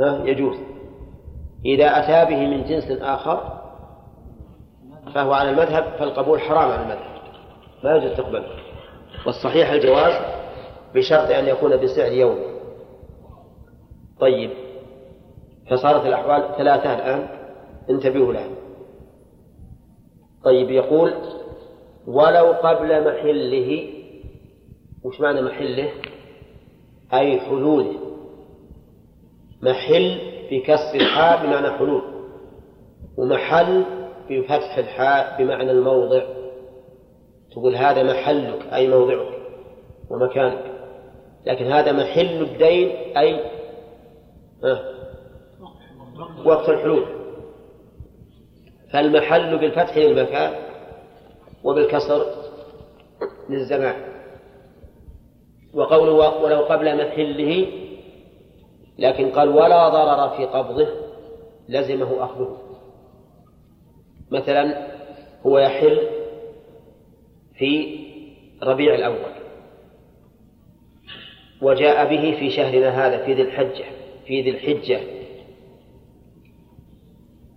[0.00, 0.56] يجوز
[1.64, 3.60] إذا أتى به من جنس آخر
[5.14, 7.22] فهو على المذهب فالقبول حرام على المذهب
[7.84, 8.48] ما يجوز تقبله
[9.26, 10.12] والصحيح الجواز
[10.94, 12.38] بشرط أن يكون بسعر يوم.
[14.20, 14.50] طيب
[15.70, 17.28] فصارت الأحوال ثلاثة الآن
[17.90, 18.48] انتبهوا لها.
[20.44, 21.14] طيب يقول
[22.06, 23.88] ولو قبل محله
[25.04, 25.90] وش معنى محله؟
[27.12, 28.01] أي حلوله
[29.62, 30.18] محل
[30.48, 32.02] في كسر الحاء بمعنى حلول
[33.16, 33.84] ومحل
[34.30, 36.22] بفتح الحاء بمعنى الموضع.
[37.52, 39.28] تقول هذا محلك أي موضعك
[40.10, 40.64] ومكانك.
[41.46, 43.40] لكن هذا محل الدين أي
[46.44, 47.06] وقت الحلول.
[48.92, 50.52] فالمحل بالفتح للمكان
[51.64, 52.26] وبالكسر
[53.50, 53.94] للزمان.
[55.74, 57.66] وقوله ولو قبل محله
[58.98, 60.88] لكن قال ولا ضرر في قبضه
[61.68, 62.58] لزمه أخذه.
[64.30, 64.86] مثلا
[65.46, 66.00] هو يحل
[67.54, 67.98] في
[68.62, 69.32] ربيع الأول
[71.62, 73.84] وجاء به في شهرنا هذا في ذي الحجة
[74.26, 75.00] في ذي الحجة.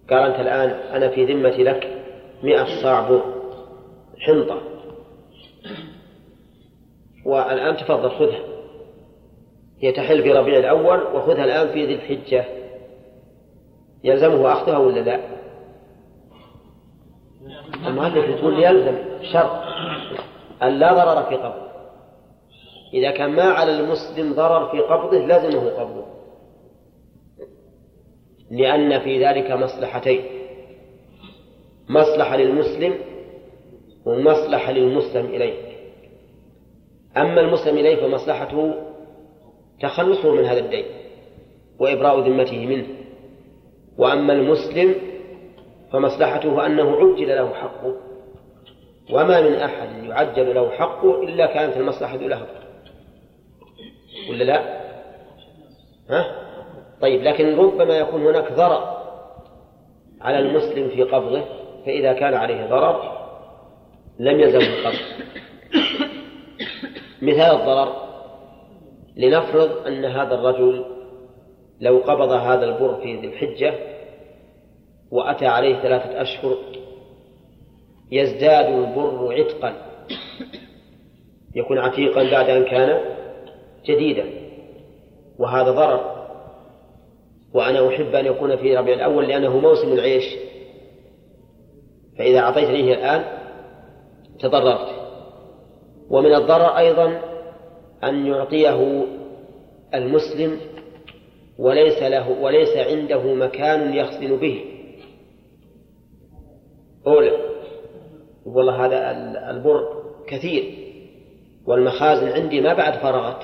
[0.10, 2.06] قال أنت الآن أنا في ذمتي لك
[2.44, 3.22] مئة صاع
[4.20, 4.62] حنطة.
[7.26, 8.55] والآن تفضل خذها.
[9.86, 12.46] هي تحل في ربيع الأول وخذها الآن في ذي الحجة.
[14.04, 15.20] يلزمه أخذها ولا لا؟
[17.88, 18.98] المؤلف يقول يلزم
[19.34, 19.62] شرط.
[20.64, 21.66] أن لا ضرر في قبضه.
[22.94, 26.06] إذا كان ما على المسلم ضرر في قبضه لزمه قبضه.
[28.52, 30.26] لأن في ذلك مصلحتين.
[31.90, 32.96] مصلحة للمسلم
[34.06, 35.76] ومصلحة للمسلم إليه.
[37.18, 38.85] أما المسلم إليه فمصلحته
[39.82, 40.86] تخلصه من هذا الدين
[41.80, 42.86] وإبراء ذمته منه
[43.98, 44.96] وأما المسلم
[45.94, 47.96] فمصلحته أنه عجل له حقه
[49.12, 52.48] وما من أحد يعجل له حقه إلا كانت المصلحة له
[54.30, 54.86] ولا لا؟
[56.10, 56.26] ها؟
[57.02, 58.96] طيب لكن ربما يكون هناك ضرر
[60.22, 61.44] على المسلم في قبضه
[61.86, 63.16] فإذا كان عليه ضرر
[64.20, 65.00] لم يلزمه القبض
[67.22, 68.05] مثال الضرر
[69.18, 70.86] لنفرض أن هذا الرجل
[71.82, 73.74] لو قبض هذا البر في ذي الحجة
[75.12, 76.56] وأتى عليه ثلاثة أشهر
[78.12, 79.74] يزداد البر عتقا
[81.56, 83.02] يكون عتيقا بعد أن كان
[83.86, 84.26] جديدا.
[85.40, 86.16] وهذا ضرر.
[87.54, 90.24] وأنا أحب أن يكون في ربيع الأول لأنه موسم العيش.
[92.18, 93.24] فإذا أعطيتنيه الآن
[94.40, 94.90] تضررت.
[96.10, 97.22] ومن الضرر أيضا
[98.06, 99.06] أن يعطيه
[99.94, 100.60] المسلم
[101.60, 104.66] وليس له وليس عنده مكان يخزن به.
[107.08, 107.32] أولى
[108.46, 109.12] والله هذا
[109.52, 110.86] البر كثير
[111.68, 113.44] والمخازن عندي ما بعد فرغت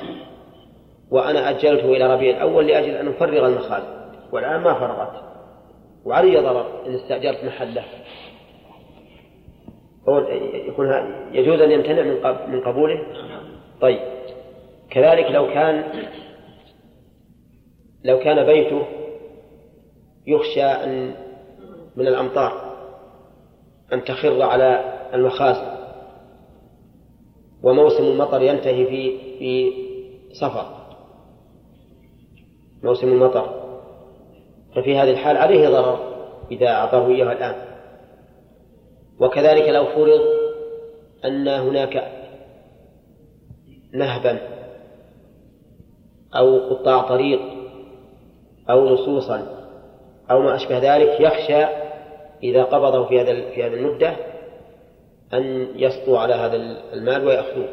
[1.12, 4.02] وأنا أجلته إلى ربيع الأول لأجل أن أفرغ المخازن
[4.32, 5.24] والآن ما فرغت
[6.06, 7.84] وعلي ضرر إن استأجرت محله.
[10.68, 10.88] يكون
[11.32, 13.02] يجوز أن يمتنع من من قبوله؟
[13.82, 14.00] طيب.
[14.92, 15.84] كذلك لو كان
[18.04, 18.86] لو كان بيته
[20.28, 21.16] يخشى أن
[21.96, 22.72] من الأمطار
[23.94, 25.72] أن تخر على المخازن
[27.64, 29.72] وموسم المطر ينتهي في في
[30.34, 30.82] صفر
[32.84, 33.62] موسم المطر.
[34.76, 36.00] ففي هذه الحال عليه ضرر
[36.52, 37.56] إذا أعطاه إياه الآن.
[39.20, 40.22] وكذلك لو فرض
[41.26, 42.12] أن هناك
[43.94, 44.51] نهبا
[46.36, 47.42] أو قطاع طريق
[48.70, 49.48] أو لصوصا
[50.32, 51.66] أو ما أشبه ذلك يخشى
[52.44, 54.16] إذا قبضه في هذا في هذه المدة
[55.34, 56.56] أن يسطو على هذا
[56.94, 57.70] المال ويأخذوه.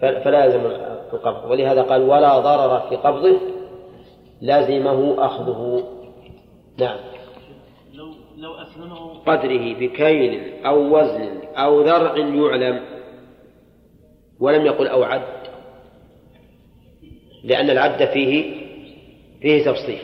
[0.00, 0.66] فلا يلزم
[1.12, 1.50] القبض.
[1.50, 3.36] ولهذا قال ولا ضرر في قبضه
[4.40, 5.84] لازمه أخذه.
[6.78, 6.98] نعم.
[7.94, 8.06] لو
[8.36, 12.80] لو أسلمه قدره بكيل أو وزن أو ذرع يعلم
[14.40, 15.45] ولم يقل أو عد
[17.46, 18.44] لأن العد فيه
[19.40, 19.98] فيه تفصيل.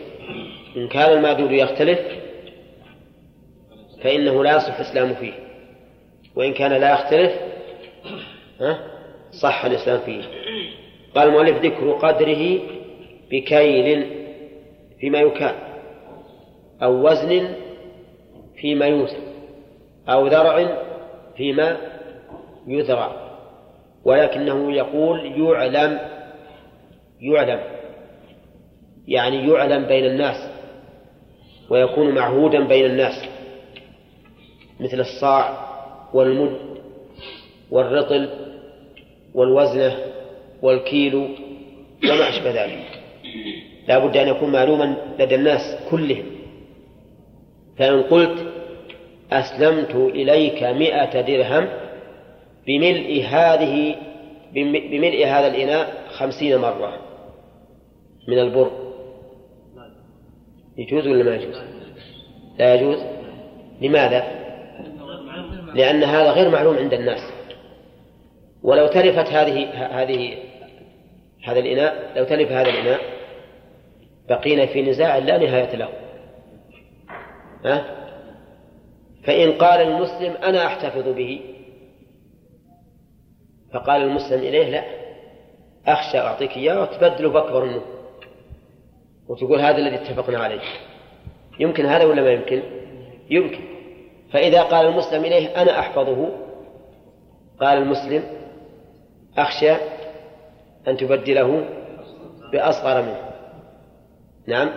[0.77, 1.99] إن كان المعدود يختلف
[4.03, 5.33] فإنه لا يصح الإسلام فيه.
[6.37, 7.33] وإن كان لا يختلف
[8.61, 8.79] ها
[9.43, 10.23] صح الإسلام فيه.
[11.15, 12.59] قال المؤلف ذكر قدره
[13.31, 14.07] بكيل
[15.01, 15.55] فيما يكال
[16.83, 17.55] أو وزن
[18.57, 19.21] فيما يوزن
[20.09, 20.77] أو ذرع
[21.37, 21.77] فيما
[22.67, 23.33] يذرع.
[24.05, 26.12] ولكنه يقول يعلم
[27.23, 27.61] يعلم.
[29.09, 30.51] يعني يعلم بين الناس
[31.71, 33.25] ويكون معهودا بين الناس.
[34.81, 35.69] مثل الصاع
[36.15, 36.59] والمد
[37.71, 38.29] والرطل
[39.35, 39.97] والوزنة
[40.63, 41.29] والكيلو
[42.05, 43.03] وما أشبه ذلك.
[43.89, 46.25] لا بد أن يكون معلوما لدى الناس كلهم.
[47.79, 48.47] فإن قلت
[49.33, 51.69] أسلمت إليك مئة درهم
[52.67, 53.97] بملء هذه
[54.55, 57.12] بملء هذا الإناء خمسين مرة.
[58.29, 58.71] من البر.
[60.79, 61.57] يجوز ولا ما يجوز؟
[62.59, 62.99] لا يجوز.
[63.81, 64.43] لماذا؟
[65.75, 67.21] لأن هذا غير معلوم عند الناس.
[68.63, 69.69] ولو تلفت هذه
[70.03, 70.39] هذه
[71.45, 73.01] هذا الإناء لو تلف هذا الإناء
[74.29, 75.89] بقينا في نزاع لا نهاية له.
[77.65, 77.85] ها؟
[79.25, 81.41] فإن قال المسلم أنا أحتفظ به
[83.73, 84.85] فقال المسلم إليه لا
[85.87, 87.83] أخشى أعطيك إياه وتبدله بأكبر منه.
[89.29, 90.61] وتقول هذا الذي اتفقنا عليه.
[91.61, 92.63] يمكن هذا ولا ما يمكن؟
[93.31, 93.61] يمكن.
[94.33, 96.29] فإذا قال المسلم إليه أنا أحفظه
[97.61, 98.23] قال المسلم
[99.39, 99.73] أخشى
[100.89, 101.65] أن تبدله
[102.53, 103.31] بأصغر منه.
[104.47, 104.71] نعم.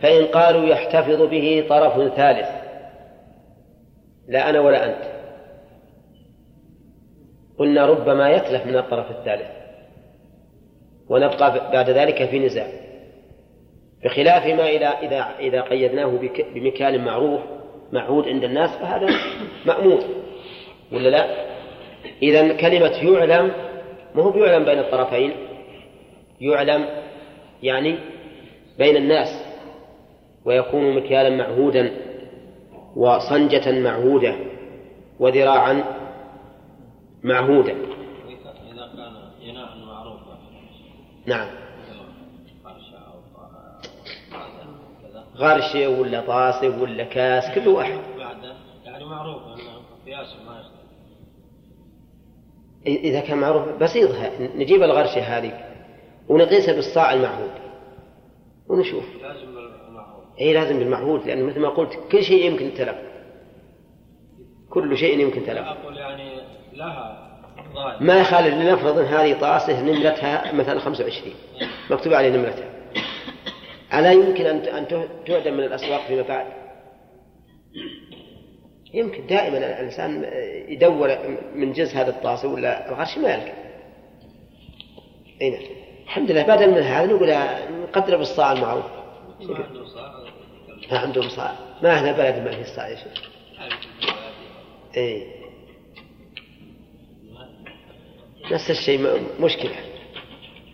[0.00, 2.48] فإن قالوا يحتفظ به طرف ثالث
[4.28, 5.12] لا أنا ولا أنت.
[7.58, 9.50] قلنا ربما يتلف من الطرف الثالث
[11.08, 12.66] ونبقى بعد ذلك في نزاع.
[14.04, 16.20] بخلاف ما إذا إذا إذا قيدناه
[16.54, 17.40] بمكان معروف
[17.92, 19.06] معهود عند الناس فهذا
[19.66, 20.00] مأمور
[20.92, 21.52] ولا لا؟
[22.22, 23.52] إذا كلمة يعلم
[24.14, 25.32] ما هو بيعلم بين الطرفين؟
[26.40, 26.88] يعلم
[27.62, 27.98] يعني
[28.78, 29.44] بين الناس
[30.44, 31.90] ويكون مكيالا معهودا
[32.96, 34.34] وصنجة معهودة
[35.20, 35.84] وذراعا
[37.22, 37.74] معروفا.
[41.26, 41.61] نعم.
[45.36, 47.98] غرشة ولا طاسة ولا كاس كل واحد.
[48.18, 49.42] بعده يعني معروف
[50.06, 50.62] قياس ما
[52.86, 55.64] إذا كان معروف بسيطها نجيب الغرشة هذه
[56.28, 57.50] ونقيسها بالصاع المعهود.
[58.68, 59.04] ونشوف.
[59.22, 62.96] لازم بالمعروف إي لازم بالمعهود لأن مثل ما قلت كل شيء يمكن تلف.
[64.70, 65.66] كل شيء يمكن تلف.
[65.66, 66.40] أقول يعني
[66.72, 67.28] لها
[67.74, 71.34] ضايع ما يخالف لنفرض إن هذه طاسة نمرتها مثلا 25
[71.90, 72.71] مكتوب عليه نمرتها.
[73.94, 74.86] ألا يمكن أن
[75.26, 76.46] تعدم من الأسواق فيما بعد؟
[78.94, 80.24] يمكن دائما الإنسان
[80.68, 81.18] يدور
[81.54, 83.52] من جنس هذا الطاسة ولا الغرش ما يلقى.
[85.42, 85.62] أي نعم.
[86.04, 87.34] الحمد لله بدل من هذا نقول
[87.82, 88.84] نقدر بالصاع المعروف.
[89.40, 90.22] ما عنده صاع
[90.92, 93.32] ما عندهم صاع، ما إحنا بلد ما فيه صاع يا شيخ.
[94.96, 95.26] إي
[98.52, 99.74] نفس الشيء مشكلة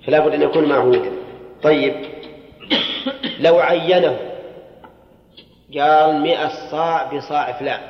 [0.07, 1.13] فلا بد أن يكون معهودا
[1.63, 1.95] طيب
[3.41, 4.19] لو عينه
[5.79, 7.81] قال مئة صاع بصاع فلان؟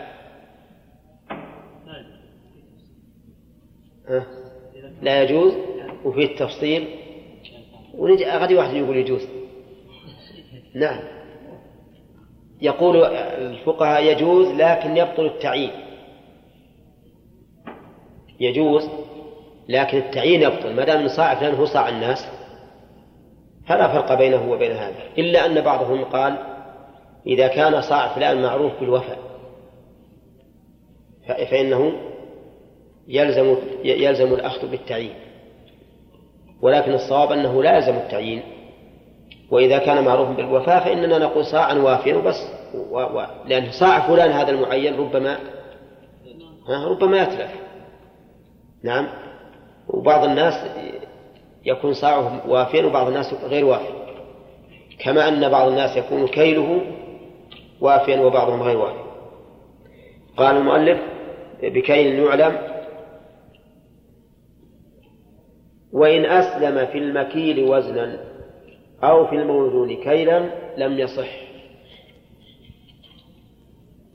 [5.02, 5.54] لا يجوز؟
[6.04, 6.88] وفيه التفصيل؟
[7.94, 9.28] ونجي غادي واحد يقول يجوز.
[10.74, 11.00] نعم.
[12.60, 15.70] يقول الفقهاء يجوز لكن يبطل التعيين.
[18.40, 18.90] يجوز
[19.68, 22.37] لكن التعيين يبطل ما دام صاع فلان هو صاع الناس.
[23.68, 26.38] فلا فرق بينه وبين هذا إلا أن بعضهم قال
[27.26, 29.18] إذا كان صاع فلان معروف بالوفاء
[31.50, 31.92] فإنه
[33.08, 35.14] يلزم يلزم الأخذ بالتعيين
[36.62, 38.42] ولكن الصواب أنه لا يلزم التعيين
[39.50, 42.36] وإذا كان معروفا بالوفاء فإننا نقول صاعا وافيا وبس
[42.74, 42.98] و...
[42.98, 43.26] و...
[43.46, 45.38] لأن صاع فلان هذا المعين ربما
[46.68, 47.50] ربما يتلف.
[48.82, 49.08] نعم.
[49.88, 50.54] وبعض الناس
[51.68, 53.92] يكون صاعه وافيا وبعض الناس غير وافي
[54.98, 56.80] كما أن بعض الناس يكون كيله
[57.80, 59.08] وافيا وبعضهم غير وافي
[60.36, 61.00] قال المؤلف
[61.62, 62.58] بكيل يعلم
[65.92, 68.24] وإن أسلم في المكيل وزنا
[69.04, 71.28] أو في الموزون كيلا لم يصح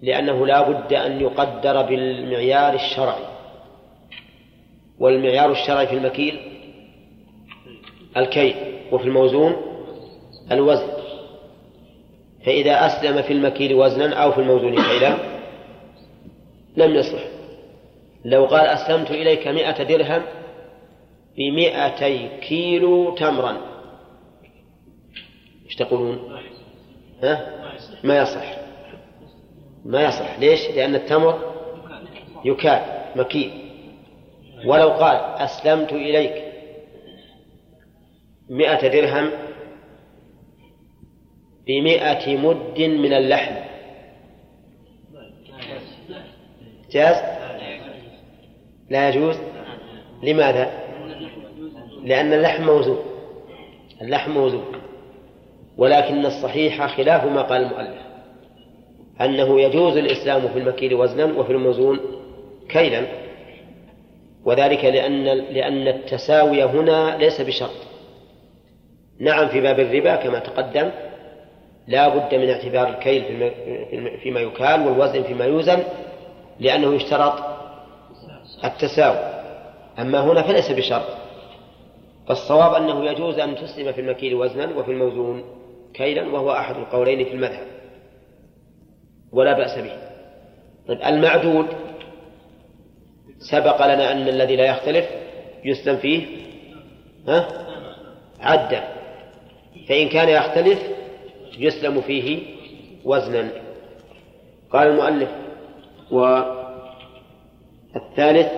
[0.01, 3.24] لأنه لا بد أن يقدر بالمعيار الشرعي.
[5.00, 6.52] والمعيار الشرعي في المكيل
[8.17, 8.55] الكيل
[8.91, 9.55] وفي الموزون
[10.51, 10.88] الوزن.
[12.46, 15.17] فإذا أسلم في المكيل وزنا أو في الموزون كيلا
[16.77, 17.24] لم يصح.
[18.25, 20.22] لو قال أسلمت إليك مئة درهم
[21.38, 23.58] بمئتي كيلو تمرا.
[25.65, 26.39] إيش تقولون؟
[27.24, 27.63] ها؟
[28.03, 28.58] ما يصح.
[29.86, 30.39] ما يصح.
[30.39, 31.39] ليش؟ لأن التمر
[32.46, 32.82] يكال
[33.15, 33.51] مكيل.
[34.65, 36.52] ولو قال أسلمت إليك
[38.50, 39.32] مئة درهم
[41.68, 43.56] بمئة مد من اللحم.
[46.92, 47.16] جاز؟
[48.90, 49.38] لا يجوز.
[50.24, 50.72] لماذا؟
[52.04, 52.98] لأن اللحم موزون.
[54.02, 54.66] اللحم موزون.
[55.78, 58.04] ولكن الصحيح خلاف ما قال المؤلف.
[59.22, 62.00] أنه يجوز الإسلام في المكيل وزنا وفي الموزون
[62.70, 63.08] كيلا.
[64.46, 67.93] وذلك لأن لأن التساوي هنا ليس بشرط.
[69.20, 70.91] نعم في باب الربا كما تقدم.
[71.88, 73.51] لا بد من اعتبار الكيل
[74.24, 75.84] فيما يكال والوزن فيما يوزن
[76.60, 77.34] لأنه يشترط
[78.63, 79.34] التساوي.
[80.00, 81.05] أما هنا فليس بشرط.
[82.27, 85.43] فالصواب أنه يجوز أن تسلم في المكيل وزنا وفي الموزون
[85.93, 87.67] كيلا وهو أحد القولين في المذهب.
[89.32, 89.98] ولا بأس به.
[90.88, 91.65] طيب المعدود.
[93.39, 95.05] سبق لنا أن الذي لا يختلف
[95.65, 96.25] يسلم فيه
[97.27, 97.48] ها؟
[98.39, 98.93] عدا
[99.90, 100.80] فإن كان يختلف
[101.58, 102.40] يسلم فيه
[103.06, 103.52] وزنا.
[104.72, 105.30] قال المؤلف
[107.96, 108.52] والثالث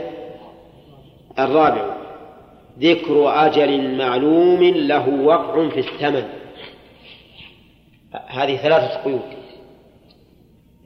[1.39, 1.95] الرابع
[2.79, 6.29] ذكر أجل معلوم له وقع في الثمن.
[8.27, 9.21] هذه ثلاثة قيود.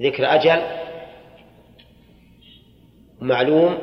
[0.01, 0.61] ذكر أجل
[3.21, 3.77] معلوم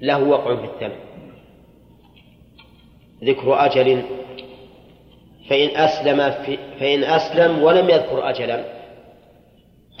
[0.00, 1.00] له وقع في الثمن.
[3.24, 4.02] ذكر أجل
[5.50, 8.64] فإن أسلم في فإن أسلم ولم يذكر أجلا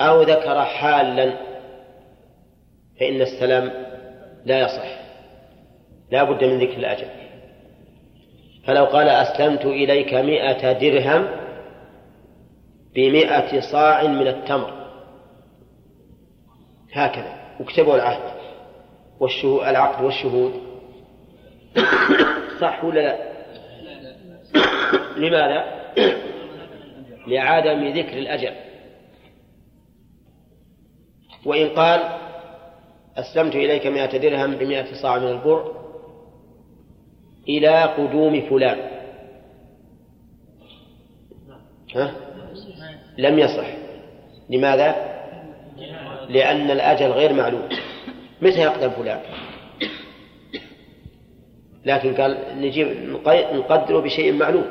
[0.00, 1.32] أو ذكر حالا
[3.00, 3.72] فإن السلام
[4.44, 5.00] لا يصح.
[6.10, 7.06] لا بد من ذكر الأجل.
[8.66, 11.28] فلو قال أسلمت إليك مئة درهم
[12.94, 14.72] بمئة صاع من التمر.
[16.92, 17.36] هكذا.
[17.60, 18.40] واكتبوا العهد.
[19.20, 20.52] والشهود العقد والشهود.
[22.60, 23.29] صح ولا لا؟
[25.20, 25.80] لماذا؟
[27.26, 28.52] لعدم ذكر الأجل
[31.46, 32.00] وإن قال
[33.16, 35.72] أسلمت إليك مئة درهم بمئة صاع من البر
[37.48, 38.78] إلى قدوم فلان
[41.94, 42.12] ها؟
[43.18, 43.66] لم يصح
[44.50, 45.10] لماذا؟
[46.28, 47.68] لأن الأجل غير معلوم
[48.42, 49.20] متى يقدم فلان؟
[51.84, 52.88] لكن قال نجيب
[53.52, 54.64] نقدره بشيء معلوم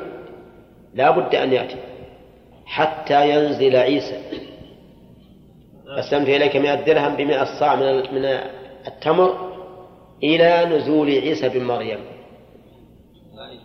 [0.94, 1.76] لا بد أن يأتي.
[2.66, 4.22] حتى ينزل عيسى.
[5.88, 8.24] أسلمت إليك مئة درهم بمئة صاع من من
[8.86, 9.50] التمر
[10.22, 11.98] إلى نزول عيسى بن مريم.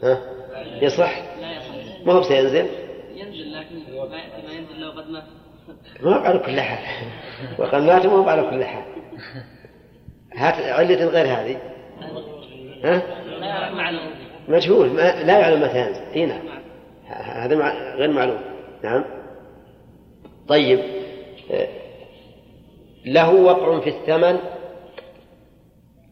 [0.03, 0.21] ها؟
[0.81, 1.21] يصح؟
[2.05, 2.65] ما هو سينزل؟
[3.15, 3.75] ينزل لكن
[4.45, 5.23] ما ينزل لو قد مات
[6.01, 6.79] ما هو على كل حال.
[7.59, 8.83] وقد مات ما هو على كل حال.
[10.35, 11.57] هات علة غير هذه.
[12.83, 13.01] ها؟
[14.47, 16.01] مجهول ما لا يعلم متى ينزل.
[16.15, 16.64] اي نعم.
[17.07, 17.55] هذا.
[17.95, 18.39] غير معلوم
[18.83, 19.05] نعم
[20.47, 20.79] طيب
[23.05, 24.39] له وقع في الثمن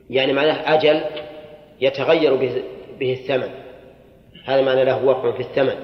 [0.09, 1.01] يعني معناه أجل
[1.81, 2.63] يتغير به,
[2.99, 3.49] به الثمن
[4.45, 5.75] هذا معنى له وقع في الثمن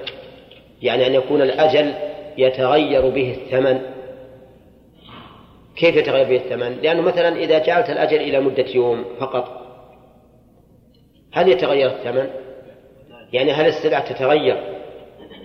[0.82, 1.94] يعني أن يكون الأجل
[2.38, 3.82] يتغير به الثمن
[5.76, 9.60] كيف يتغير به الثمن؟ لأنه مثلا إذا جعلت الأجل إلى مدة يوم فقط
[11.32, 12.30] هل يتغير الثمن؟
[13.34, 14.79] يعني هل السلعة تتغير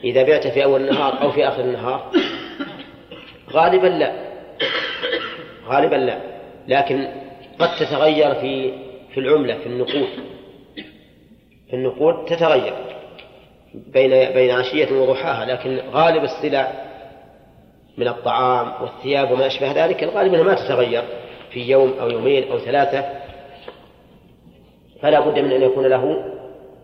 [0.05, 2.11] إذا بعت في أول النهار أو في آخر النهار؟
[3.53, 4.13] غالبا لا.
[5.67, 6.19] غالبا لا.
[6.69, 7.09] لكن
[7.59, 8.73] قد تتغير في
[9.15, 10.09] في العملة في النقود.
[11.71, 12.75] في النقود تتغير
[13.75, 16.73] بين بين عشية وضحاها لكن غالب السلع
[17.99, 21.03] من الطعام والثياب وما أشبه ذلك الغالب أنها ما تتغير
[21.51, 23.05] في يوم أو يومين أو ثلاثة.
[25.03, 26.25] فلا بد من أن يكون له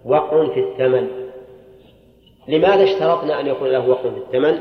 [0.04, 1.19] وقع في الثمن.
[2.50, 4.58] لماذا اشترطنا أن يكون له وقع في الثمن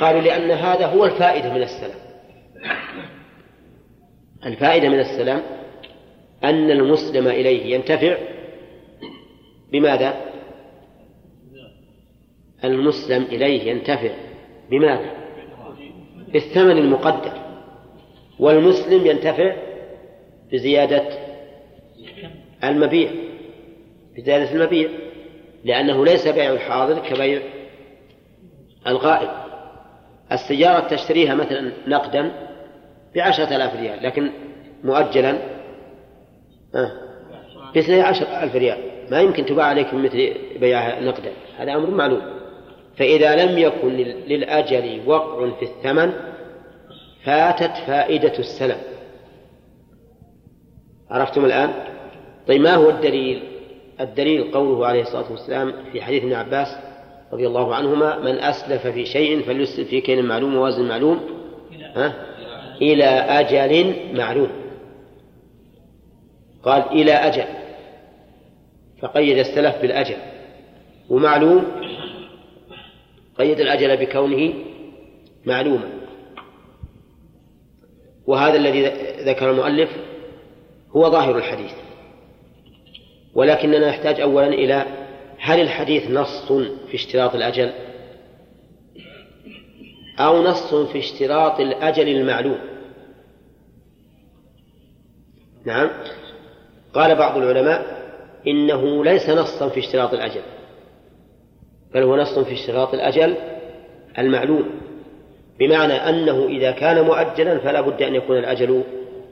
[0.00, 2.00] قالوا لأن هذا هو الفائدة من السلام
[4.46, 5.42] الفائدة من السلام
[6.44, 8.16] أن المسلم إليه ينتفع
[9.72, 10.14] بماذا؟
[12.64, 14.10] المسلم إليه ينتفع
[14.70, 15.10] بماذا؟
[16.32, 17.32] بالثمن المقدر
[18.38, 19.56] والمسلم ينتفع
[20.52, 21.04] بزيادة
[22.64, 23.10] المبيع
[24.16, 24.88] بزيادة المبيع
[25.64, 27.42] لأنه ليس بيع الحاضر كبيع
[28.86, 29.30] الغائب.
[30.32, 32.32] السيارة تشتريها مثلا نقدا
[33.14, 34.30] بعشرة آلاف ريال لكن
[34.84, 35.38] مؤجلا
[36.74, 36.92] آه
[37.74, 38.78] باثني عشر ألف ريال.
[39.10, 41.32] ما يمكن تباع عليك مثل بيعها نقدا.
[41.58, 42.22] هذا أمر معلوم.
[42.96, 43.88] فإذا لم يكن
[44.28, 46.12] للأجل وقع في الثمن
[47.24, 48.76] فاتت فائدة السلم.
[51.10, 51.70] عرفتم الآن؟
[52.48, 53.49] طيب ما هو الدليل؟
[54.00, 56.68] الدليل قوله عليه الصلاة والسلام في حديث ابن عباس
[57.32, 61.20] رضي الله عنهما من أسلف في شيء فليسلف في كين معلوم ووزن معلوم.
[61.96, 62.26] ها؟
[62.82, 64.50] إلى أجل معلوم.
[66.62, 67.44] قال إلى أجل.
[69.02, 70.16] فقيد السلف بالأجل.
[71.10, 71.64] ومعلوم؟
[73.38, 74.54] قيد الأجل بكونه
[75.46, 75.90] معلوما.
[78.26, 78.82] وهذا الذي
[79.24, 79.90] ذكر المؤلف
[80.96, 81.72] هو ظاهر الحديث.
[83.34, 84.86] ولكننا نحتاج أولا إلى
[85.38, 86.52] هل الحديث نص
[86.88, 87.72] في اشتراط الأجل
[90.18, 92.58] أو نص في اشتراط الأجل المعلوم؟
[95.64, 95.90] نعم.
[96.94, 98.00] قال بعض العلماء
[98.46, 100.42] إنه ليس نصا في اشتراط الأجل
[101.94, 103.36] بل هو نص في اشتراط الأجل
[104.18, 104.70] المعلوم
[105.58, 108.82] بمعنى أنه إذا كان مؤجلا فلا بد أن يكون الأجل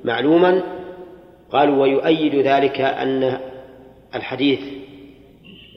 [0.05, 0.63] معلوما.
[1.51, 3.39] قالوا ويؤيد ذلك أن
[4.15, 4.61] الحديث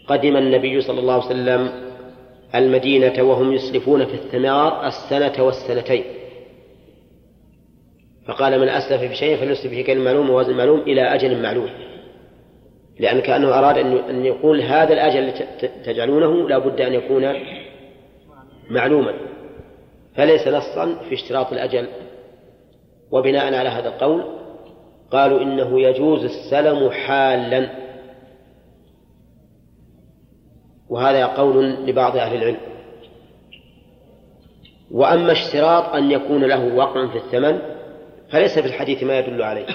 [0.07, 1.71] قدم النبي صلى الله عليه وسلم
[2.55, 6.03] المدينة وهم يسلفون في الثمار السنة والسنتين.
[8.27, 11.69] فقال من أسلف في شيء فليسلف في كلمة معلوم ووزن معلوم إلى أجل معلوم.
[13.00, 13.77] لأن كأنه أراد
[14.09, 15.33] أن يقول هذا الأجل
[15.85, 17.33] تجعلونه لا بد أن يكون
[18.69, 19.13] معلوما.
[20.15, 21.88] فليس نصا في اشتراط الأجل.
[23.11, 24.23] وبناء على هذا القول
[25.11, 27.80] قالوا إنه يجوز السلم حالا.
[30.91, 32.57] وهذا قول لبعض أهل العلم.
[34.91, 37.60] وأما اشتراط أن يكون له وقع في الثمن
[38.31, 39.65] فليس في الحديث ما يدل عليه.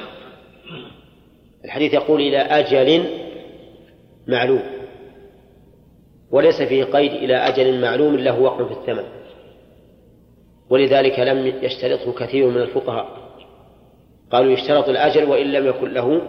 [1.64, 3.04] الحديث يقول إلى أجل
[4.26, 4.62] معلوم
[6.30, 9.04] وليس فيه قيد إلى أجل معلوم له وقع في الثمن.
[10.70, 13.08] ولذلك لم يشترطه كثير من الفقهاء.
[14.30, 16.22] قالوا يشترط الأجل وإن لم يكن له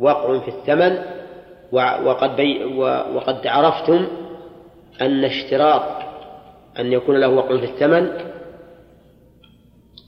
[0.00, 1.19] وقع في الثمن
[1.72, 2.64] وقد, بي
[3.14, 4.06] وقد عرفتم
[5.00, 5.82] أن اشتراط
[6.78, 8.10] أن يكون له وقع في الثمن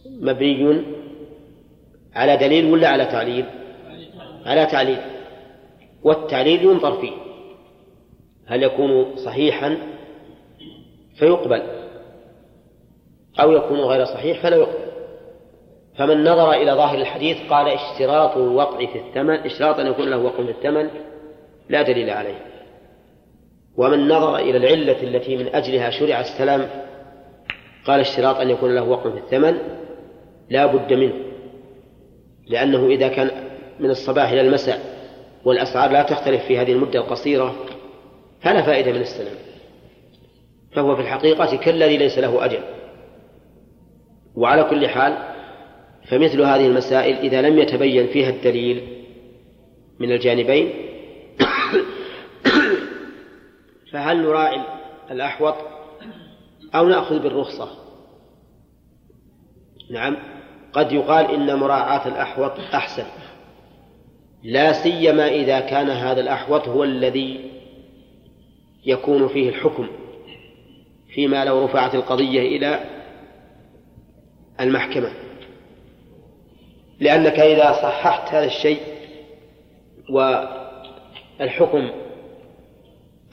[0.07, 0.83] مبني
[2.15, 3.45] على دليل ولا على تعليل؟
[4.47, 4.99] على تعليل.
[6.03, 7.13] والتعليل ينظر فيه
[8.47, 9.79] هل يكون صحيحا؟
[11.19, 11.63] فيقبل.
[13.41, 14.93] أو يكون غير صحيح فلا يقبل.
[15.99, 20.45] فمن نظر إلى ظاهر الحديث قال اشتراط الوقع في الثمن اشتراط أن يكون له وقع
[20.45, 20.91] في الثمن
[21.73, 22.39] لا دليل عليه.
[23.77, 26.69] ومن نظر إلى العلة التي من أجلها شرع السلام
[27.87, 29.59] قال اشتراط أن يكون له وقع في الثمن
[30.51, 31.15] لا بد منه.
[32.47, 33.31] لأنه إذا كان
[33.81, 34.81] من الصباح إلى المساء
[35.45, 37.55] والأسعار لا تختلف في هذه المدة القصيرة
[38.41, 39.37] فلا فائدة من السلام.
[40.73, 42.61] فهو في الحقيقة كالذي ليس له أجل.
[44.35, 45.19] وعلى كل حال
[46.09, 48.83] فمثل هذه المسائل إذا لم يتبين فيها الدليل
[49.99, 50.92] من الجانبين
[53.93, 54.61] فهل نراعي
[55.11, 55.55] الأحوط
[56.75, 57.69] أو نأخذ بالرخصة؟
[59.91, 60.17] نعم.
[60.73, 63.05] قد يقال إن مراعاة الأحوط أحسن.
[64.43, 67.51] لا سيما إذا كان هذا الأحوط هو الذي
[68.87, 69.89] يكون فيه الحكم
[71.15, 72.85] فيما لو رفعت القضية إلى
[74.61, 75.13] المحكمة.
[77.01, 78.81] لأنك إذا صححت هذا الشيء
[80.11, 81.91] والحكم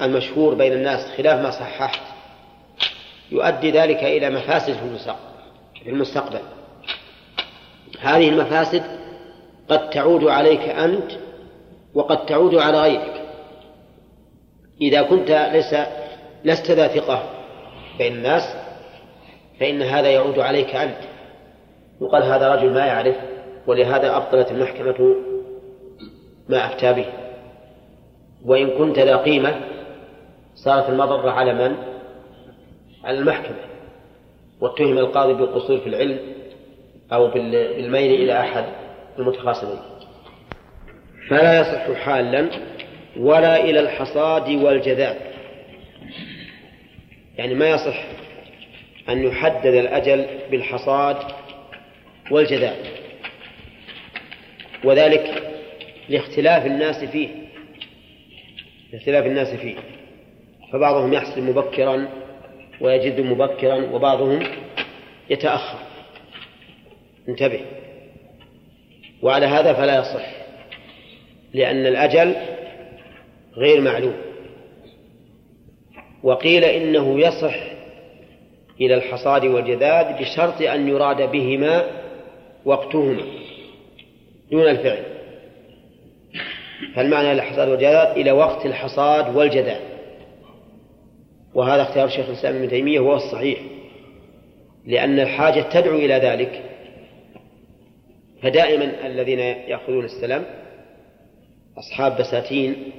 [0.02, 2.00] المشهور بين الناس خلاف ما صححت
[3.32, 4.74] يؤدي ذلك إلى مفاسد
[5.84, 6.40] في المستقبل.
[8.00, 8.84] هذه المفاسد
[9.70, 11.12] قد تعود عليك أنت
[11.94, 13.22] وقد تعود على غيرك.
[14.82, 15.76] إذا كنت ليس
[16.46, 17.24] لست ذا ثقة
[17.98, 18.56] بين الناس
[19.60, 21.00] فإن هذا يعود عليك أنت.
[22.02, 23.16] يقال هذا رجل ما يعرف
[23.68, 25.16] ولهذا أبطلت المحكمة
[26.50, 27.06] ما أفتى به.
[28.46, 29.69] وإن كنت ذا قيمة
[30.56, 31.76] صارت المضرة على من؟
[33.04, 33.58] على المحكمة.
[34.62, 36.20] واتهم القاضي بالقصور في العلم
[37.14, 38.66] أو بالميل إلى أحد
[39.20, 39.80] المتخاصمين.
[41.30, 42.50] فلا يصح حالا
[43.18, 45.18] ولا إلى الحصاد والجذاب.
[47.38, 48.04] يعني ما يصح
[49.10, 51.18] أن يحدد الأجل بالحصاد
[52.32, 52.76] والجذاب.
[54.84, 55.54] وذلك
[56.10, 57.30] لاختلاف الناس فيه.
[58.94, 59.76] لاختلاف الناس فيه.
[60.72, 62.08] فبعضهم يحصل مبكرا
[62.82, 64.44] ويجد مبكرا وبعضهم
[65.30, 65.80] يتأخر.
[67.30, 67.62] انتبه.
[69.22, 70.26] وعلى هذا فلا يصح
[71.54, 72.36] لأن الأجل
[73.58, 74.16] غير معلوم.
[76.24, 77.56] وقيل إنه يصح
[78.82, 81.84] إلى الحصاد والجذاد بشرط أن يراد بهما
[82.66, 83.24] وقتهما
[84.52, 85.04] دون الفعل.
[86.96, 89.89] فالمعنى الحصاد والجذاد إلى وقت الحصاد والجذاد.
[91.54, 93.60] وهذا اختيار شيخ الإسلام ابن تيمية وهو الصحيح.
[94.86, 96.64] لأن الحاجة تدعو إلى ذلك.
[98.42, 100.46] فدائما الذين يأخذون السلم
[101.78, 102.92] أصحاب بساتين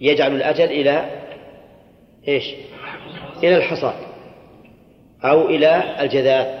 [0.00, 1.10] يجعل الأجل إلى
[2.28, 2.54] إيش؟
[3.42, 3.94] إلى الحصاد
[5.24, 6.58] أو إلى الجذاذ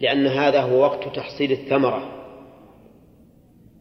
[0.00, 2.12] لأن هذا هو وقت تحصيل الثمرة.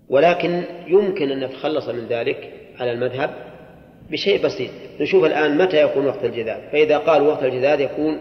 [0.09, 3.50] ولكن يمكن أن نتخلص من ذلك على المذهب.
[4.11, 4.71] بشيء بسيط.
[4.99, 8.19] نشوف الآن متى يكون وقت الجذاذ فإذا قال وقت الجذاذ يكون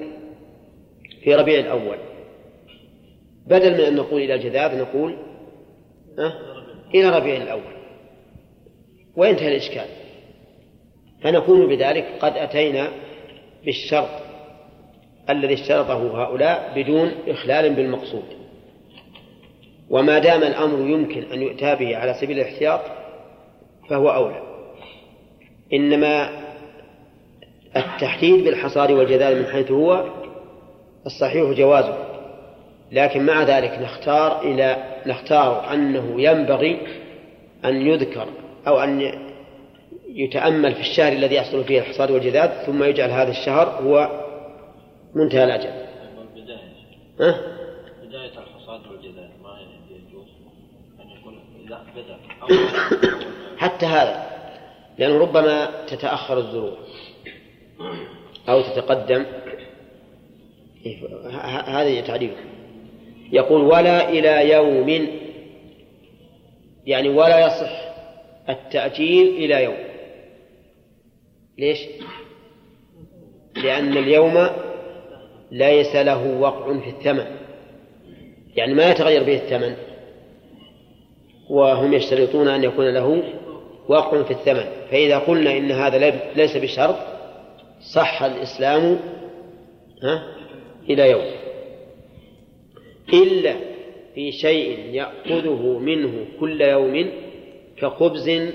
[1.24, 1.96] في ربيع الأول.
[3.46, 5.16] بدل من أن نقول إلى الجذاذ نقول
[6.18, 6.32] أه؟
[6.94, 7.72] إلى ربيع الأول.
[9.16, 9.86] وينتهي الإشكال.
[11.22, 12.88] فنكون بذلك قد أتينا
[13.64, 14.22] بالشرط
[15.30, 18.24] الذي اشترطه هؤلاء بدون إخلال بالمقصود.
[19.90, 22.80] وما دام الأمر يمكن أن يؤتى به على سبيل الاحتياط
[23.90, 24.49] فهو أولى.
[25.72, 26.30] إنما
[27.76, 30.04] التحديد بالحصاد والجذال من حيث هو
[31.06, 32.10] الصحيح جوازه.
[32.92, 36.80] لكن مع ذلك نختار إلى نختار أنه ينبغي
[37.64, 38.28] أن يذكر
[38.66, 39.12] أو أن
[40.08, 44.24] يتأمل في الشهر الذي يحصل فيه الحصاد والجذاذ ثم يجعل هذا الشهر هو
[45.14, 45.68] منتهى الأجل.
[45.68, 46.58] البداية
[47.20, 47.34] أه؟
[48.02, 49.58] بداية الحصاد والجذاذ ما
[49.90, 50.28] يجوز
[51.00, 52.18] أن يكون إذا بدأ.
[53.58, 54.29] حتى هذا.
[55.00, 56.76] لأنه ربما تتأخر الزروع
[58.48, 59.26] أو تتقدم.
[60.86, 60.98] إيه،
[61.66, 62.30] هذا تعريف
[63.32, 65.08] يقول ولا إلى يوم
[66.86, 67.90] يعني ولا يصح
[68.48, 69.78] التأجيل إلى يوم.
[71.58, 71.78] ليش؟
[73.56, 74.48] لأن اليوم
[75.50, 77.26] ليس له وقع في الثمن.
[78.56, 79.76] يعني ما يتغير به الثمن
[81.50, 83.22] وهم يشترطون أن يكون له
[83.90, 84.64] وقع في الثمن.
[84.90, 86.96] فإذا قلنا إن هذا لي- ليس بشرط
[87.94, 88.98] صح الإسلام
[90.02, 90.22] ها
[90.90, 91.24] إلى يوم.
[93.12, 93.54] إلا
[94.14, 97.10] في شيء يأخذه منه كل يوم
[97.76, 98.52] كخبز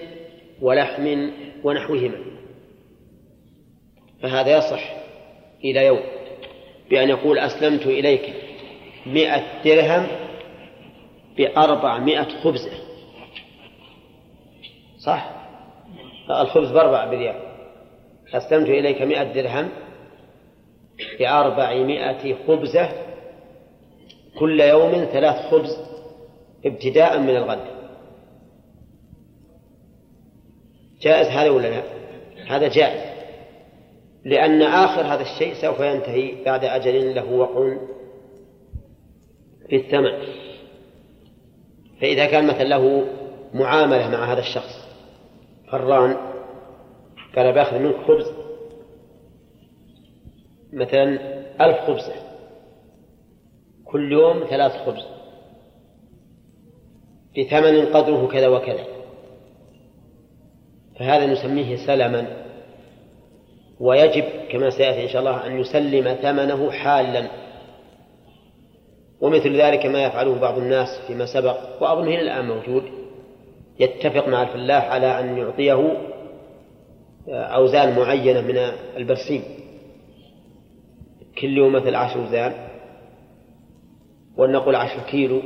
[0.61, 1.29] ولحم
[1.63, 2.17] ونحوهما.
[4.21, 4.95] فهذا يصح
[5.63, 6.03] إلى يوم.
[6.89, 8.33] بأن يقول أسلمت إليك
[9.05, 10.07] مئة درهم
[11.37, 12.84] بأربعمائة خبزة
[15.05, 15.35] صح؟
[16.29, 17.35] الخبز بأربع بريال
[18.33, 19.69] أسلمت إليك مئة درهم
[21.19, 22.89] بأربعمائة خبزة
[24.39, 25.77] كل يوم ثلاث خبز
[26.65, 27.65] ابتداء من الغد.
[31.01, 31.83] جائز هذا ولا لا؟
[32.47, 33.15] هذا جائز.
[34.25, 37.77] لأن آخر هذا الشيء سوف ينتهي بعد أجل له وقع
[39.69, 40.11] في الثمن.
[42.01, 43.07] فإذا كان مثلا له
[43.53, 44.84] معاملة مع هذا الشخص
[45.71, 46.17] فران
[47.35, 48.31] قال بأخذ منك خبز.
[50.73, 51.19] مثلا
[51.65, 52.13] ألف خبزة
[53.85, 55.03] كل يوم ثلاث خبز.
[57.37, 58.85] بثمن قدره كذا وكذا.
[60.99, 62.45] فهذا نسميه سلما.
[63.79, 67.29] ويجب كما سيأتي إن شاء الله أن يسلم ثمنه حالا.
[69.21, 71.83] ومثل ذلك ما يفعله بعض الناس فيما سبق.
[71.83, 73.04] وأظن هنا الآن موجود.
[73.79, 75.97] يتفق مع الفلاح على أن يعطيه
[77.29, 78.57] أوزان معينة من
[78.97, 79.43] البرسيم.
[81.37, 82.53] كل يوم مثل عشر أوزان.
[84.37, 85.41] ولنقل عشر كيلو.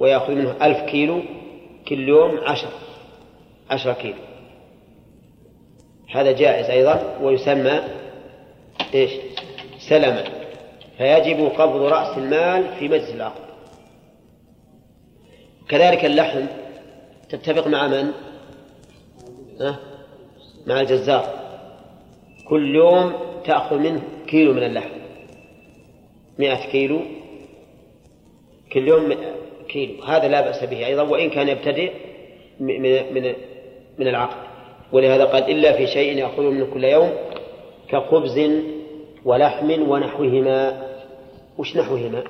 [0.00, 1.22] ويأخذ منه ألف كيلو.
[1.88, 2.70] كل يوم عشر.
[3.70, 4.18] عشر كيلو.
[6.14, 7.18] هذا جائز أيضا.
[7.22, 7.80] ويسمى
[8.94, 9.12] إيش؟
[9.88, 10.24] سلما.
[10.98, 13.44] فيجب قبض رأس المال في مجلس العقد
[15.68, 16.46] كذلك اللحم
[17.28, 18.10] تتفق مع من؟
[19.60, 19.78] أه؟
[20.66, 21.24] مع الجزار.
[22.48, 23.12] كل يوم
[23.44, 24.90] تأخذ منه كيلو من اللحم.
[26.38, 27.00] مئة كيلو.
[28.72, 29.14] كل يوم
[29.68, 30.02] كيلو.
[30.02, 31.92] هذا لا بأس به أيضا وإن كان يبتدئ
[32.60, 32.82] من
[33.14, 33.34] من
[33.98, 34.36] من العقد
[34.92, 37.10] ولهذا قال إلا في شيء يأخذه منه كل يوم
[37.88, 38.50] كخبز
[39.24, 40.84] ولحم ونحوهما.
[41.58, 42.24] وش نحوهما؟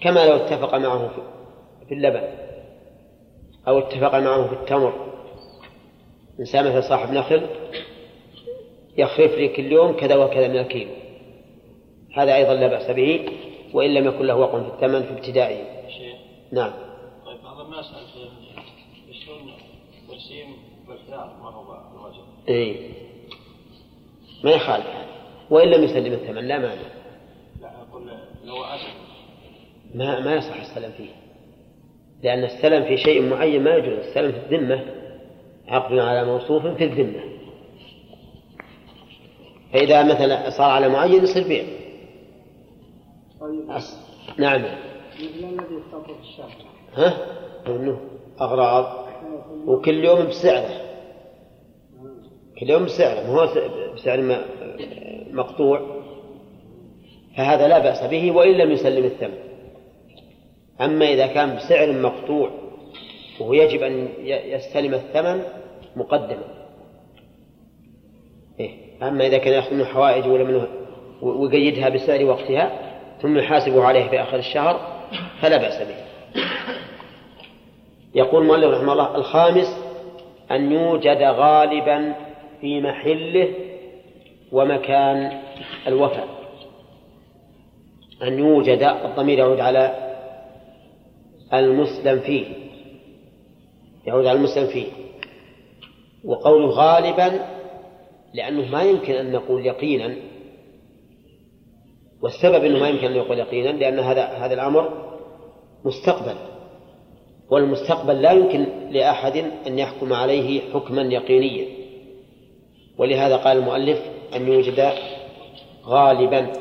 [0.00, 1.10] كما لو اتفق معه
[1.88, 2.22] في اللبن
[3.68, 5.08] أو اتفق معه في التمر.
[6.40, 7.46] إنسان مثل صاحب نخل
[8.96, 10.90] يخرف لي كل يوم كذا وكذا من الكيلو.
[12.14, 13.28] هذا أيضا لا بأس به
[13.74, 15.88] وإن لم يكن له وقع في الثمن في ابتدائه.
[15.88, 16.14] شيء
[16.52, 16.72] نعم.
[17.26, 17.84] طيب بعض الناس
[19.08, 19.52] يشترون
[20.08, 20.56] برسيم
[20.88, 22.92] بالخيار ما هو الوجه؟ إيه.
[24.44, 24.86] ما يخالف.
[25.50, 26.82] وإن لم يسلم الثمن لا مانع.
[27.60, 28.10] لا أقول
[28.44, 29.07] لو أسلم
[29.94, 31.10] ما ما يصح السلم فيه.
[32.22, 33.98] لأن السلم في شيء معين ما يجوز.
[33.98, 34.84] السلم في الذمة
[35.68, 37.20] عقد على موصوف في الذمة.
[39.72, 41.64] فإذا مثلا صار على معين يصير بيع.
[43.40, 43.80] طيب.
[44.38, 44.62] نعم.
[44.62, 45.82] مثل الذي
[46.94, 47.26] ها؟
[47.66, 48.00] إنه
[48.40, 49.08] أغراض.
[49.66, 50.80] وكل يوم بسعره.
[52.60, 53.26] كل يوم بسعره.
[53.26, 53.48] ما هو
[53.94, 54.42] بسعر
[55.32, 56.02] مقطوع.
[57.36, 59.47] فهذا لا بأس به وإن لم يسلم الثمن.
[60.80, 62.50] أما إذا كان بسعر مقطوع
[63.40, 65.42] وهو يجب أن يستلم الثمن
[65.96, 66.44] مقدما.
[68.60, 68.70] إيه؟
[69.02, 70.68] أما إذا كان يأخذ منه حوائج ولا منه
[71.22, 72.70] ويقيدها بسعر وقتها
[73.22, 74.80] ثم يحاسبه عليه في آخر الشهر
[75.40, 75.96] فلا بأس به.
[78.14, 79.78] يقول المؤلف رحمه الله الخامس
[80.50, 82.14] أن يوجد غالبا
[82.60, 83.48] في محله
[84.52, 85.40] ومكان
[85.86, 86.28] الوفاء
[88.22, 90.07] أن يوجد الضمير يعود على
[91.54, 92.46] المسلم فيه.
[94.06, 94.86] يعود على المسلم فيه.
[96.24, 97.46] وقول غالبا
[98.34, 100.16] لأنه ما يمكن أن نقول يقينا.
[102.22, 105.08] والسبب أنه ما يمكن أن يقول يقينا لأن هذا هذا الأمر
[105.84, 106.34] مستقبل.
[107.50, 111.66] والمستقبل لا يمكن لأحد أن يحكم عليه حكما يقينيا.
[112.98, 113.98] ولهذا قال المؤلف
[114.36, 114.92] أن يوجد
[115.86, 116.52] غالبا.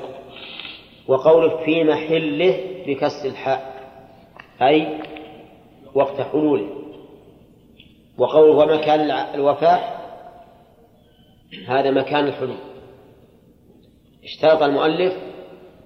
[1.08, 3.77] وقوله في محله بكسر الحاء.
[4.62, 5.00] أي
[5.94, 6.70] وقت حلوله
[8.18, 9.98] وقوله ومكان الوفاء
[11.68, 12.58] هذا مكان الحلول.
[14.24, 15.14] اشترط المؤلف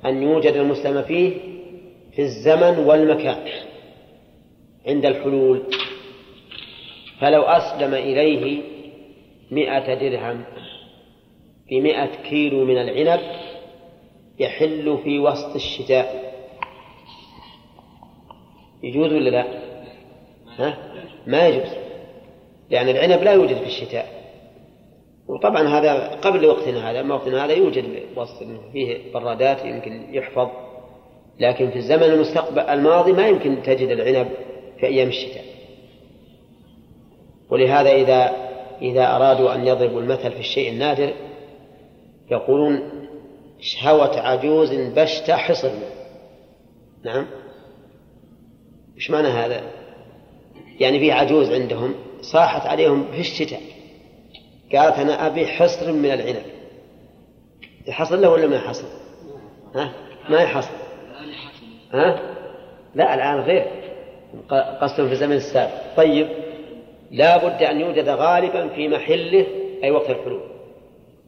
[0.05, 1.38] أن يوجد المسلم فيه
[2.15, 3.38] في الزمن والمكان
[4.88, 5.63] عند الحلول.
[7.19, 8.63] فلو أسلم إليه
[9.51, 10.43] مئة درهم
[11.71, 13.21] بمئة كيلو من العنب
[14.39, 16.31] يحل في وسط الشتاء.
[18.84, 19.46] يجوز ولا لا؟
[20.58, 20.78] ها؟
[21.28, 21.70] ما يجوز.
[22.70, 24.22] لأن العنب لا يوجد في الشتاء.
[25.28, 30.50] وطبعا هذا قبل وقتنا هذا ما وقتنا هذا يوجد وسط فيه برادات يمكن يحفظ.
[31.39, 34.28] لكن في الزمن المستقبل الماضي ما يمكن تجد العنب
[34.80, 35.44] في أيام الشتاء.
[37.50, 41.13] ولهذا إذا إذا أرادوا أن يضربوا المثل في الشيء النادر
[42.32, 42.82] يقولون
[43.60, 45.80] شهوة عجوز بشت حصن.
[47.04, 47.28] نعم؟
[48.95, 49.62] إيش معنى هذا؟
[50.80, 53.62] يعني في عجوز عندهم صاحت عليهم في الشتاء
[54.75, 56.45] قالت أنا أبي حصر من العنب
[57.88, 58.88] يحصل له ولا ما يحصل؟
[59.75, 59.93] ها؟
[60.30, 60.73] ما يحصل
[61.93, 62.19] ها؟
[62.95, 63.67] لا الآن غير
[64.82, 66.27] قصد في الزمن السابق طيب
[67.12, 69.47] لا بد أن يوجد غالبا في محله
[69.84, 70.41] أي وقت الحلول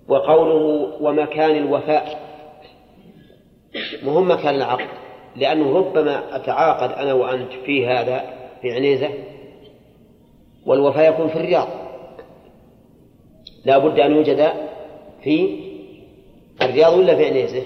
[0.08, 2.20] وقوله ومكان الوفاء
[4.04, 4.88] مهم مكان العقد
[5.36, 8.24] لأنه ربما أتعاقد أنا وأنت في هذا
[8.62, 9.10] في عنيزة
[10.66, 11.68] والوفاء يكون في الرياض.
[13.66, 14.52] لا بد أن يوجد
[15.24, 15.60] في
[16.62, 17.62] الرياض ولا في عنيزة؟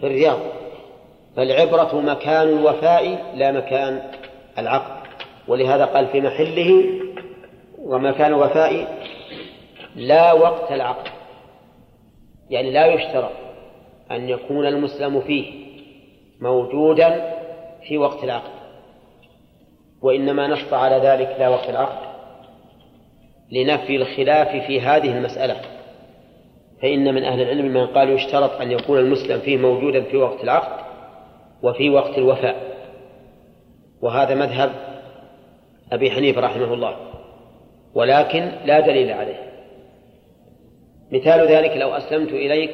[0.00, 0.38] في الرياض.
[1.36, 4.02] فالعبرة مكان الوفاء لا مكان
[4.58, 5.02] العقد.
[5.48, 6.84] ولهذا قال في محله
[7.78, 8.98] ومكان الوفاء
[9.96, 11.10] لا وقت العقد.
[12.50, 13.32] يعني لا يشترط
[14.10, 15.61] أن يكون المسلم فيه.
[16.42, 17.34] موجودا
[17.88, 18.50] في وقت العقد
[20.02, 22.12] وإنما نص على ذلك لا وقت العقد
[23.52, 25.56] لنفي الخلاف في هذه المسألة.
[26.82, 30.84] فإن من أهل العلم من قال يشترط أن يكون المسلم فيه موجودا في وقت العقد
[31.62, 32.56] وفي وقت الوفاء.
[34.02, 34.72] وهذا مذهب
[35.92, 36.96] أبي حنيفة رحمه الله
[37.94, 39.52] ولكن لا دليل عليه.
[41.12, 42.70] مثال ذلك لو أسلمت إليك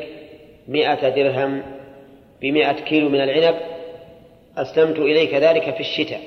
[0.68, 1.77] مئة درهم
[2.40, 3.56] بمئة كيلو من العنب
[4.56, 6.20] أسلمت إليك ذلك في الشتاء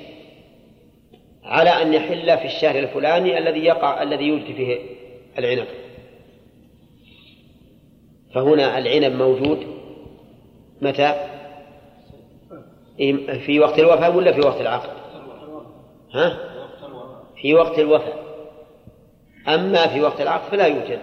[1.44, 4.78] على أن يحل في الشهر الفلاني الذي يقع الذي يوجد فيه
[5.38, 5.66] العنب
[8.34, 9.66] فهنا العنب موجود
[10.82, 11.14] متى؟
[13.46, 14.90] في وقت الوفاة ولا في وقت العقد؟
[16.14, 16.38] ها؟
[17.36, 18.22] في وقت الوفاة
[19.48, 20.98] أما في وقت العقد فلا يوجد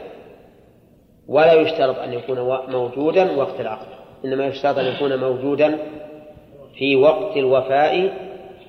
[1.28, 2.40] ولا يشترط أن يكون
[2.72, 5.78] موجودا وقت العقد إنما يشترط أن يكون موجودا
[6.78, 8.14] في وقت الوفاء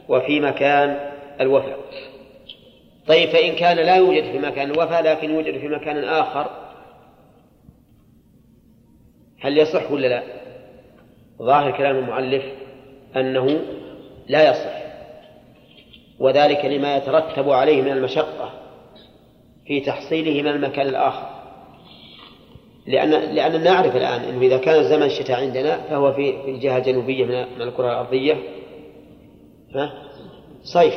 [0.09, 1.11] وفي مكان
[1.41, 1.79] الوفاء.
[3.07, 6.51] طيب فإن كان لا يوجد في مكان الوفاء لكن يوجد في مكان آخر
[9.41, 10.23] هل يصح ولا لا؟
[11.43, 12.45] ظاهر كلام المؤلف
[13.17, 13.61] أنه
[14.29, 14.81] لا يصح
[16.19, 18.53] وذلك لما يترتب عليه من المشقة
[19.67, 21.39] في تحصيله من المكان الآخر.
[22.87, 27.25] لأن لأننا نعرف الآن أنه إذا كان زمن الشتاء عندنا فهو في في الجهة الجنوبية
[27.25, 28.37] من الكرة الأرضية
[29.75, 29.93] ها
[30.62, 30.95] صيف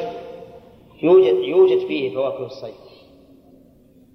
[1.03, 2.75] يوجد يوجد فيه فواكه الصيف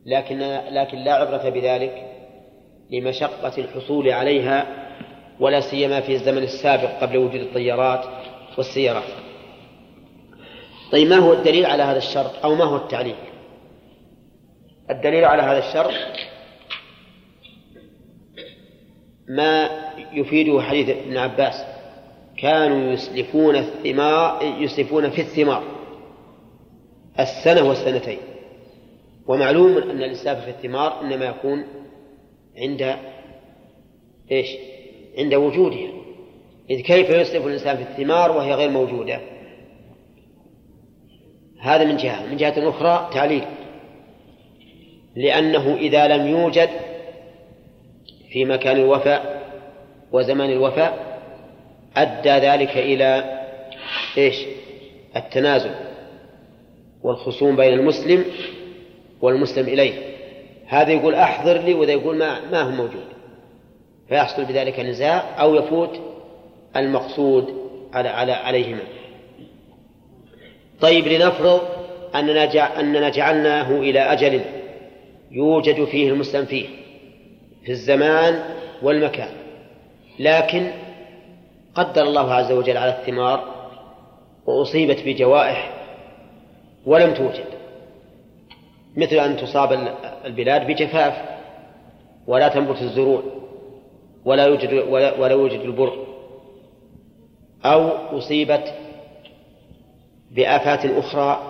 [0.06, 0.38] لكن
[0.70, 2.08] لكن لا عبرة بذلك
[2.90, 4.66] لمشقة الحصول عليها
[5.40, 8.04] ولا سيما في الزمن السابق قبل وجود الطيارات
[8.58, 9.04] والسيارات.
[10.92, 13.14] طيب ما هو الدليل على هذا الشرط أو ما هو التعليل؟
[14.90, 15.94] الدليل على هذا الشرط
[19.28, 19.70] ما
[20.12, 21.64] يفيده حديث ابن عباس.
[22.36, 25.62] كانوا يسلفون الثمار يسلفون في الثمار
[27.20, 28.18] السنة والسنتين.
[29.26, 31.64] ومعلوم أن الإسلاف في الثمار إنما يكون
[32.58, 32.96] عند
[34.32, 34.48] إيش؟
[35.18, 35.90] عند وجودها.
[36.70, 39.20] إذ كيف يسلف الإنسان في الثمار وهي غير موجودة؟
[41.60, 42.26] هذا من جهة.
[42.26, 43.44] من جهة أخرى تعليل.
[45.16, 46.68] لأنه إذا لم يوجد
[48.30, 49.42] في مكان الوفاء
[50.12, 51.18] وزمان الوفاء
[51.96, 53.38] أدى ذلك إلى
[54.18, 54.44] إيش؟
[55.16, 55.70] التنازل
[57.02, 58.24] والخصوم بين المسلم
[59.20, 59.92] والمسلم إليه.
[60.66, 63.04] هذا يقول أحضر لي وذا يقول ما, ما هو موجود.
[64.08, 66.00] فيحصل بذلك نزاع أو يفوت
[66.76, 67.54] المقصود
[67.92, 68.82] على على عليهما.
[70.80, 71.60] طيب لنفرض
[72.14, 74.40] أننا أننا جعلناه إلى أجل
[75.30, 76.66] يوجد فيه المسلم فيه.
[77.68, 78.42] في الزمان
[78.82, 79.28] والمكان.
[80.18, 80.70] لكن
[81.74, 83.44] قدر الله عز وجل على الثمار
[84.46, 85.72] وأصيبت بجوائح
[86.86, 87.44] ولم توجد
[88.96, 91.38] مثل أن تصاب البلاد بجفاف
[92.26, 93.22] ولا تنبت الزروع
[94.24, 96.06] ولا يوجد ولا, ولا يوجد البر
[97.64, 98.74] أو أصيبت
[100.30, 101.42] بآفات أخرى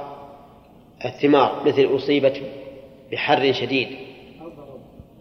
[1.04, 2.42] الثمار مثل أصيبت
[3.12, 4.07] بحر شديد.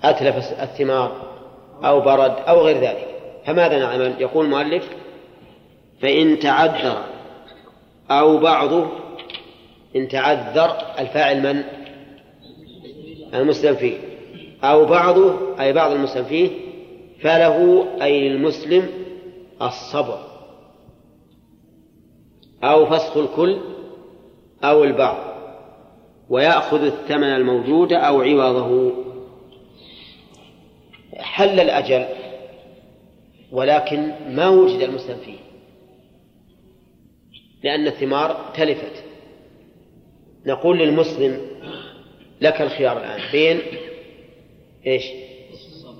[0.03, 1.11] أتلف الثمار
[1.83, 3.07] أو برد أو غير ذلك.
[3.45, 4.89] فماذا نعمل؟ يقول المؤلف
[6.01, 7.03] فإن تعذر
[8.11, 8.87] أو بعضه
[9.95, 11.63] إن تعذر الفاعل من؟
[13.33, 13.97] المسلم فيه.
[14.63, 16.51] أو بعضه أي بعض المسلم فيه
[17.21, 18.89] فله أي المسلم
[19.61, 20.19] الصبر.
[22.63, 23.57] أو فسخ الكل
[24.63, 25.17] أو البعض.
[26.29, 29.06] ويأخذ الثمن الموجود أو عوضه.
[31.19, 32.05] حل الأجل
[33.51, 35.37] ولكن ما وجد المسلم فيه.
[37.63, 39.03] لأن الثمار تلفت.
[40.45, 41.41] نقول للمسلم
[42.41, 43.19] لك الخيار الآن.
[43.31, 43.59] بين
[44.87, 45.05] إيش؟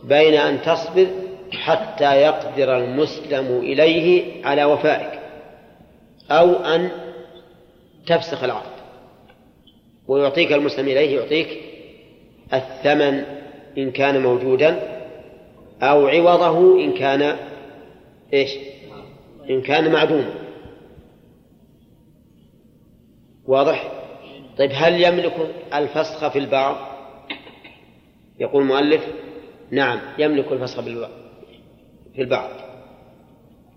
[0.04, 1.08] بين أن تصبر
[1.52, 5.20] حتى يقدر المسلم إليه على وفائك
[6.32, 6.92] أو أن
[8.08, 8.78] تفسخ العقد
[10.08, 11.62] ويعطيك المسلم إليه يعطيك
[12.54, 13.24] الثمن
[13.78, 14.97] إن كان موجودا.
[15.82, 17.38] أو عوضه إن كان
[18.34, 18.52] إيش؟
[19.50, 20.34] إن كان معدوما
[23.46, 23.92] واضح؟
[24.58, 25.34] طيب هل يملك
[25.74, 26.76] الفسخ في البعض؟
[28.40, 29.08] يقول المؤلف
[29.72, 30.82] نعم يملك الفسخ
[32.16, 32.50] في البعض.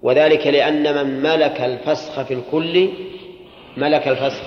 [0.02, 2.90] وذلك لأن من ملك الفسخ في الكل
[3.76, 4.46] ملك الفسخ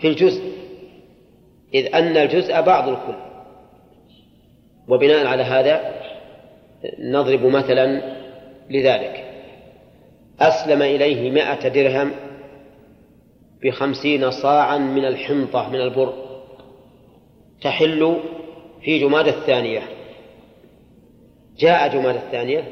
[0.00, 0.52] في الجزء.
[1.74, 3.16] إذ أن الجزء بعض الكل.
[4.88, 6.05] وبناء على هذا
[6.98, 8.16] نضرب مثلا
[8.70, 9.24] لذلك.
[10.40, 12.12] أسلم إليه مائة درهم
[13.62, 16.14] بخمسين صاعا من الحنطة من البر.
[17.62, 18.20] تحل
[18.82, 19.82] في جماد الثانية.
[21.58, 22.68] جاء جماد الثانية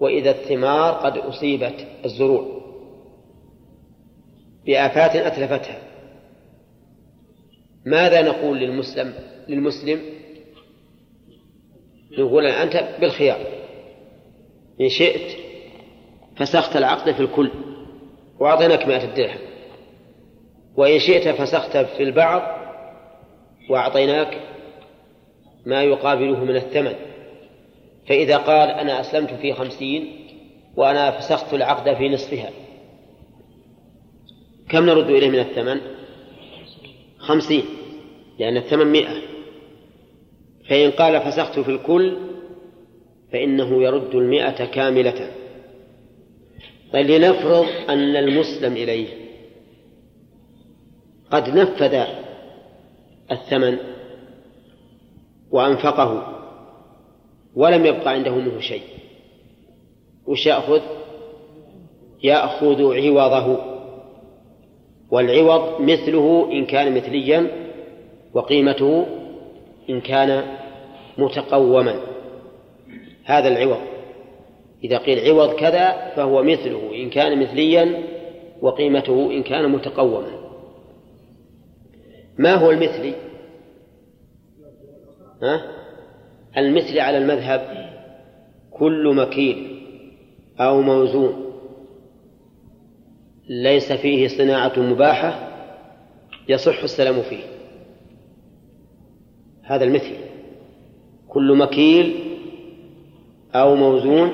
[0.00, 2.58] وإذا الثمار قد أصيبت الزروع.
[4.66, 5.78] بآفات أتلفتها.
[7.84, 9.14] ماذا نقول للمسلم
[9.48, 10.17] للمسلم؟
[12.18, 13.40] نقول أنت بالخيار.
[14.80, 15.36] إن شئت
[16.36, 17.50] فسخت العقد في الكل
[18.40, 19.38] وأعطيناك مائة درهم
[20.76, 22.42] وإن شئت فسخت في البعض
[23.70, 24.40] وأعطيناك
[25.66, 26.94] ما يقابله من الثمن.
[28.08, 30.26] فإذا قال أنا أسلمت في خمسين
[30.76, 32.50] وأنا فسخت العقد في نصفها
[34.68, 35.80] كم نرد إليه من الثمن؟
[37.18, 37.64] خمسين
[38.38, 39.37] لأن الثمن مئة.
[40.68, 42.16] فإن قال فسخت في الكل
[43.32, 45.30] فإنه يرد المئة كاملة
[46.92, 49.08] طيب لنفرض أن المسلم إليه
[51.30, 52.04] قد نفذ
[53.32, 53.78] الثمن
[55.50, 56.34] وأنفقه
[57.54, 58.82] ولم يبقى عنده منه شيء
[60.26, 60.80] وش يأخذ؟
[62.22, 63.58] يأخذ عوضه
[65.10, 67.50] والعوض مثله إن كان مثليا
[68.34, 69.06] وقيمته
[69.90, 70.42] إن كان
[71.18, 71.94] متقوما.
[73.24, 73.80] هذا العوض.
[74.84, 78.02] إذا قيل عوض كذا فهو مثله إن كان مثليا
[78.60, 80.38] وقيمته إن كان متقوما.
[82.38, 83.14] ما هو المثلي
[85.42, 85.62] ها؟
[86.56, 87.90] المثل على المذهب
[88.70, 89.80] كل مكيل
[90.60, 91.52] أو موزون.
[93.48, 95.48] ليس فيه صناعة مباحة
[96.48, 97.57] يصح السلام فيه.
[99.68, 100.12] هذا المثل.
[101.28, 102.14] كل مكيل
[103.54, 104.32] أو موزون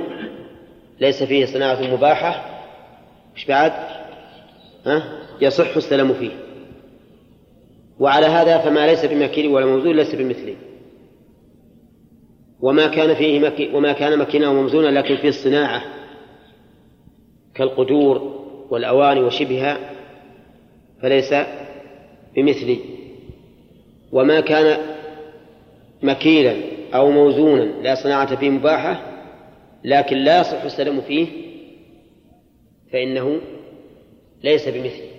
[1.00, 2.60] ليس فيه صناعة مباحة.
[3.36, 3.72] مش بعد؟
[4.86, 5.02] ها؟
[5.40, 6.30] يصح السلام فيه.
[8.00, 10.54] وعلى هذا فما ليس بمكيل ولا موزون ليس بمثله.
[12.60, 15.82] وما كان فيه مكي وما كان مكينا وموزونا لكن فيه الصناعة
[17.54, 19.78] كالقدور والأواني وشبهها
[21.02, 21.34] فليس
[22.36, 22.78] بمثلي
[24.12, 24.93] وما كان
[26.04, 26.56] مكيلا
[26.94, 29.14] أو موزونا لا صناعة فيه مباحة
[29.84, 31.26] لكن لا يصح السلام فيه
[32.92, 33.40] فإنه
[34.44, 35.14] ليس بمثلي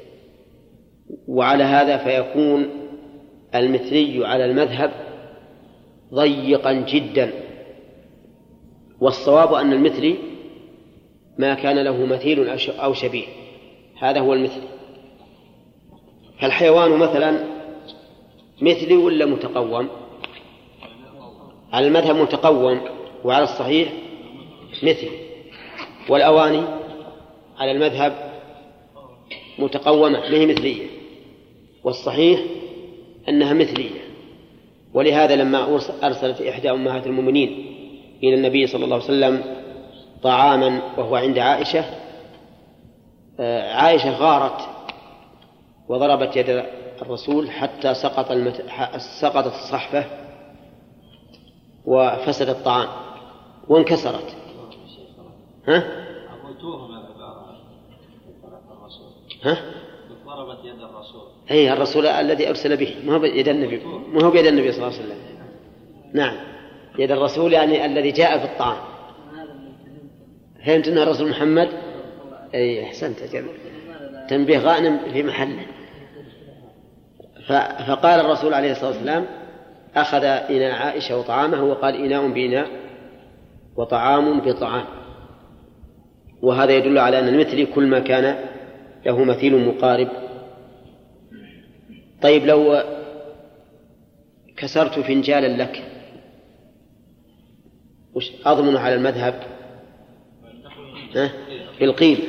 [1.28, 2.70] وعلى هذا فيكون
[3.56, 4.92] المثلي على المذهب
[6.14, 7.34] ضيقا جدا.
[9.02, 10.16] والصواب أن المثلي
[11.38, 13.26] ما كان له مثيل أو شبيه.
[14.00, 14.62] هذا هو المثل.
[16.42, 17.40] فالحيوان مثلا
[18.62, 19.90] مثلي ولا متقوم؟
[21.76, 22.82] على المذهب متقوم
[23.24, 23.90] وعلى الصحيح
[24.84, 25.10] مثل.
[26.10, 26.64] والأواني
[27.58, 28.14] على المذهب
[29.60, 30.88] متقومة ما هي مثلية.
[31.84, 32.40] والصحيح
[33.30, 34.00] أنها مثلية.
[34.94, 37.66] ولهذا لما أرسلت إحدى أمهات المؤمنين
[38.24, 39.44] إلى النبي صلى الله عليه وسلم
[40.24, 41.86] طعاما وهو عند عائشة
[43.40, 44.68] آه، عائشة غارت
[45.90, 46.66] وضربت يد
[47.02, 48.66] الرسول حتى سقط المت...
[49.22, 50.25] سقطت الصحفة
[51.86, 52.88] وفسد الطعام
[53.68, 54.36] وانكسرت.
[55.68, 56.06] ها؟
[59.44, 59.58] ها؟
[60.26, 62.96] ضربت يد الرسول اي الرسول الذي أرسل به.
[63.06, 63.82] ما هو بيد النبي.
[64.14, 65.18] ما هو بيد النبي صلى الله عليه وسلم.
[66.14, 66.38] نعم.
[67.00, 68.78] يد الرسول يعني الذي جاء في الطعام.
[70.66, 71.70] فهمت انه رسول محمد؟
[72.54, 73.22] اي أحسنت.
[73.22, 73.46] أجل.
[74.30, 75.66] تنبيه غانم في محله.
[77.88, 79.26] فقال الرسول عليه الصلاة والسلام
[79.96, 82.68] أخذ إناء عائشة وطعامه وقال إناء باناء
[83.76, 84.86] وطعام بطعام.
[86.42, 88.46] وهذا يدل على أن المثل كل ما كان
[89.06, 90.08] له مثيل مقارب.
[92.22, 92.84] طيب لو
[94.58, 95.84] كسرت فنجالا لك
[98.16, 99.44] وش أضمن على المذهب؟
[101.16, 101.32] ها؟
[101.80, 102.20] بالقيل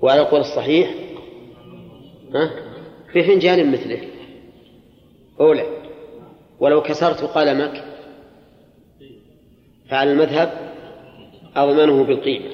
[0.00, 0.94] وعلى القول الصحيح؟
[2.34, 2.50] ها؟
[3.14, 4.00] بفنجان مثله.
[5.40, 5.81] أولى.
[6.62, 7.84] ولو كسرت قلمك
[9.88, 10.52] فعلى المذهب
[11.56, 12.50] أضمنه بالقيمة.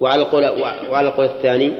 [0.00, 0.44] وعلى القول
[0.90, 1.72] وعلى القول الثاني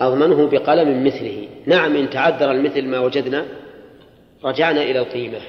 [0.00, 1.48] أضمنه بقلم مثله.
[1.66, 3.46] نعم إن تعذر المثل ما وجدنا
[4.44, 5.40] رجعنا إلى القيمة.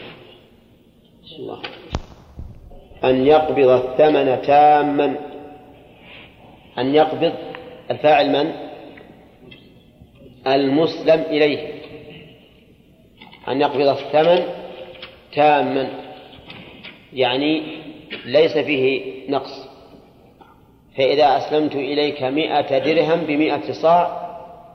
[1.40, 1.62] الله.
[3.04, 5.16] أن يقبض الثمن تاما.
[6.78, 7.34] أن يقبض
[7.92, 8.52] الفاعل من؟
[10.48, 11.73] المسلم إليه.
[13.48, 14.46] أن يقبض الثمن
[15.36, 15.90] تاما
[17.14, 17.64] يعني
[18.26, 19.70] ليس فيه نقص.
[20.98, 24.24] فإذا أسلمت إليك مئة درهم بمئة صاع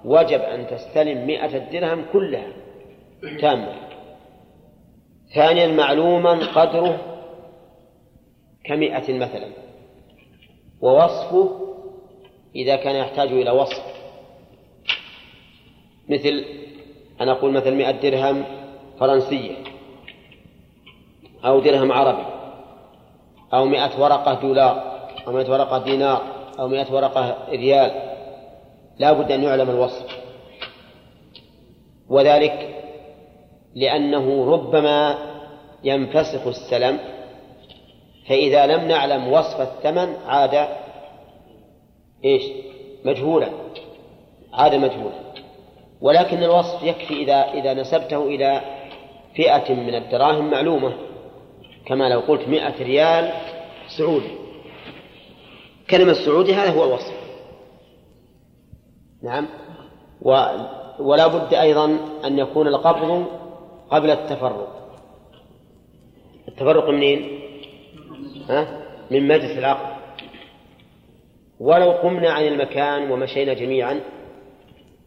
[0.04, 2.52] وجب أن تستلم مئة الدرهم كلها
[3.40, 3.74] تامة
[5.34, 7.00] ثانيا معلوما قدره
[8.64, 9.48] كمئة مثلا.
[10.80, 11.68] ووصفه
[12.56, 13.84] إذا كان يحتاج إلى وصف.
[16.08, 16.44] مثل
[17.20, 18.57] أنا أقول مثل مئة درهم
[19.00, 19.56] فرنسية
[21.44, 22.24] أو درهم عربي
[23.54, 26.22] أو مئة ورقة دولار أو مئة ورقة دينار
[26.58, 27.92] أو مئة ورقة ريال.
[28.98, 30.18] لا بد أن يعلم الوصف.
[32.08, 32.84] وذلك
[33.74, 35.18] لأنه ربما
[35.84, 36.98] ينفسخ السلم
[38.28, 40.68] فإذا لم نعلم وصف الثمن عاد
[42.24, 42.42] إيش؟
[43.04, 43.48] مجهولا.
[44.52, 45.28] عاد مجهولا.
[46.00, 48.77] ولكن الوصف يكفي إذا إذا نسبته إلى
[49.38, 50.92] فئة من الدراهم معلومة
[51.86, 53.32] كما لو قلت مئة ريال
[53.98, 54.30] سعودي.
[55.90, 57.14] كلمة سعودي هذا هو الوصف.
[59.22, 59.46] نعم.
[60.22, 60.30] و
[60.98, 63.26] ولا بد أيضا أن يكون القبض
[63.90, 64.90] قبل التفرق.
[66.48, 67.40] التفرق منين؟
[68.48, 69.98] ها؟ من مجلس العقد
[71.60, 74.00] ولو قمنا عن المكان ومشينا جميعا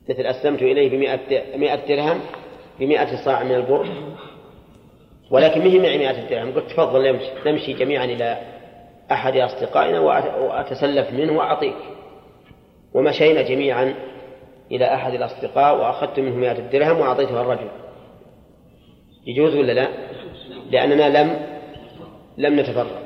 [0.10, 2.22] مثل أسلمت إليه بمئة مئة درهم
[2.80, 3.88] بمئة صاع من البر
[5.32, 6.54] ولكن مهي معي مئة درهم.
[6.54, 8.38] قلت تفضل نمشي جميعا إلى
[9.12, 11.76] أحد أصدقائنا وأتسلف منه وأعطيك.
[12.94, 13.96] ومشينا جميعا
[14.72, 17.68] إلى أحد الأصدقاء وأخذت منه مئة درهم وأعطيتها الرجل.
[19.28, 19.88] يجوز ولا لا؟
[20.72, 21.48] لأننا لم
[22.38, 23.02] لم نتفرق.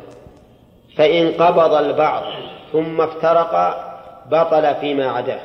[0.98, 2.24] فإن قبض البعض
[2.72, 3.86] ثم افترق
[4.32, 5.42] بطل فيما عداه.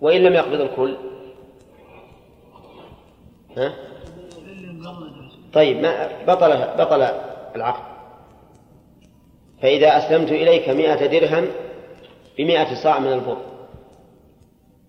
[0.00, 0.96] وإن لم يقبض الكل
[3.56, 3.72] ها؟
[5.52, 7.02] طيب ما بطل بطل
[7.56, 7.96] العقد.
[9.62, 11.46] فإذا أسلمت إليك مئة درهم
[12.38, 13.36] بمئة صاع من البر.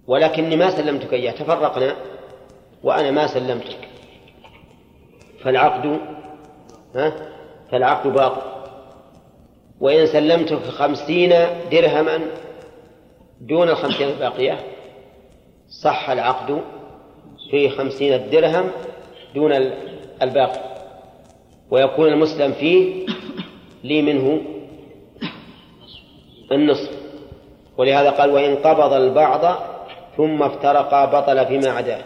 [0.07, 1.95] ولكني ما سلمتك إياه تفرقنا
[2.83, 3.89] وأنا ما سلمتك.
[5.43, 5.99] فالعقد
[6.95, 7.13] ها؟
[7.71, 8.41] فالعقد باطل.
[9.79, 11.29] وإن سلمتك خمسين
[11.71, 12.19] درهما
[13.41, 14.59] دون الخمسين الباقية
[15.69, 16.61] صح العقد
[17.51, 18.71] في خمسين درهم
[19.35, 19.51] دون
[20.21, 20.77] الباقي.
[21.71, 23.05] ويكون المسلم فيه
[23.83, 24.41] لي منه
[26.51, 26.91] النصف.
[27.77, 29.59] ولهذا قال وإن قبض البعض
[30.17, 32.03] ثم افترقا بطل فيما عداه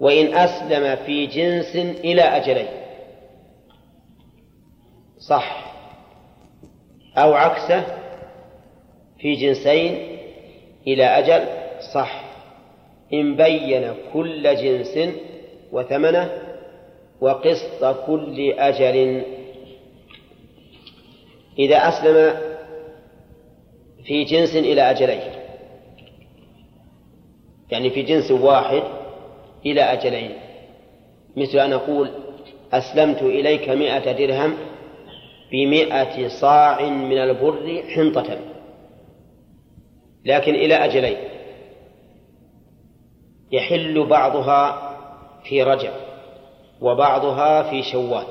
[0.00, 2.68] وإن أسلم في جنس إلى أجلين.
[5.18, 5.74] صح.
[7.16, 7.84] أو عكسه
[9.18, 10.18] في جنسين
[10.86, 11.46] إلى أجل.
[11.94, 12.21] صح.
[13.12, 14.98] إن بين كل جنس
[15.72, 16.32] وثمنه
[17.20, 19.22] وقسط كل أجل.
[21.58, 22.36] إذا أسلم
[24.04, 25.20] في جنس إلى أجلين
[27.70, 28.82] يعني في جنس واحد
[29.66, 30.30] إلى أجلين.
[31.36, 32.10] مثل أن أقول
[32.72, 34.54] أسلمت إليك مئة درهم
[35.52, 38.38] بمئة صاع من البر حنطة
[40.24, 41.31] لكن إلى أجلين.
[43.52, 44.92] يحل بعضها
[45.44, 45.92] في رجب
[46.80, 48.24] وبعضها في شوال.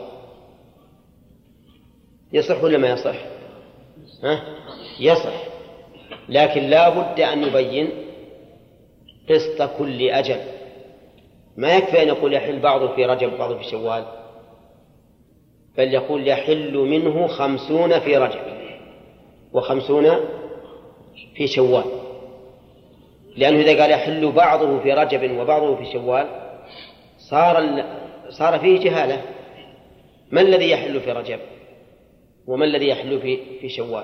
[2.34, 3.16] يصح ولا ما يصح؟
[4.24, 4.44] ها؟
[5.00, 5.44] يصح.
[6.30, 7.90] لكن لا بد أن يبين
[9.30, 10.42] قسط كل أجل.
[11.58, 14.06] ما يكفي أن يقول يحل بعضه في رجب وبعضه في شوال.
[15.78, 18.42] بل يقول يحل منه خمسون في رجب
[19.54, 20.20] وخمسون
[21.36, 22.01] في شوال.
[23.38, 26.28] لأنه إذا قال يحل بعضه في رجب وبعضه في شوال
[27.18, 27.86] صار
[28.30, 29.22] صار فيه جهالة.
[30.32, 31.40] ما الذي يحل في رجب؟
[32.48, 34.04] وما الذي يحل في في شوال؟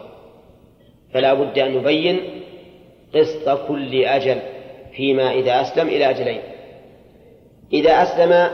[1.14, 2.20] فلا بد أن نبين
[3.16, 4.42] قسط كل أجل
[4.96, 6.42] فيما إذا أسلم إلى أجلين.
[7.74, 8.50] إذا أسلم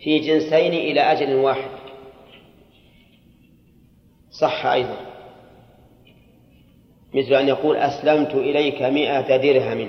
[0.00, 1.70] في جنسين إلى أجل واحد.
[4.30, 5.15] صح أيضا.
[7.16, 9.88] مثل أن يقول أسلمت إليك مئة درهم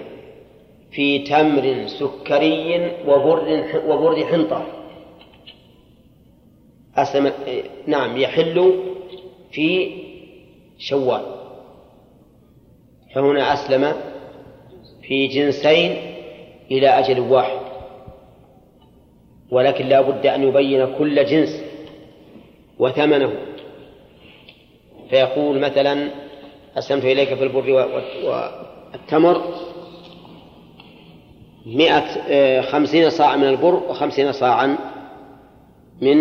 [0.92, 2.92] في تمر سكري
[3.88, 4.66] وبر حنطة.
[6.96, 7.32] أسلم
[7.88, 8.74] نعم يحل
[9.52, 9.92] في
[10.78, 11.22] شوال.
[13.16, 13.94] فهنا أسلم
[15.02, 15.98] في جنسين
[16.72, 17.60] إلى أجل واحد.
[19.52, 21.64] ولكن لا بد أن يبين كل جنس
[22.80, 23.34] وثمنه.
[25.10, 26.10] فيقول مثلا
[26.78, 27.70] أسلمت إليك في البر
[28.24, 29.42] والتمر.
[31.66, 34.78] مئة آه، خمسين صاعا من البر وخمسين صاعا
[36.02, 36.18] من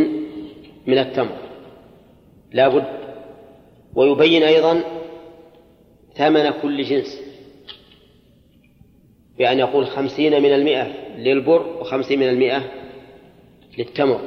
[0.87, 1.37] من التمر.
[2.53, 2.85] لا بد.
[3.95, 4.81] ويبين أيضا
[6.15, 7.21] ثمن كل جنس.
[9.39, 10.87] بأن يقول خمسين من المئة
[11.17, 12.63] للبر وخمسين من المئة
[13.79, 14.21] للتمر.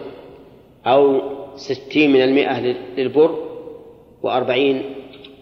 [0.86, 1.22] أو
[1.56, 2.60] ستين من المئة
[2.98, 3.50] للبر
[4.24, 4.96] وأربعين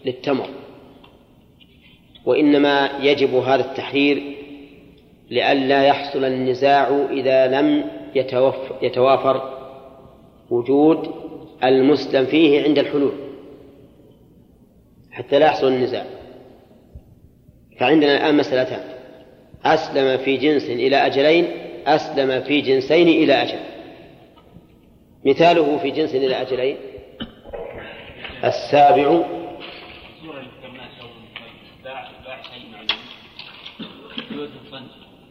[0.04, 0.48] للتمر.
[2.28, 4.22] وإنما يجب هذا التحرير
[5.30, 7.84] لئلا يحصل النزاع إذا لم
[8.82, 9.58] يتوافر
[10.50, 11.10] وجود
[11.64, 13.12] المسلم فيه عند الحلول
[15.10, 16.04] حتى لا يحصل النزاع.
[17.80, 18.80] فعندنا الآن مسألتان.
[19.64, 21.46] أسلم في جنس إلى أجلين
[21.86, 23.58] أسلم في جنسين إلى أجل.
[25.24, 26.76] مثاله في جنس إلى أجلين.
[28.44, 29.37] السابع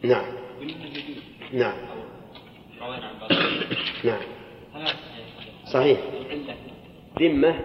[0.02, 0.24] نعم.
[1.52, 1.74] نعم.
[4.04, 4.20] نعم.
[5.72, 5.98] صحيح.
[7.20, 7.60] ذمة؟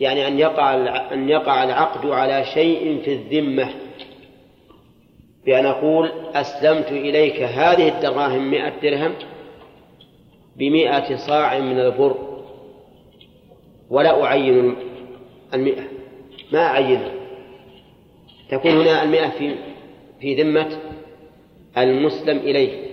[0.00, 0.74] يعني أن يقع
[1.12, 3.74] أن يقع العقد على شيء في الذمة.
[5.46, 9.14] بأن أقول أسلمت إليك هذه الدراهم مئة درهم
[10.56, 12.44] بمئة صاع من البر.
[13.90, 14.76] ولا أعين
[15.54, 15.84] المئة.
[16.52, 17.13] ما أعينها
[18.54, 19.54] تكون هنا المئة في
[20.20, 20.68] في ذمة
[21.78, 22.84] المسلم إليه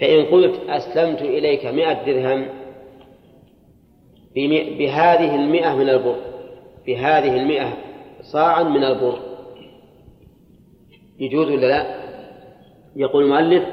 [0.00, 2.46] فإن قلت أسلمت إليك مئة درهم
[4.78, 6.16] بهذه المئة من البر
[6.86, 7.76] بهذه المئة
[8.22, 9.18] صاعا من البر
[11.18, 12.04] يجوز ولا لا؟
[12.96, 13.64] يقول المؤلف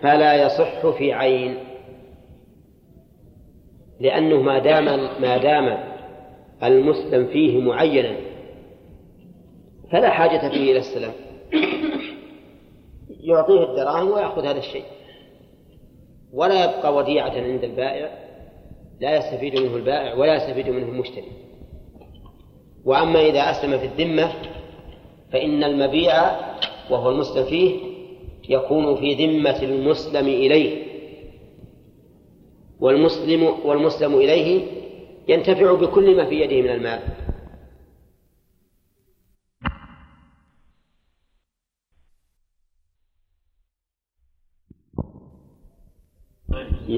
[0.00, 1.56] فلا يصح في عين
[4.00, 4.84] لأنه ما دام
[5.20, 5.78] ما دام
[6.62, 8.16] المسلم فيه معينا
[9.92, 11.12] فلا حاجة فيه إلى السلام.
[13.20, 14.84] يعطيه الدراهم ويأخذ هذا الشيء.
[16.32, 18.18] ولا يبقى وديعة عند البائع
[19.00, 21.28] لا يستفيد منه البائع ولا يستفيد منه المشتري.
[22.84, 24.32] وأما إذا أسلم في الذمة
[25.32, 26.30] فإن المبيع
[26.90, 27.80] وهو المسلم فيه
[28.48, 30.82] يكون في ذمة المسلم إليه.
[32.80, 34.62] والمسلم والمسلم إليه
[35.28, 37.00] ينتفع بكل ما في يده من المال.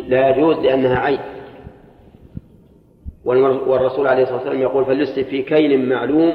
[0.03, 1.18] لا يجوز لأنها عين.
[3.24, 6.34] والرسول عليه الصلاة والسلام يقول فليسلف في كيل معلوم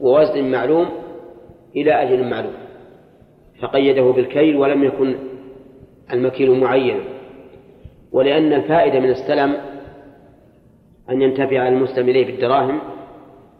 [0.00, 0.88] ووزن معلوم
[1.76, 2.54] إلى أجل معلوم.
[3.60, 5.16] فقيده بالكيل ولم يكن
[6.12, 7.00] المكيل معينا.
[8.12, 9.56] ولأن الفائدة من السلم
[11.10, 12.80] أن ينتفع المسلم إليه بالدراهم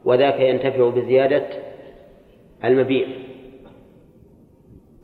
[0.04, 1.46] وذاك ينتفع بزيادة
[2.64, 3.06] المبيع.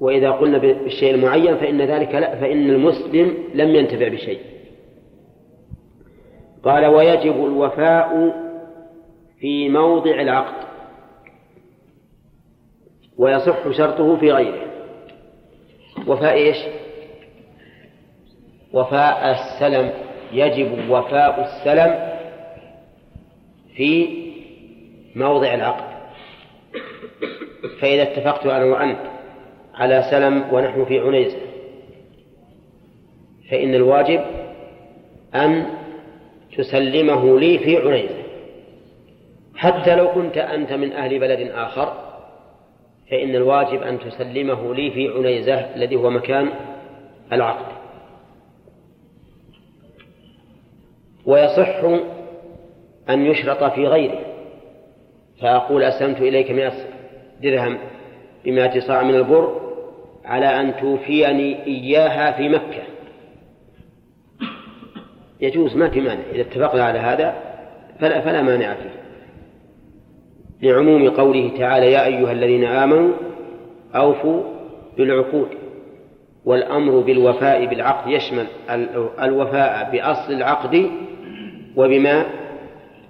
[0.03, 4.41] وإذا قلنا بالشيء المعين فإن ذلك لا فإن المسلم لم ينتفع بشيء.
[6.65, 8.35] قال ويجب الوفاء
[9.41, 10.67] في موضع العقد.
[13.19, 14.67] ويصح شرطه في غيره.
[16.07, 16.57] وفاء إيش؟
[18.73, 19.93] وفاء السلم.
[20.33, 22.13] يجب وفاء السلم
[23.77, 24.09] في
[25.17, 25.93] موضع العقد.
[27.81, 29.13] فإذا اتفقت أنا وأنت
[29.75, 31.39] على سلم ونحن في عنيزة
[33.51, 34.21] فإن الواجب
[35.35, 35.67] أن
[36.57, 38.23] تسلمه لي في عنيزة
[39.57, 42.13] حتى لو كنت أنت من أهل بلد آخر
[43.11, 46.51] فإن الواجب أن تسلمه لي في عنيزة الذي هو مكان
[47.33, 47.73] العقد.
[51.27, 51.85] ويصح
[53.11, 54.19] أن يشرط في غيره.
[55.41, 56.73] فأقول أسلمت إليك مئة
[57.43, 57.79] درهم.
[58.45, 59.61] بمائة صاع من البر
[60.25, 62.83] على أن توفيني إياها في مكة.
[65.41, 66.23] يجوز ما في مانع.
[66.35, 67.35] إذا اتفقنا على هذا
[68.01, 69.03] فلا, فلا مانع فيه.
[70.63, 73.13] لعموم قوله تعالى يا أيها الذين آمنوا
[73.95, 74.43] أوفوا
[74.97, 75.49] بالعقود
[76.45, 78.11] والأمر بالوفاء بالعقد.
[78.11, 78.47] يشمل
[79.23, 80.91] الوفاء بأصل العقد
[81.77, 82.25] وبما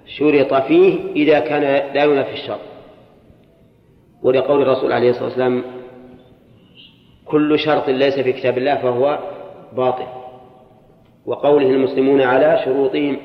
[0.05, 1.61] شرط فيه إذا كان
[1.93, 2.72] لا ينافي الشرط.
[4.23, 5.63] ولقول الرسول عليه الصلاة والسلام
[7.25, 9.19] كل شرط ليس في كتاب الله فهو
[9.75, 10.07] باطل.
[11.25, 13.17] وقوله المسلمون على شروطهم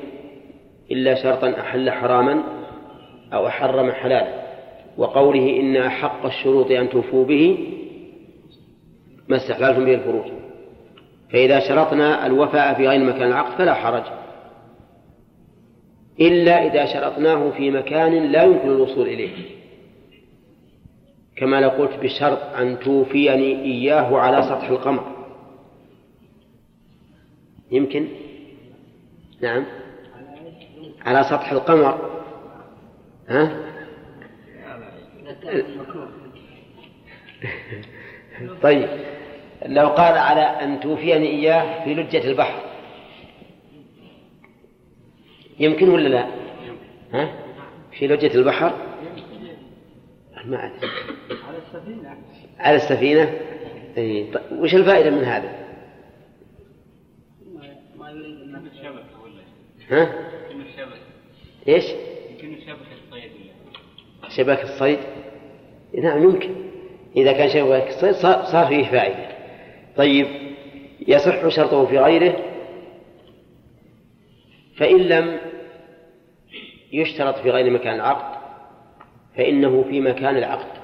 [0.91, 2.43] إلا شرطا أحل حراما
[3.33, 4.33] أو أحرم حلالا.
[4.97, 7.57] وقوله إن أحق الشروط أن توفوا به
[9.27, 10.25] ما استحلالتم به الفروج.
[11.31, 14.03] فإذا شرطنا الوفاء في غير مكان العقد فلا حرج.
[16.21, 19.58] إلا إذا شرطناه في مكان لا يمكن الوصول إليه.
[21.39, 25.15] كما لو قلت بشرط أن توفيني إياه على سطح القمر.
[27.71, 28.07] يمكن؟
[29.41, 29.65] نعم.
[31.05, 32.21] على سطح القمر.
[33.29, 33.69] ها؟
[38.63, 38.87] طيب.
[39.65, 42.61] لو قال على أن توفيني إياه في لجة البحر.
[45.59, 46.27] يمكن ولا لا؟
[47.13, 47.33] ها؟
[47.99, 48.88] في لجة البحر؟
[50.49, 50.89] ما أدري.
[51.47, 52.17] على السفينة.
[52.59, 53.39] على السفينة؟
[53.97, 54.31] إيه.
[54.31, 55.59] طيب وش الفائدة من هذا؟
[57.97, 59.41] ما يريد أن شبكة ولا
[59.89, 60.13] ها؟
[60.51, 60.99] يمكن الشبكة
[61.67, 61.85] إيش؟
[62.31, 63.31] يمكن شبكة الصيد
[64.21, 64.99] ولا شبكة الصيد؟
[66.03, 66.55] نعم يمكن.
[67.15, 69.29] إذا كان شبكة الصيد صار, صار فيه فائدة.
[69.97, 70.27] طيب
[71.07, 72.35] يصح شرطه في غيره؟
[74.77, 75.39] فإن لم
[76.91, 78.38] يشترط في غير مكان العقد
[79.39, 80.79] فإنه في مكان العقد.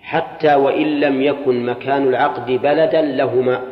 [0.00, 3.62] حتى وإن لم يكن مكان العقد بلدا لهما.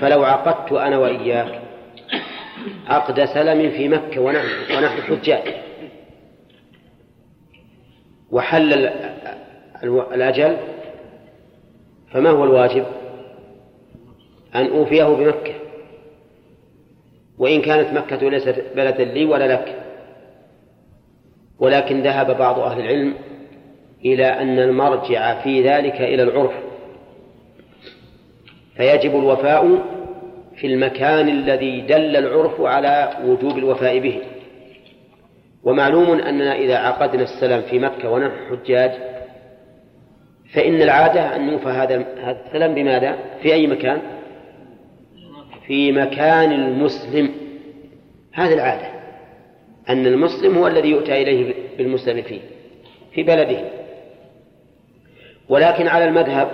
[0.00, 1.60] فلو عقدت أنا وإياك
[2.86, 4.46] عقد سلم في مكة ونحن
[4.76, 5.54] ونحن حجاج
[8.30, 8.86] وحل ال-
[9.82, 10.56] ال- الأجل
[12.10, 12.84] فما هو الواجب؟
[14.54, 15.54] أن أوفيه بمكة.
[17.38, 19.81] وإن كانت مكة ليست بلدا لي ولا لك.
[21.62, 23.14] ولكن ذهب بعض أهل العلم
[24.04, 26.52] إلى أن المرجع في ذلك إلى العرف
[28.76, 29.78] فيجب الوفاء
[30.56, 34.20] في المكان الذي دل العرف على وجوب الوفاء به
[35.62, 38.92] ومعلوم أننا إذا عقدنا السلام في مكة ونحن حجاج
[40.54, 42.04] فإن العادة أن يوفى هذا
[42.46, 43.98] السلام بماذا؟ في أي مكان؟
[45.66, 47.30] في مكان المسلم
[48.32, 49.01] هذه العادة
[49.88, 52.40] أن المسلم هو الذي يؤتى إليه بالمسلم فيه
[53.14, 53.64] في بلده.
[55.48, 56.48] ولكن على المذهب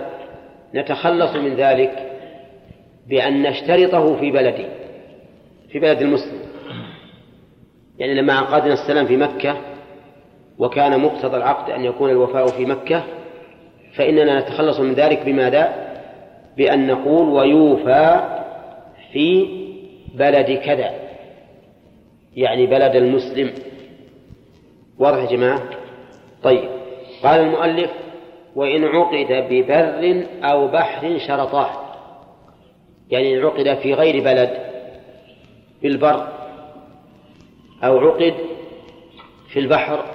[0.75, 2.11] نتخلص من ذلك
[3.07, 4.65] بأن نشترطه في بلدي
[5.69, 6.39] في بلد المسلم.
[7.99, 9.57] يعني لما عقدنا السلام في مكة
[10.57, 13.03] وكان مقتضى العقد أن يكون الوفاء في مكة
[13.93, 15.89] فإننا نتخلص من ذلك بماذا؟
[16.57, 18.19] بأن نقول ويوفى
[19.11, 19.47] في
[20.15, 21.08] بلد كذا.
[22.39, 23.53] يعني بلد المسلم
[24.99, 25.69] واضح يا جماعة؟
[26.43, 26.69] طيب
[27.23, 27.91] قال المؤلف
[28.55, 31.69] وإن عقد ببر أو بحر شرطاه
[33.09, 34.49] يعني إن عقد في غير بلد
[35.81, 36.27] بالبر
[37.83, 38.33] أو عقد
[39.49, 40.05] في البحر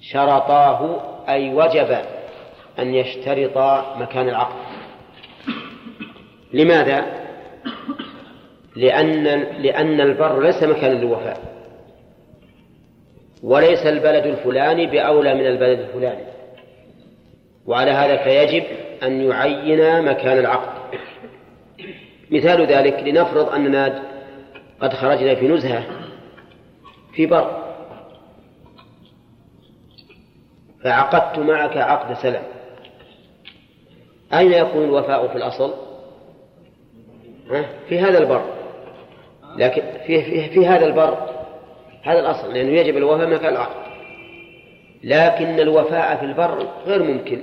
[0.00, 1.98] شرطاه أي وجب
[2.78, 3.58] أن يشترط
[3.96, 4.56] مكان العقد
[6.52, 7.20] لماذا؟
[8.76, 9.24] لأن
[9.62, 11.50] لأن البر ليس مكانا للوفاء
[13.42, 16.24] وليس البلد الفلاني بأولى من البلد الفلاني.
[17.66, 18.64] وعلى هذا فيجب
[19.02, 20.98] أن يعين مكان العقد.
[22.30, 24.02] مثال ذلك لنفرض أننا
[24.80, 25.84] قد خرجنا في نزهة
[27.14, 27.60] في بر.
[30.84, 32.42] فعقدت معك عقد سلام
[34.34, 35.74] أين يكون الوفاء في الأصل؟
[37.88, 38.59] في هذا البر.
[39.56, 41.30] لكن في, في, في هذا البر
[42.02, 43.90] هذا الأصل لأنه يجب الوفاء مكان العقد.
[45.04, 47.42] لكن الوفاء في البر غير ممكن.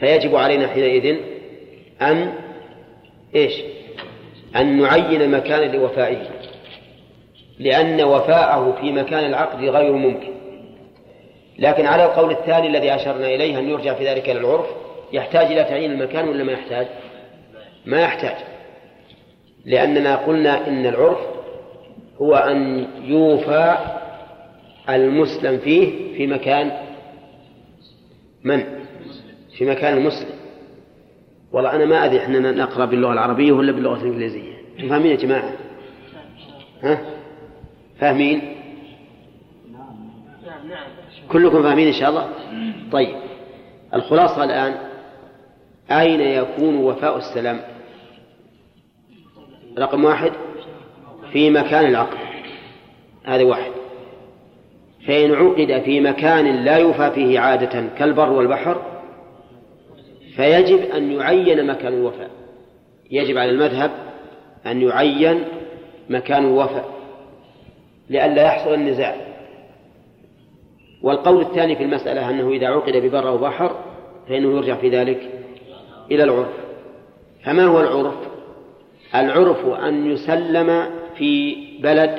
[0.00, 1.16] فيجب علينا حينئذ
[2.02, 2.32] أن
[3.34, 3.52] إيش؟
[4.56, 6.22] أن نعين مكانا لوفائه.
[7.58, 10.32] لأن وفاءه في مكان العقد غير ممكن.
[11.58, 14.66] لكن على القول الثاني الذي أشرنا إليه أن يرجع في ذلك إلى العرف
[15.12, 16.86] يحتاج إلى تعيين المكان ولا ما يحتاج؟
[17.86, 18.36] ما يحتاج.
[19.68, 21.18] لأننا قلنا إن العرف
[22.20, 23.76] هو أن يوفى
[24.88, 26.72] المسلم فيه في مكان
[28.44, 28.64] من؟
[29.58, 30.38] في مكان المسلم.
[31.52, 34.52] والله أنا ما أدري إحنا نقرأ باللغة العربية ولا باللغة الإنجليزية.
[34.76, 35.52] أنتم فاهمين يا جماعة؟
[36.82, 36.98] ها؟
[38.00, 38.54] فاهمين؟
[41.32, 42.28] كلكم فاهمين إن شاء الله؟
[42.92, 43.16] طيب.
[43.94, 44.74] الخلاصة الآن
[45.90, 47.60] أين يكون وفاء السلام؟
[49.78, 50.32] رقم واحد
[51.32, 52.18] في مكان العقد
[53.24, 53.70] هذا واحد.
[55.06, 58.82] فإن عقد في مكان لا يوفى فيه عادة كالبر والبحر
[60.36, 62.30] فيجب أن يعين مكان الوفاء.
[63.10, 63.90] يجب على المذهب
[64.66, 65.44] أن يعين
[66.08, 66.84] مكان الوفاء
[68.10, 69.16] لئلا يحصل النزاع.
[71.02, 73.76] والقول الثاني في المسألة أنه إذا عقد ببر أو بحر
[74.28, 75.30] فإنه يرجع في ذلك
[76.10, 76.48] إلى العرف.
[77.44, 78.27] فما هو العرف؟
[79.14, 82.18] العرف أن يسلم في بلد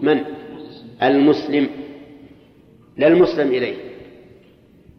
[0.00, 0.24] من؟
[1.02, 1.68] المسلم.
[2.96, 3.76] لا المسلم إليه.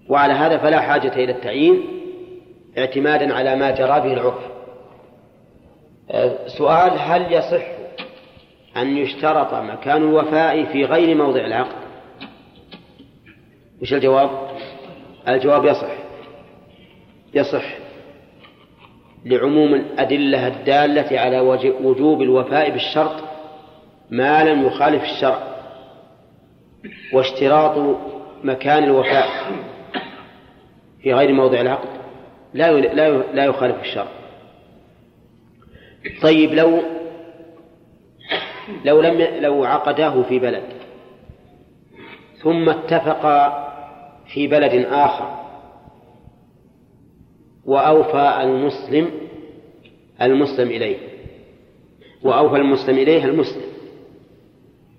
[0.10, 1.82] وعلى هذا فلا حاجة إلى التعيين
[2.78, 4.52] اعتمادا على ما جرى به العرف.
[6.12, 7.64] أه، سؤال هل يصح
[8.78, 11.82] أن يشترط مكان الوفاء في غير موضع العقد؟
[13.82, 14.30] وش الجواب؟
[15.28, 15.96] الجواب يصح.
[17.34, 17.81] يصح.
[19.26, 21.40] لعموم الأدلة الدالة على
[21.82, 23.24] وجوب الوفاء بالشرط
[24.10, 25.40] ما لم يخالف الشرع
[27.14, 27.98] واشتراط
[28.44, 29.28] مكان الوفاء
[31.02, 31.90] في غير موضع العقد
[32.54, 32.72] لا
[33.34, 34.08] لا يخالف الشرع.
[36.22, 36.82] طيب لو
[38.86, 40.64] لو لم لو عقداه في بلد
[42.44, 43.68] ثم اتفقا
[44.34, 45.41] في بلد آخر
[47.66, 49.12] وأوفى المسلم
[50.22, 50.98] المسلم إليه
[52.24, 53.72] وأوفى المسلم إليه المسلم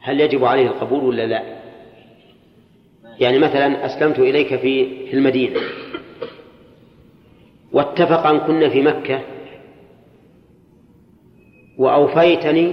[0.01, 1.43] هل يجب عليه القبول ولا لا؟
[3.21, 5.61] يعني مثلا أسلمت إليك في المدينة
[7.73, 9.23] واتفق أن كنا في مكة
[11.79, 12.73] وأوفيتني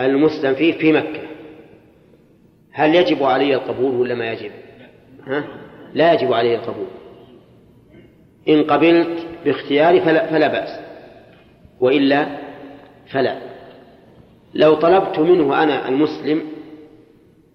[0.00, 1.22] المسلم فيه في مكة
[2.72, 4.50] هل يجب علي القبول ولا ما يجب؟
[5.26, 5.44] ها؟
[5.94, 6.86] لا يجب علي القبول
[8.48, 10.80] إن قبلت باختياري فلا, فلا بأس
[11.80, 12.26] وإلا
[13.12, 13.38] فلا
[14.54, 16.42] لو طلبت منه أنا المسلم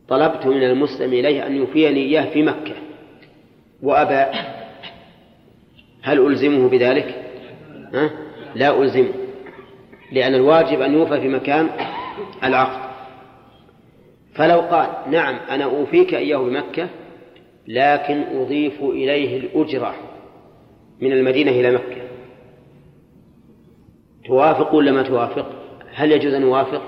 [0.10, 2.74] طلبت من المسلم إليه أن يوفيني إياه في مكة
[3.84, 4.38] وأبى
[6.02, 7.16] هل ألزمه بذلك؟
[7.94, 8.10] ها؟
[8.56, 9.14] لا ألزمه
[10.12, 11.70] لأن الواجب أن يوفى في مكان
[12.44, 12.92] العقد
[14.34, 16.90] فلو قال نعم أنا أوفيك إياه بمكة
[17.68, 19.96] لكن أضيف إليه الأجرة
[21.02, 22.02] من المدينة إلى مكة.
[24.26, 25.52] توافق ولا ما توافق؟
[25.94, 26.82] هل يجوز أن نوافق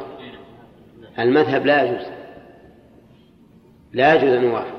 [1.19, 2.07] المذهب لا يجوز.
[3.93, 4.77] لا يجوز أن نوافق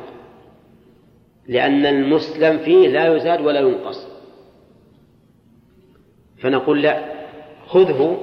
[1.48, 4.08] لأن المسلم فيه لا يزاد ولا ينقص.
[6.38, 7.12] فنقول لا
[7.66, 8.18] خذه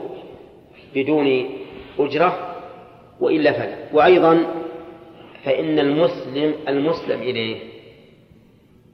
[0.96, 1.50] بدون
[2.00, 2.56] أجرة
[3.20, 3.78] وإلا فلا.
[3.94, 4.46] وأيضا
[5.44, 7.71] فإن المسلم المسلم إليه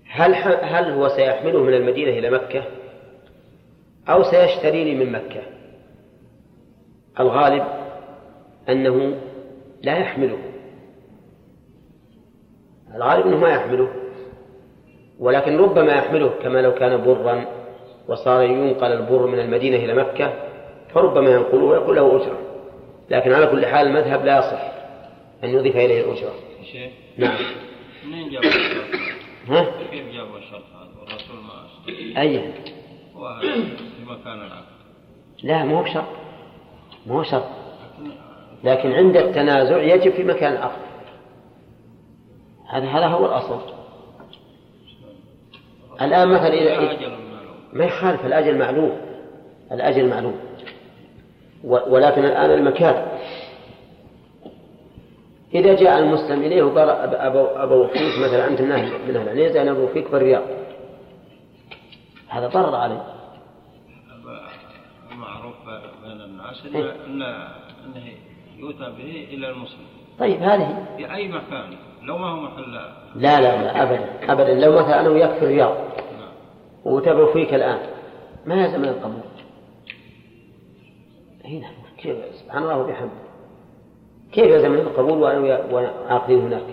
[0.09, 2.63] هل هل هو سيحمله من المدينة إلى مكة؟
[4.09, 5.41] أو سيشتريني من مكة؟
[7.19, 7.63] الغالب
[8.69, 9.15] أنه
[9.83, 10.37] لا يحمله.
[12.95, 13.89] الغالب أنه ما يحمله.
[15.19, 17.45] ولكن ربما يحمله كما لو كان برا
[18.07, 20.33] وصار ينقل البر من المدينة إلى مكة
[20.93, 22.39] فربما ينقله ويقول له أجرة.
[23.09, 24.71] لكن على كل حال المذهب لا يصح
[25.43, 26.33] أن يضيف إليه الأجرة.
[27.17, 27.37] نعم.
[28.05, 28.41] منين جاب؟
[29.49, 32.53] ها؟ كيف جاب الشرط هذا؟ والرسول ما أي.
[33.15, 34.65] هو في مكان العقد.
[35.43, 36.05] لا مو بشرط.
[37.05, 37.43] مو شرط.
[38.63, 40.81] لكن عند التنازع يجب في مكان العقد.
[42.69, 43.61] هذا هذا هو الأصل.
[46.01, 47.17] الآن مثلا إذا
[47.73, 48.97] ما يخالف الأجل معلوم
[49.71, 50.39] الأجل معلوم
[51.63, 53.16] ولكن الآن المكان.
[55.53, 59.29] إذا جاء المسلم إليه وقال أب- أبو, أبو فيك مثلا أنت من أهل من أهل
[59.29, 60.43] عنيزة أنا أبو فيك بالرياض
[62.29, 63.03] هذا ضرر عليه.
[65.11, 65.53] المعروف
[66.03, 66.91] بين الناس إيه.
[67.05, 68.11] إن أنه
[68.57, 69.85] يؤتى به إلى المسلم.
[70.19, 70.85] طيب هذه.
[70.97, 72.71] في أي مكان؟ لو ما هو محل.
[73.15, 74.53] لا لا لا أبدا أبدا.
[74.65, 75.75] لو مثلا أنا وياك في الرياض.
[76.19, 76.29] نعم.
[76.85, 77.79] وتبع فيك الآن.
[78.45, 79.21] ما يلزم من القبول.
[81.45, 81.67] هنا.
[81.97, 83.26] كيف سبحان الله وبحمده.
[84.31, 85.17] كيف يلزم من القبول
[85.71, 86.63] وأنا عاقدين هناك؟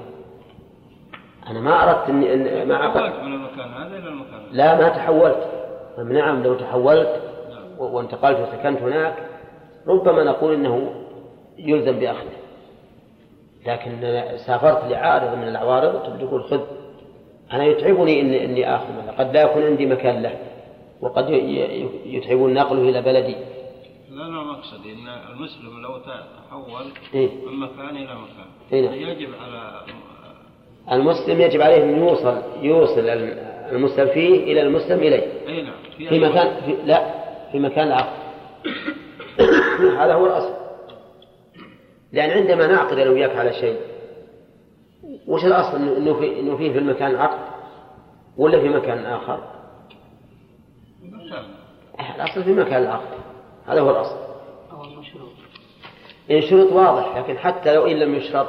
[1.51, 4.41] أنا ما أردت إني إن ما عقد تحولت من المكان هذا إلى المكان.
[4.53, 5.49] لا ما تحولت.
[5.99, 7.95] نعم لو تحولت نعم.
[7.95, 9.15] وانتقلت وسكنت هناك
[9.87, 10.91] ربما نقول إنه
[11.59, 12.31] يلزم بأخذه
[13.67, 16.61] لكن سافرت لعارض من العوارض تقول خذ.
[17.53, 20.39] أنا يتعبني إني آخذ مثلا قد لا يكون عندي مكان له
[21.01, 21.31] وقد
[22.05, 23.37] يتعبني نقله إلى بلدي.
[24.15, 26.85] لا أنا مقصدي أن المسلم لو تحول
[27.15, 28.47] إيه؟ من مكان إلى مكان.
[28.73, 28.89] إيه.
[28.89, 28.95] نعم.
[28.95, 29.81] يجب على
[30.93, 33.01] المسلم يجب عليه أن يوصل يوصل
[33.73, 35.49] المسلم فيه إلى المسلم إليه.
[35.49, 35.75] أي نعم.
[35.99, 37.15] في أي مكان في لا
[37.53, 38.13] في مكان العقد
[40.01, 40.55] هذا هو الأصل.
[42.13, 43.77] لأن عندما نعقد أنا وياك على شيء
[45.27, 47.39] وش الأصل؟ إنه- إنه في إنه فيه في المكان العقد
[48.37, 49.41] ولا في مكان آخر؟
[51.03, 51.45] مكان.
[52.17, 53.24] الأصل في مكان العقد
[53.67, 54.17] هذا هو الأصل.
[54.73, 54.85] أو
[56.31, 58.49] إن شرط واضح لكن حتى لو إن لم يشرط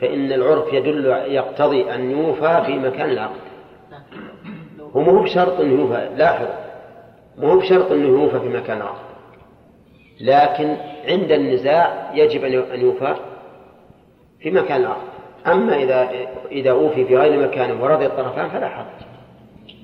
[0.00, 3.40] فإن العرف يدل يقتضي أن يوفى في مكان العقد
[4.96, 6.46] هو مو بشرط أنه يوفى لاحظ
[7.38, 9.08] مو بشرط أنه يوفى في مكان العقد
[10.20, 13.14] لكن عند النزاع يجب أن يوفى
[14.40, 15.08] في مكان العقد
[15.46, 16.10] أما إذا
[16.50, 18.86] إذا أوفي في غير مكان ورضي الطرفان فلا حرج.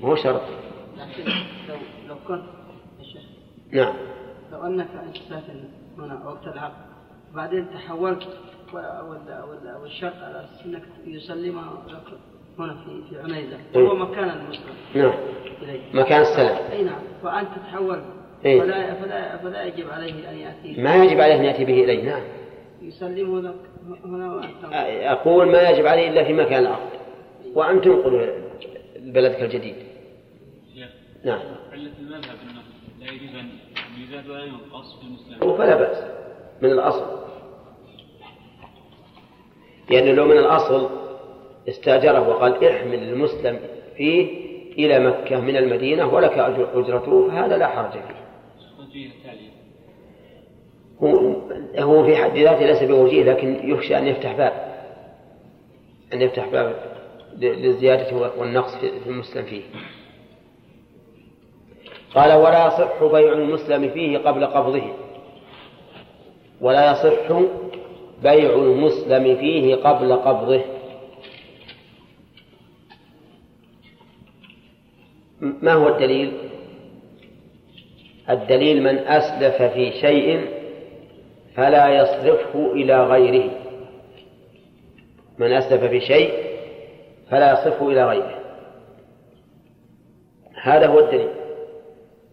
[0.00, 0.40] مو شرط.
[0.96, 1.30] لكن
[1.68, 1.76] لو
[2.08, 2.63] لو كنت
[3.74, 3.94] نعم.
[4.52, 4.86] لو أنك
[5.28, 5.60] ساكن
[5.98, 6.84] هنا وقت العقد
[7.34, 8.22] بعدين تحولت
[8.72, 12.18] و- وال- وال- والشرط على أساس أنك يسلمها لك
[12.58, 13.82] هنا في في عنيزة إيه.
[13.82, 14.74] وهو مكان المسلم.
[14.94, 15.14] نعم.
[15.62, 16.70] إليه مكان السلام.
[16.72, 16.98] أي نعم.
[17.22, 18.02] فأنت تحول.
[18.44, 18.60] إيه.
[18.60, 20.82] فلا فلا فلا يجب عليه أن يأتي.
[20.82, 22.22] ما يجب عليه أن يأتي به إليه نعم.
[22.82, 23.54] يسلمه لك
[24.04, 24.64] هنا وأنت.
[25.04, 26.88] أقول ما يجب عليه إلا في مكان العقد
[27.54, 28.38] وأن تنقله
[28.96, 29.74] لبلدك الجديد.
[31.24, 31.40] نعم.
[31.72, 32.60] علة المذهب أنه
[33.00, 33.48] لا يجوز أن
[35.56, 36.04] فلا بأس.
[36.62, 37.04] من الأصل.
[39.90, 40.88] لأنه لو من الأصل
[41.68, 43.60] استأجره وقال احمل المسلم
[43.96, 44.44] فيه
[44.78, 48.14] إلى مكة من المدينة ولك أجر- أجرته فهذا لا حرج فيه.
[51.02, 51.34] هو
[51.78, 54.74] هو في حد ذاته ليس بوجيه لكن يخشى أن يفتح باب
[56.12, 56.94] أن يفتح باب
[57.38, 59.62] للزيادة والنقص في المسلم فيه.
[62.14, 64.82] قال ولا يصح بيع المسلم فيه قبل قبضه.
[66.60, 67.32] ولا يصح
[68.22, 70.60] بيع المسلم فيه قبل قبضه.
[75.40, 76.32] ما هو الدليل؟
[78.30, 80.48] الدليل من أسلف في شيء
[81.54, 83.50] فلا يصرفه إلى غيره.
[85.38, 86.32] من أسلف في شيء
[87.30, 88.40] فلا يصرفه إلى غيره.
[90.62, 91.43] هذا هو الدليل.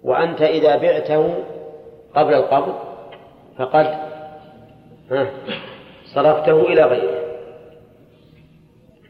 [0.03, 1.43] وأنت إذا بعته
[2.15, 2.75] قبل القبض
[3.57, 3.97] فقد
[6.05, 7.21] صرفته إلى غيره.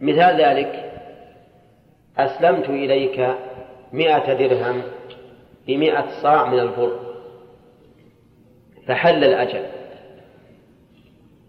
[0.01, 0.91] مثال ذلك
[2.17, 3.35] أسلمت إليك
[3.93, 4.81] مئة درهم
[5.67, 6.99] بمئة صاع من البر
[8.87, 9.65] فحل الأجل.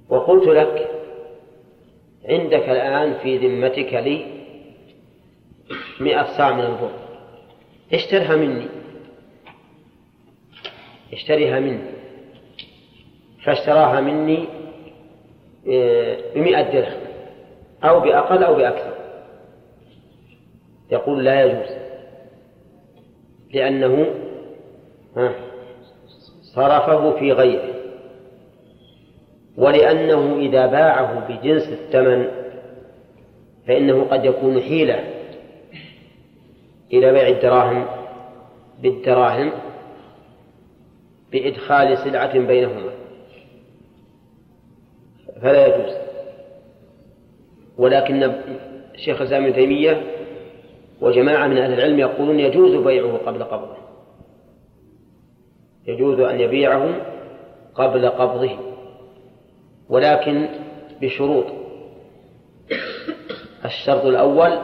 [0.09, 0.89] وقلت لك
[2.29, 4.27] عندك الآن في ذمتك لي
[6.01, 6.91] مئة صاع من البر.
[7.93, 8.82] اشترها مني؟
[11.13, 11.93] اشتريها مني.
[13.45, 14.49] فاشتراها مني
[15.71, 17.01] آه، بمئة درهم
[17.85, 18.93] أو بأقل أو بأكثر.
[20.91, 21.77] يقول لا يجوز
[23.55, 24.07] لأنه
[26.43, 27.75] صرفه في غيره.
[29.57, 32.29] ولأنه إذا باعه بجنس الثمن
[33.67, 35.05] فإنه قد يكون حيلة
[36.93, 37.87] إلى بيع الدراهم
[38.83, 39.53] بالدراهم
[41.33, 42.93] بإدخال سلعة بينهما.
[45.43, 45.95] فلا يجوز.
[47.79, 48.33] ولكن
[48.95, 50.03] الشيخ الإسلام ابن تيمية
[51.01, 53.77] وجماعة من أهل العلم يقولون يجوز بيعه قبل قبضه.
[55.87, 56.95] يجوز أن يبيعه
[57.75, 58.57] قبل قبضه.
[59.89, 60.49] ولكن
[61.01, 61.47] بشروط.
[63.65, 64.59] الشرط الأول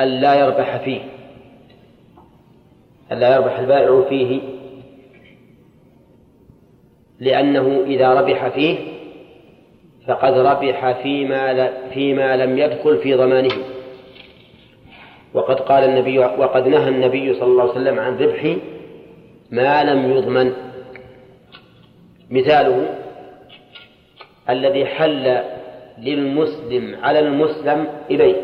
[0.00, 1.00] أن لا يربح فيه.
[3.12, 4.40] أن لا يربح البائع فيه.
[7.20, 8.78] لأنه إذا ربح فيه
[10.06, 13.54] فقد ربح فيما فيما لم يدخل في ضمانه.
[15.34, 18.56] وقد قال النبي وقد نهى النبي صلى الله عليه وسلم عن ربح
[19.50, 20.52] ما لم يضمن.
[22.30, 22.94] مثاله
[24.50, 25.40] الذي حل
[25.98, 28.36] للمسلم على المسلم إليه.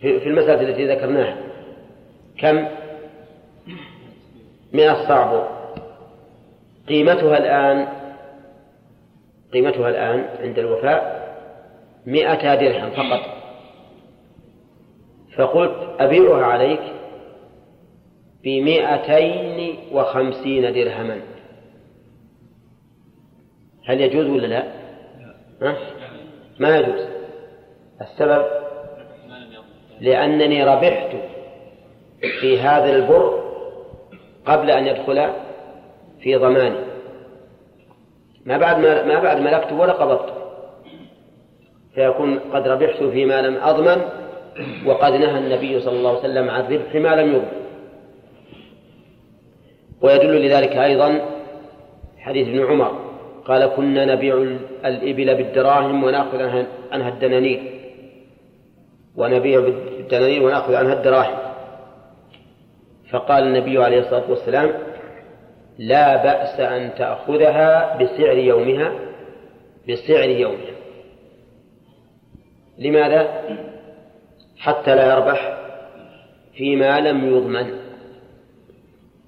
[0.00, 1.36] في المسألة التي ذكرناها.
[2.38, 2.66] كم؟
[4.72, 5.61] من الصعب
[6.88, 7.88] قيمتها الآن
[9.52, 11.22] قيمتها الآن عند الوفاء
[12.06, 13.20] مئة درهم فقط.
[15.36, 16.80] فقلت أبيعها عليك
[18.44, 21.20] بمئتين وخمسين درهما.
[23.86, 24.64] هل يجوز ولا لا؟
[26.60, 27.06] ما يجوز.
[28.00, 28.44] السبب؟
[30.00, 31.10] لأنني ربحت
[32.40, 33.42] في هذا البر
[34.46, 35.32] قبل أن يدخل
[36.22, 36.78] في ضماني.
[38.46, 40.32] ما بعد ما, ما بعد ملكته ولا قبضته.
[41.94, 44.02] فيكون قد ربحت فيما لم أضمن
[44.86, 47.62] وقد نهى النبي صلى الله عليه وسلم عن ربح ما لم يضمن.
[50.02, 51.20] ويدل لذلك أيضا
[52.18, 53.12] حديث ابن عمر
[53.44, 54.34] قال كنا نبيع
[54.84, 56.42] الإبل بالدراهم ونأخذ
[56.92, 57.62] عنها الدنانير.
[59.16, 61.34] ونبيع بالدنانير ونأخذ عنها الدراهم.
[63.10, 64.72] فقال النبي عليه الصلاة والسلام
[65.78, 68.92] لا بأس أن تأخذها بسعر يومها
[69.88, 70.72] بسعر يومها.
[72.78, 73.42] لماذا؟
[74.58, 75.58] حتى لا يربح
[76.54, 77.74] فيما لم يضمن.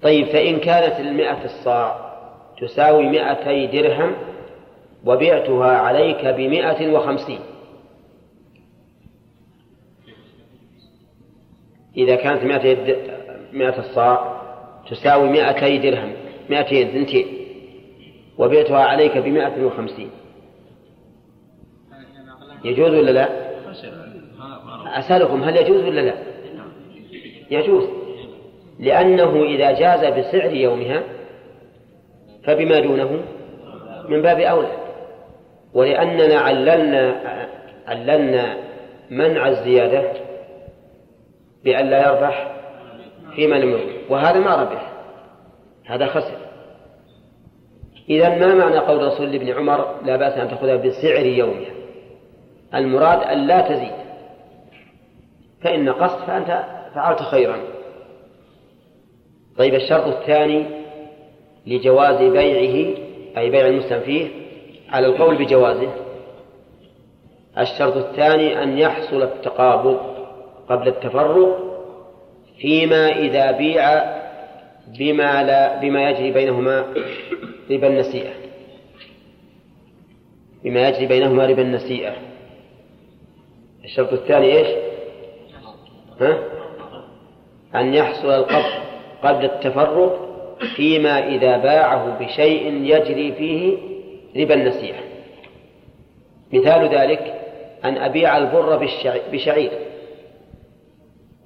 [0.01, 2.15] طيب فإن كانت المئة الصاع
[2.61, 4.15] تساوي مئتي درهم
[5.05, 7.39] وبعتها عليك بمئة وخمسين.
[11.97, 12.43] إذا كانت
[13.53, 14.41] مئة الصاع
[14.89, 16.24] تساوي مئتي درهم.
[16.49, 17.25] مئتين ثنتين
[18.37, 20.09] وبعتها عليك بمئة وخمسين.
[22.63, 23.29] يجوز ولا لا؟
[24.99, 26.13] أسألكم هل يجوز ولا لا؟
[27.51, 27.83] يجوز
[28.79, 31.03] لأنه إذا جاز بسعر يومها
[32.43, 33.23] فبما دونه
[34.09, 34.71] من باب أولى.
[35.73, 37.15] ولأننا عللنا
[37.87, 38.57] عللنا
[39.09, 40.11] منع الزيادة
[41.63, 42.55] بأن لا يربح
[43.35, 43.79] فيما لم
[44.09, 44.94] وهذا ما ربح.
[45.85, 46.37] هذا خسر.
[48.09, 51.71] إذا ما معنى قول رسول ابن عمر لا بأس أن تأخذها بسعر يومها؟
[52.75, 54.05] المراد أن لا تزيد.
[55.61, 56.63] فإن قصد فأنت
[56.95, 57.57] فعلت خيرا.
[59.57, 60.65] طيب الشرط الثاني
[61.67, 62.97] لجواز بيعه
[63.37, 64.27] أي بيع المسلم فيه
[64.89, 65.89] على القول بجوازه.
[67.57, 69.99] الشرط الثاني أن يحصل التقابض
[70.69, 71.57] قبل التفرق
[72.59, 74.15] فيما إذا بيع
[74.87, 76.85] بما لا بما يجري بينهما
[77.71, 78.33] ربا النسيئة
[80.63, 82.15] بما يجري بينهما ربا النسيئة
[83.83, 84.67] الشرط الثاني إيش؟
[86.21, 86.37] ها؟
[87.75, 88.85] أن يحصل القبض
[89.23, 90.25] قبل التفرق
[90.75, 93.77] فيما إذا باعه بشيء يجري فيه
[94.37, 94.99] ربا النسيئة
[96.53, 97.41] مثال ذلك
[97.85, 98.85] أن أبيع البر
[99.31, 99.71] بشعير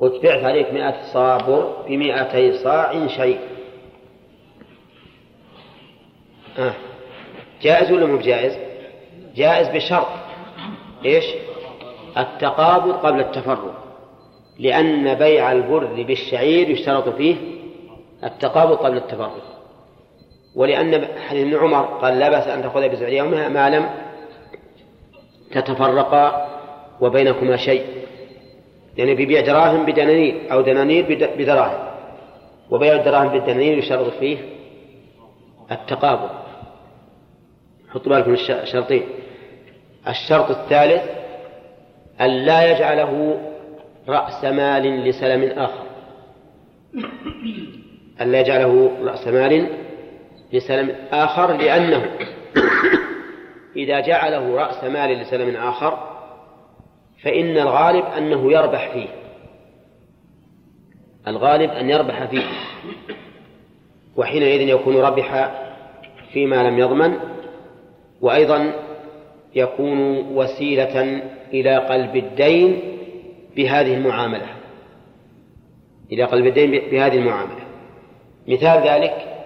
[0.02, 3.40] قلت بعت عليك مئة صاع بر بمئتي صاع شيء
[6.60, 6.74] آه.
[7.62, 8.58] جائز ولا مو جائز؟
[9.36, 10.08] جائز بشرط
[11.06, 11.26] إيش؟
[12.18, 13.84] التقابض قبل التفرق
[14.60, 17.36] لأن بيع البر بالشعير يشترط فيه
[18.24, 19.44] التقابض قبل التفرق
[20.56, 23.90] ولأن حديث ابن عمر قال لا بأس أن تأخذ بسعر يومها ما لم
[25.52, 26.48] تتفرقا
[27.02, 27.99] وبينكما شيء
[29.00, 31.06] يعني ببيع دراهم بدنانير أو دنانير
[31.38, 31.90] بدراهم.
[32.70, 34.38] وبيع الدراهم بالدنانير يشترط فيه
[35.72, 36.30] التقابض.
[37.90, 39.04] حطوا بالكم الشرطين.
[40.08, 41.02] الشرط الثالث
[42.22, 43.42] أن لا يجعله
[44.08, 45.84] رأس مال لسلم آخر.
[48.22, 49.70] أن لا يجعله رأس مال
[50.54, 52.06] لسلم آخر لأنه
[53.76, 56.19] إذا جعله رأس مال لسلم آخر
[57.24, 59.08] فإن الغالب أنه يربح فيه.
[61.28, 62.44] الغالب أن يربح فيه.
[64.16, 65.52] وحينئذ يكون ربح
[66.34, 67.20] فيما لم يضمن
[68.22, 68.74] وأيضا
[69.56, 70.00] يكون
[70.38, 71.22] وسيلة
[71.54, 72.82] إلى قلب الدين
[73.56, 74.48] بهذه المعاملة.
[76.12, 77.64] إلى قلب الدين بهذه المعاملة.
[78.48, 79.46] مثال ذلك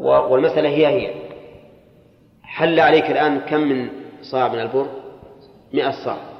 [0.00, 1.14] والمسألة هي هي.
[2.42, 3.88] حل عليك الآن كم من
[4.22, 4.86] صاع من البر؟
[5.74, 6.37] مئة صاع.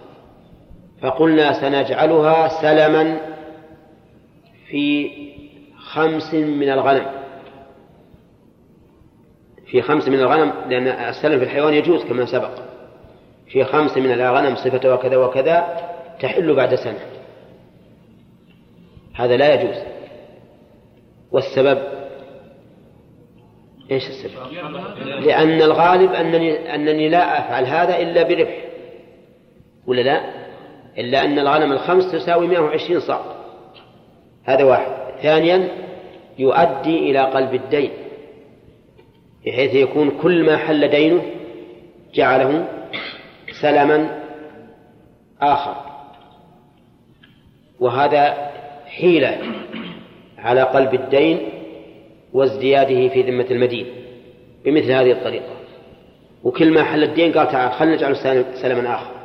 [1.03, 3.21] فقلنا سنجعلها سلما
[4.67, 5.11] في
[5.79, 7.07] خمس من الغنم.
[9.67, 12.51] في خمس من الغنم لأن السلم في الحيوان يجوز كما سبق.
[13.47, 15.81] في خمس من الغنم صفة وكذا وكذا
[16.21, 17.01] تحل بعد سنة.
[19.15, 19.83] هذا لا يجوز.
[21.33, 21.79] والسبب؟
[23.91, 24.53] إيش السبب؟
[25.21, 28.65] لأن الغالب أنني أنني لا أفعل هذا إلا بربح.
[29.87, 30.38] ولا لا؟
[30.99, 33.21] إلا أن الغنم الخمس تساوي 120 صاع
[34.45, 34.93] هذا واحد.
[35.23, 35.69] ثانيا
[36.39, 37.91] يؤدي إلى قلب الدين
[39.47, 41.23] بحيث يكون كل ما حل دينه
[42.15, 42.69] جعله
[43.61, 44.23] سلما
[45.41, 45.77] آخر.
[47.81, 48.51] وهذا
[48.87, 49.39] حيلة
[50.39, 51.49] على قلب الدين
[52.33, 53.87] وازدياده في ذمة المدين
[54.65, 55.59] بمثل هذه الطريقة.
[56.45, 59.18] وكل ما حل الدين قال تعال خلنا نجعله سلما آخر.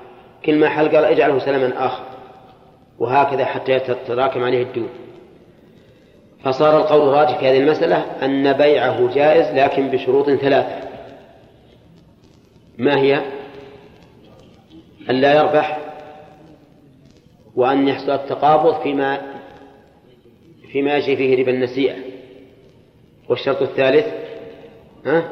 [0.45, 2.03] كل ما حل قال اجعله سلما آخر
[2.99, 4.89] وهكذا حتى يتراكم عليه الدون
[6.43, 10.89] فصار القول الراجح في هذه المسألة أن بيعه جائز لكن بشروط ثلاثة
[12.77, 13.21] ما هي؟
[15.09, 15.79] أن لا يربح
[17.55, 19.21] وأن يحصل التقابض فيما
[20.71, 21.95] فيما يجري فيه ربا النسيئة
[23.29, 24.05] والشرط الثالث
[25.05, 25.23] ها؟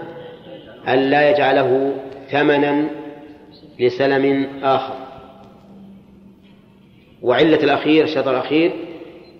[0.88, 1.94] أن لا يجعله
[2.32, 3.01] ثمنا
[3.82, 4.94] لسلم آخر.
[7.22, 8.72] وعلة الأخير الشرط الأخير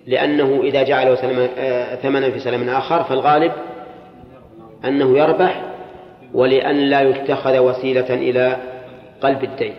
[0.06, 1.14] لأنه إذا جعله
[1.58, 3.52] آه، ثمنا في سلم آخر فالغالب
[4.84, 5.62] أنه يربح
[6.34, 8.56] ولأن لا يتخذ وسيلة إلى
[9.20, 9.74] قلب الدين.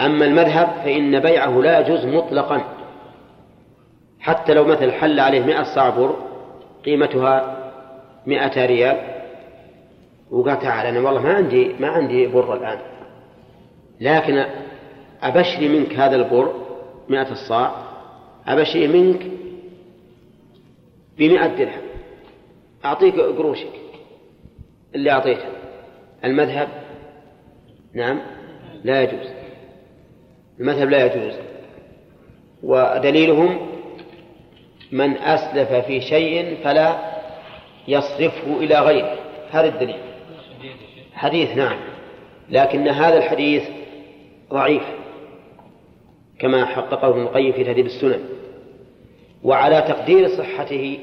[0.00, 2.64] أما المذهب فإن بيعه لا يجوز مطلقا.
[4.20, 6.16] حتى لو مثل حل عليه مئة صاع بر
[6.84, 7.56] قيمتها
[8.26, 8.96] مئة ريال
[10.30, 12.78] وقال تعال أنا والله ما عندي ما عندي بر الآن.
[14.00, 14.44] لكن
[15.22, 16.54] أبشري منك هذا البر
[17.08, 17.88] مئة الصاع
[18.46, 19.26] أبشري منك
[21.18, 21.88] بمئة درهم.
[22.84, 23.72] أعطيك قروشك
[24.94, 25.48] اللي أعطيته
[26.24, 26.68] المذهب؟
[27.94, 28.20] نعم
[28.84, 29.30] لا يجوز.
[30.60, 31.34] المذهب لا يجوز.
[32.62, 33.68] ودليلهم
[34.92, 36.98] من أسلف في شيء فلا
[37.88, 39.18] يصرفه إلى غيره.
[39.50, 40.00] هذا الدليل.
[41.12, 41.78] حديث نعم.
[42.50, 43.62] لكن هذا الحديث
[44.52, 44.82] ضعيف
[46.38, 48.20] كما حققه ابن القيم في تهذيب السنن.
[49.44, 50.98] وعلى تقدير صحته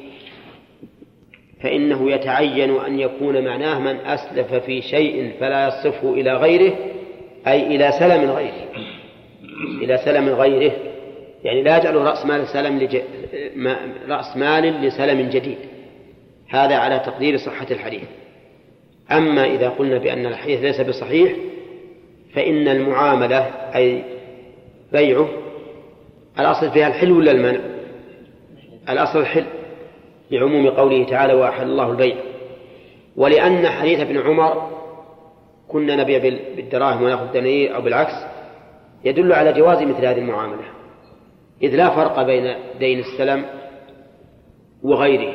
[1.63, 6.75] فإنه يتعين أن يكون معناه من أسلف في شيء فلا يصرفه إلى غيره
[7.47, 8.67] أي إلى سلم غيره.
[9.81, 10.71] إلى سلم غيره
[11.43, 12.97] يعني لا يجعل رأس مال سلم لج...
[14.09, 15.57] رأس مال لسلم جديد.
[16.49, 18.03] هذا على تقدير صحة الحديث.
[19.11, 21.31] أما إذا قلنا بأن الحديث ليس بصحيح
[22.35, 23.39] فإن المعاملة
[23.75, 24.03] أي
[24.91, 25.29] بيعه
[26.39, 27.59] الأصل فيها الحل ولا المنع؟
[28.89, 29.45] الأصل الحل
[30.31, 32.15] لعموم قوله تعالى وأحل الله البيع
[33.15, 34.75] ولأن حديث ابن عمر
[35.67, 36.19] كنا نبيع
[36.55, 38.13] بالدراهم ونأخذ دنانير أو بالعكس
[39.03, 40.65] يدل على جواز مثل هذه المعاملة
[41.63, 43.45] إذ لا فرق بين دين السلم
[44.83, 45.33] وغيره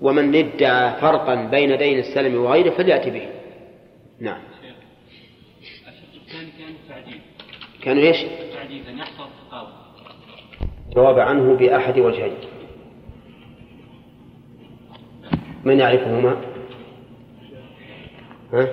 [0.00, 3.28] ومن ادعى فرقا بين دين السلم وغيره فليأتي به.
[4.20, 4.40] نعم
[6.26, 7.20] الثاني كان التعديل
[7.86, 8.16] كانوا إيش؟
[10.94, 12.32] جواب عنه بأحد وجهين
[15.64, 16.36] من يعرفهما؟
[18.52, 18.68] ها؟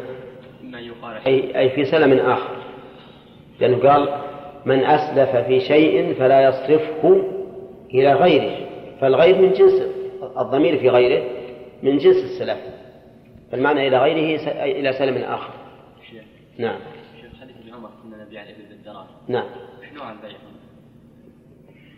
[1.28, 2.56] أي أي في سلم آخر
[3.60, 4.22] لأنه قال
[4.66, 7.24] من أسلف في شيء فلا يصرفه
[7.94, 8.68] إلى غيره
[9.02, 9.82] فالغير من جنس
[10.38, 11.24] الضمير في غيره
[11.84, 12.60] من جنس السلف
[13.52, 15.54] فالمعنى إلى غيره إلى سلم آخر
[16.58, 16.80] نعم
[17.22, 19.46] شيخ حديث ابن عمر كنا نبيع الابل بالدراهم نعم.
[19.96, 20.32] نوع البيع؟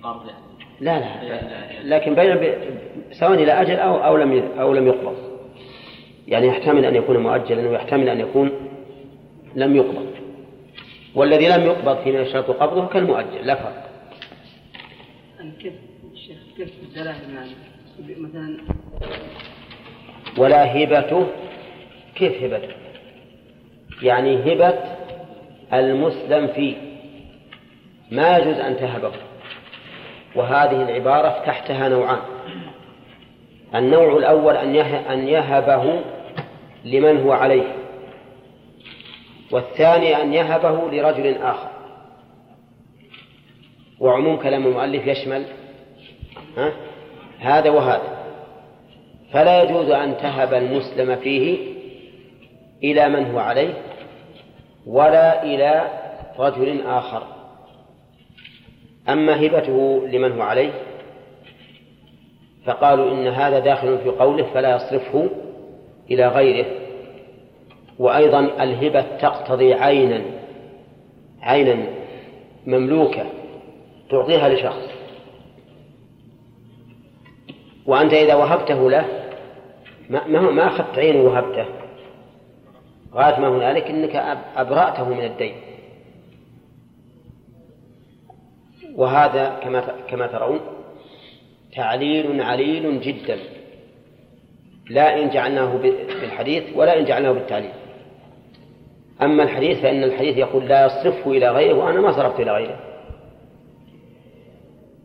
[0.03, 0.39] قرض يعني.
[0.79, 2.57] لا لا لكن بين ب-
[3.11, 5.15] سواء إلى أجل أو أو لم ي- أو لم يقبض.
[6.27, 8.51] يعني يحتمل أن يكون مؤجلا ويحتمل أن يكون
[9.55, 10.05] لم يقبض.
[11.15, 13.89] والذي لم يقبض فيما يشترط قبضه كالمؤجل لا فرق.
[15.37, 15.73] يعني كيف
[16.13, 17.51] الشيخ كيف الدراهم يعني
[18.17, 18.57] مثلا
[20.37, 21.27] ولا هبته
[22.15, 22.73] كيف هبته؟
[24.01, 24.73] يعني هبة
[25.73, 26.75] المسلم فيه.
[28.11, 29.11] ما يجوز أن تهبه
[30.35, 32.19] وهذه العبارة تحتها نوعان.
[33.75, 36.01] النوع الأول أن يه- أن يهبه
[36.85, 37.75] لمن هو عليه.
[39.51, 41.69] والثاني أن يهبه لرجل آخر.
[43.99, 45.45] وعموم كلام المؤلف يشمل
[46.57, 46.71] ها؟
[47.39, 48.15] هذا وهذا.
[49.31, 51.57] فلا يجوز أن تهب المسلم فيه
[52.83, 53.73] إلى من هو عليه.
[54.87, 55.83] ولا إلى
[56.39, 57.23] رجل آخر.
[59.09, 60.73] أما هبته لمن هو عليه
[62.65, 65.29] فقالوا إن هذا داخل في قوله فلا يصرفه
[66.11, 66.65] إلى غيره.
[67.99, 70.21] وأيضا الهبة تقتضي عينا
[71.41, 71.85] عينا
[72.65, 73.25] مملوكة
[74.09, 74.95] تعطيها لشخص.
[77.85, 79.05] وأنت إذا وهبته له
[80.09, 81.84] ما ما أخذت عينه وهبته؟
[83.15, 85.55] غاية ما هنالك أنك أب- أبرأته من الدين.
[88.95, 90.59] وهذا كما كما ترون
[91.75, 93.37] تعليل عليل جدا.
[94.89, 95.77] لا إن جعلناه
[96.21, 97.71] بالحديث ولا إن جعلناه بالتعليل.
[99.21, 102.79] أما الحديث فإن الحديث يقول لا يصرفه إلى غيره وأنا ما صرفت إلى غيره.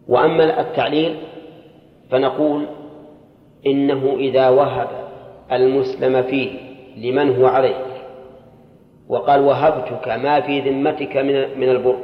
[0.08, 1.16] وأما التعليل
[2.10, 2.66] فنقول
[3.66, 4.88] إنه إذا وهب
[5.52, 6.50] المسلم فيه
[6.96, 7.89] لمن هو عليه
[9.10, 11.98] وقال وهبتك ما في ذمتك من من البر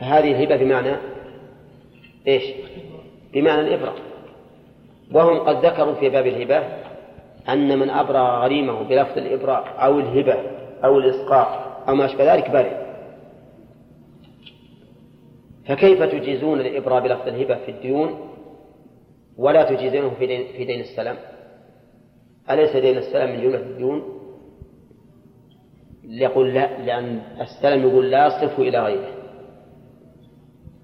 [0.00, 0.96] فهذه الهبة بمعنى
[2.26, 2.42] إيش؟
[3.32, 3.94] بمعنى الإبرة.
[5.12, 6.62] وهم قد ذكروا في باب الهبة
[7.48, 10.36] أن من أبرى غريمه بلفظ الإبراء أو الهبة
[10.84, 11.48] أو الإسقاط
[11.88, 12.82] أو ما أشبه ذلك برئ
[15.66, 18.28] فكيف تجيزون الإبراء بلفظ الهبة في الديون
[19.38, 21.16] ولا تجيزونه في دين, في دين السلام؟
[22.50, 24.21] أليس دين السلام من جملة الديون؟
[26.04, 29.14] يقول لا لأن السلام يقول لا يصرفه إلى غيره.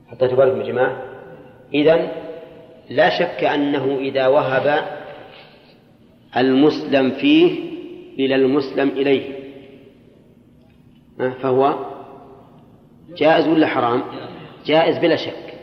[0.08, 1.02] حتى تبارك يا جماعة؟
[1.74, 2.08] إذن
[2.90, 4.84] لا شك أنه إذا وهب
[6.36, 7.68] المسلم فيه
[8.18, 9.38] إلى المسلم إليه
[11.18, 11.74] فهو
[13.16, 14.02] جائز ولا حرام؟
[14.66, 15.54] جائز بلا شك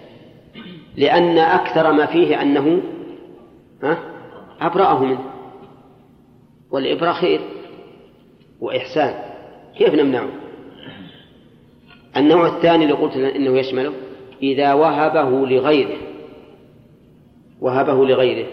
[0.98, 2.82] لأن أكثر ما فيه أنه
[4.62, 5.26] أبرأه منه
[6.72, 7.42] والإبراء خير
[8.62, 9.25] وإحسان.
[9.78, 10.30] كيف نمنعه؟
[12.18, 13.94] النوع الثاني اللي قلت إنه يشمله
[14.44, 15.98] إذا وهبه لغيره
[17.62, 18.48] وهبه لغيره.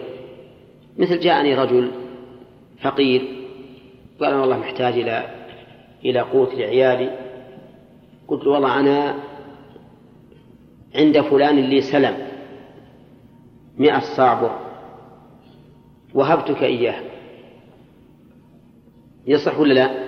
[0.97, 1.91] مثل جاءني رجل
[2.81, 3.21] فقير
[4.19, 5.23] قال أنا والله محتاج إلى
[6.05, 7.17] إلى قوت لعيالي.
[8.27, 9.15] قلت له والله أنا
[10.95, 12.17] عند فلان لي سلم
[13.77, 14.59] مئة صاع
[16.13, 17.03] وهبتك إياه.
[19.27, 20.02] يصح ولا لا؟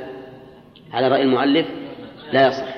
[0.96, 1.66] على رأي المؤلف
[2.34, 2.76] لا يصح.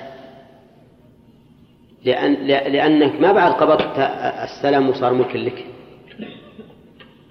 [2.06, 4.00] لأن لأنك ما بعد قبضت
[4.44, 5.66] السلم وصار ملكا لك.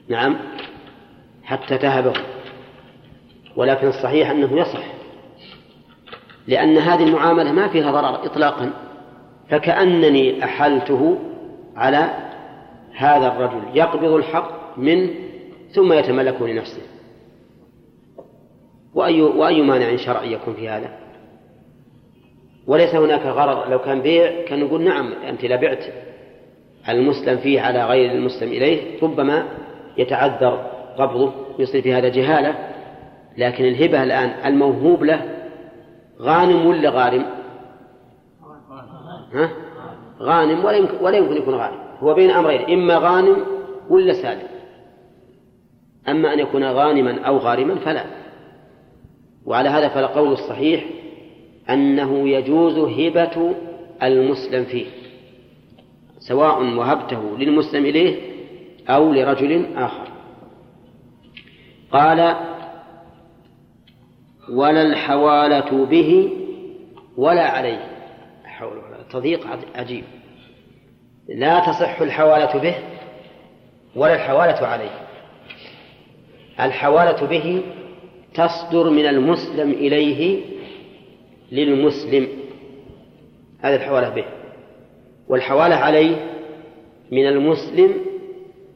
[0.08, 0.36] نعم.
[1.44, 2.12] حتى تهبه.
[3.56, 4.84] ولكن الصحيح أنه يصح.
[6.46, 8.70] لأن هذه المعاملة ما فيها ضرر إطلاقا.
[9.50, 11.18] فكأنني أحلته
[11.76, 12.10] على
[12.96, 13.62] هذا الرجل.
[13.74, 15.10] يقبض الحق منه
[15.72, 16.82] ثم يتملكه لنفسه.
[18.97, 20.89] وأي وأي مانع شرعي يكون في هذا؟
[22.66, 23.70] وليس هناك غرض.
[23.70, 25.85] لو كان بيع كان نقول نعم أنت لا بعت
[26.89, 29.44] المسلم فيه على غير المسلم إليه ربما
[29.97, 32.55] يتعذر قبضه يصير في هذا جهالة.
[33.39, 35.20] لكن الهبة الآن الموهوب له
[36.20, 37.27] غانم ولا غارم؟
[39.35, 39.51] ها؟
[40.20, 43.36] غانم ولا يمكن, ولا يمكن يكون غارم هو بين أمرين إما غانم
[43.90, 44.48] ولا سالم.
[46.09, 48.26] أما أن يكون غانما أو غارما فلا.
[49.47, 50.85] وعلى هذا فالقول الصحيح
[51.70, 53.55] أنه يجوز هبة
[54.02, 54.86] المسلم فيه
[56.18, 58.16] سواء وهبته للمسلم إليه
[58.89, 60.09] أو لرجل آخر.
[61.93, 62.36] قال
[64.51, 66.31] ولا الحوالة به
[67.16, 67.89] ولا عليه
[68.44, 70.05] حول ولا تضييق عجيب.
[71.28, 72.74] لا تصح الحوالة به
[73.97, 75.06] ولا الحوالة عليه.
[76.60, 77.62] الحوالة به
[78.36, 80.40] تصدر من المسلم إليه
[81.52, 82.28] للمسلم.
[83.60, 84.24] هذه الحوالة به.
[85.28, 86.16] والحوالة عليه
[87.12, 87.94] من المسلم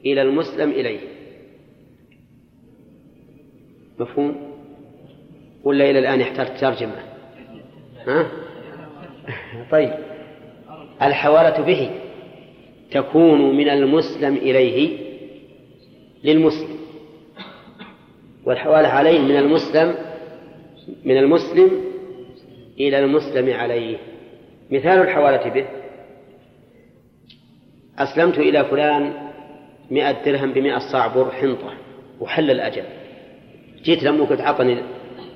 [0.05, 0.99] إلى المسلم إليه.
[3.99, 4.51] مفهوم؟
[5.63, 7.03] ولا إلى الآن يحتاج ترجمة؟
[8.07, 8.31] ها؟
[9.71, 9.93] طيب.
[11.01, 11.89] الحوالة به
[12.91, 14.97] تكون من المسلم إليه
[16.23, 16.80] للمسلم.
[18.45, 19.95] والحوالة عليه من المسلم
[21.05, 21.71] من المسلم
[22.79, 23.97] إلى المسلم عليه.
[24.71, 25.65] مثال الحوالة به.
[27.97, 29.13] أسلمت إلى فلان
[29.91, 31.73] مئة درهم بمئة صاع بر حنطة
[32.19, 32.83] وحل الأجل.
[33.83, 34.83] جيت لما قلت عطني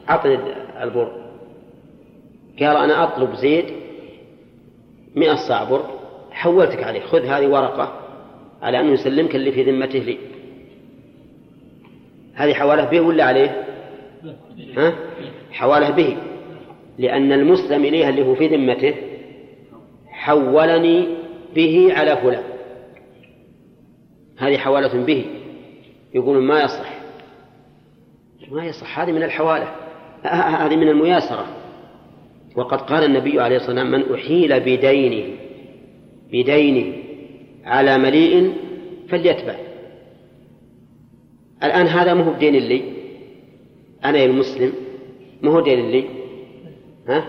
[0.07, 0.39] عطني
[0.83, 1.25] البر.
[2.59, 3.65] قال أنا أطلب زيد
[5.15, 5.85] مئة صاع بر
[6.31, 8.01] حولتك عليه خذ هذه ورقة
[8.61, 10.17] على أنه يسلمك اللي في ذمته لي.
[12.35, 13.65] هذه حوالة به ولا عليه؟
[14.77, 14.93] ها؟
[15.51, 16.17] حوالة به.
[16.97, 18.95] لأن المسلم إليها اللي هو في ذمته
[20.09, 21.07] حولني
[21.55, 22.43] به على فلان.
[24.37, 25.25] هذه حوالة به.
[26.13, 26.93] يقولون ما يصح.
[28.51, 28.99] ما يصح.
[28.99, 29.67] هذه من الحوالة.
[30.23, 31.45] هذه من المياسرة.
[32.55, 35.35] وقد قال النبي عليه الصلاة والسلام من أحيل بدينه
[36.27, 36.93] بدينه
[37.65, 38.53] على مليء
[39.09, 39.55] فليتبع.
[41.63, 42.81] الآن هذا ما هو بدين لي
[44.05, 44.73] أنا المسلم
[45.41, 46.05] ما هو دين لي
[47.07, 47.25] ها؟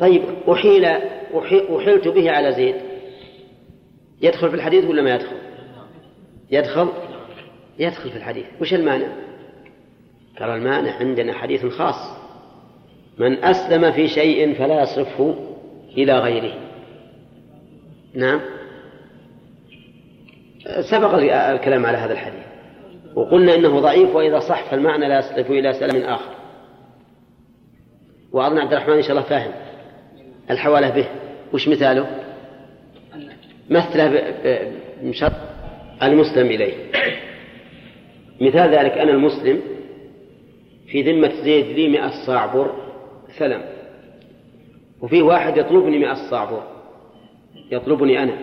[0.00, 0.22] طيب
[0.52, 0.84] أحيل
[1.76, 2.74] أحيلت به على زيد.
[4.22, 5.36] يدخل في الحديث ولا ما يدخل؟
[6.50, 6.88] يدخل؟
[7.78, 8.44] يدخل في الحديث.
[8.60, 9.08] وش المانع؟
[10.40, 12.24] قال المانع عندنا حديث خاص.
[13.18, 15.34] من أسلم في شيء فلا يصرفه
[15.98, 16.54] إلى غيره.
[18.14, 18.40] نعم.
[20.90, 21.14] سبق
[21.52, 22.53] الكلام على هذا الحديث.
[23.14, 26.34] وقلنا إنه ضعيف وإذا صح فالمعنى لا يصرف إلى سلام آخر.
[28.32, 29.52] وأظن عبد الرحمن إن شاء الله فاهم.
[30.50, 31.06] الحوالة به.
[31.52, 32.06] وش مثاله؟
[33.70, 34.34] مثله
[35.02, 35.32] بشرط
[36.02, 36.74] المسلم إليه.
[38.40, 39.60] مثال ذلك أنا المسلم
[40.86, 42.72] في ذمة زيد لي مئة صاع بر
[43.38, 43.62] سلم.
[45.00, 46.62] وفي واحد يطلبني مئة صاع بر
[47.70, 48.38] يطلبني أنا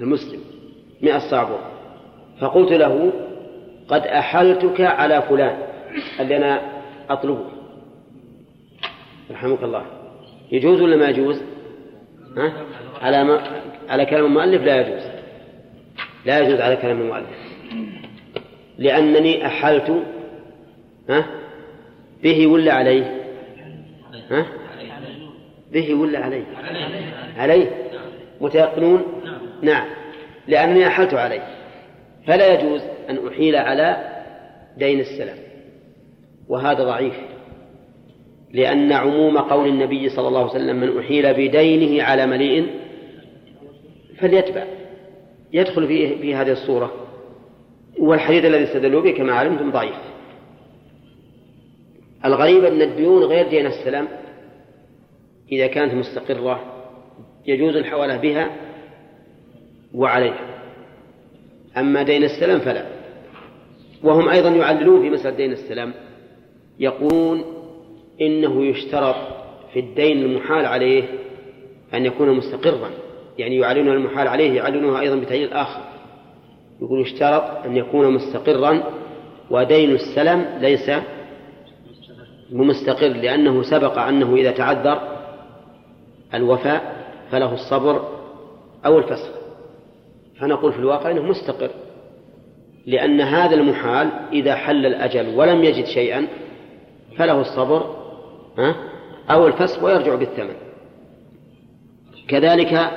[0.00, 0.40] المسلم.
[1.02, 1.60] مئة صاع بر
[2.40, 3.12] فقلت له
[3.88, 5.58] قد أحلتك على فلان
[6.20, 6.60] اللي أنا
[7.10, 7.46] أطلبه.
[9.30, 9.84] رحمك الله.
[10.52, 11.42] يجوز ولا ما يجوز؟
[12.36, 12.52] ها؟
[13.02, 13.40] على ما
[13.88, 15.02] على كلام المؤلف لا يجوز.
[16.24, 17.26] لا يجوز على كلام المؤلف.
[18.78, 20.02] لأنني أحلت
[21.08, 21.26] ها؟
[22.22, 23.22] به ولا عليه؟
[24.30, 24.46] ها؟
[25.72, 26.44] به ولا عليه؟
[27.36, 27.70] عليه.
[28.40, 29.02] متيقنون؟
[29.62, 29.86] نعم.
[30.48, 31.55] لأنني أحلت عليه.
[32.26, 32.80] فلا يجوز
[33.10, 33.96] أن أحيل على
[34.76, 35.38] دين السلام
[36.48, 37.14] وهذا ضعيف
[38.52, 42.66] لأن عموم قول النبي صلى الله عليه وسلم من أحيل بدينه على مليء
[44.18, 44.64] فليتبع
[45.52, 46.92] يدخل في, في هذه الصورة
[47.98, 49.96] والحديث الذي استدلوا به كما علمتم ضعيف.
[52.24, 54.08] الغريب أن الديون غير دين السلام
[55.52, 56.60] إذا كانت مستقرة
[57.46, 58.50] يجوز الحوالة بها
[59.94, 60.55] وعليها.
[61.76, 62.86] أما دين السلام فلا.
[64.02, 65.94] وهم أيضا يعللون في مسألة دين السلام.
[66.78, 67.44] يقولون
[68.20, 69.16] إنه يشترط
[69.72, 71.04] في الدين المحال عليه
[71.94, 72.90] أن يكون مستقرا.
[73.38, 75.80] يعني يعلنون المحال عليه يعلنونها أيضا بتعليل آخر.
[76.82, 78.82] يقول يشترط أن يكون مستقرا
[79.50, 80.90] ودين السلم ليس
[82.50, 85.00] مستقر لأنه سبق أنه إذا تعذر
[86.34, 88.08] الوفاء فله الصبر
[88.86, 89.45] أو الفسخ.
[90.40, 91.70] فنقول في الواقع أنه مستقر
[92.86, 96.26] لأن هذا المحال إذا حل الأجل ولم يجد شيئا
[97.16, 97.96] فله الصبر
[99.30, 100.54] أو الفسخ ويرجع بالثمن.
[102.28, 102.90] كذلك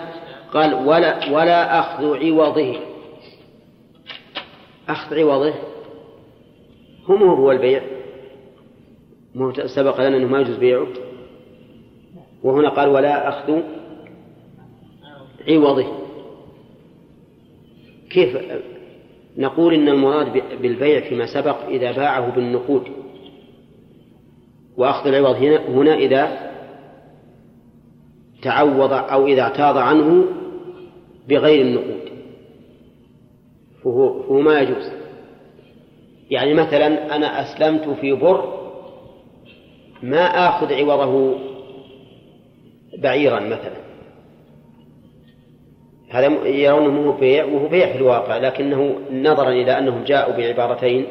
[0.53, 2.75] قال ولا ولا أخذ عوضه.
[4.89, 5.53] أخذ عوضه
[7.07, 7.81] هم هو البيع.
[9.65, 10.87] سبق لنا أنه ما يجوز بيعه.
[12.43, 13.61] وهنا قال ولا أخذ
[15.49, 15.98] عوضه.
[18.09, 18.37] كيف
[19.37, 22.83] نقول إن المراد بالبيع فيما سبق إذا باعه بالنقود؟
[24.77, 26.49] وأخذ العوض هنا, هنا إذا
[28.41, 30.25] تعوض أو إذا اعتاض عنه
[31.27, 32.09] بغير النقود.
[33.83, 34.91] فهو, ما يجوز.
[36.31, 38.59] يعني مثلا أنا أسلمت في بر
[40.03, 41.35] ما آخذ عوضه
[42.97, 43.88] بعيرا مثلا.
[46.09, 51.05] هذا يرونه بيع وهو بيع في الواقع لكنه نظرا إلى أنهم جاءوا بعبارتين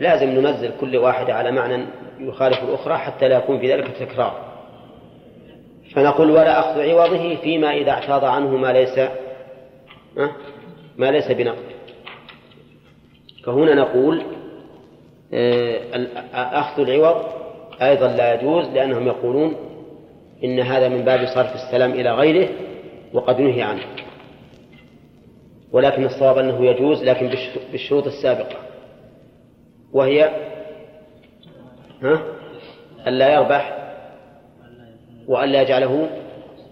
[0.00, 1.86] لازم ننزل كل واحدة على معنى
[2.18, 4.54] يخالف الأخرى حتى لا يكون في ذلك تكرار.
[5.94, 8.98] فنقول ولا أخذ عوضه فيما إذا اعتاض عنه ما ليس
[10.96, 11.74] ما ليس بنقد.
[13.44, 14.22] فهنا نقول
[15.34, 15.80] آه،
[16.34, 17.24] أخذ العوض
[17.82, 19.56] أيضا لا يجوز لأنهم يقولون
[20.44, 22.48] إن هذا من باب صرف السلام إلى غيره
[23.12, 23.82] وقد نهي عنه.
[25.74, 27.30] ولكن الصواب أنه يجوز لكن
[27.72, 28.56] بالشروط السابقة.
[29.92, 30.22] وهي
[32.02, 32.22] ها؟
[33.06, 33.78] ألا يربح
[35.26, 36.10] وألا يجعله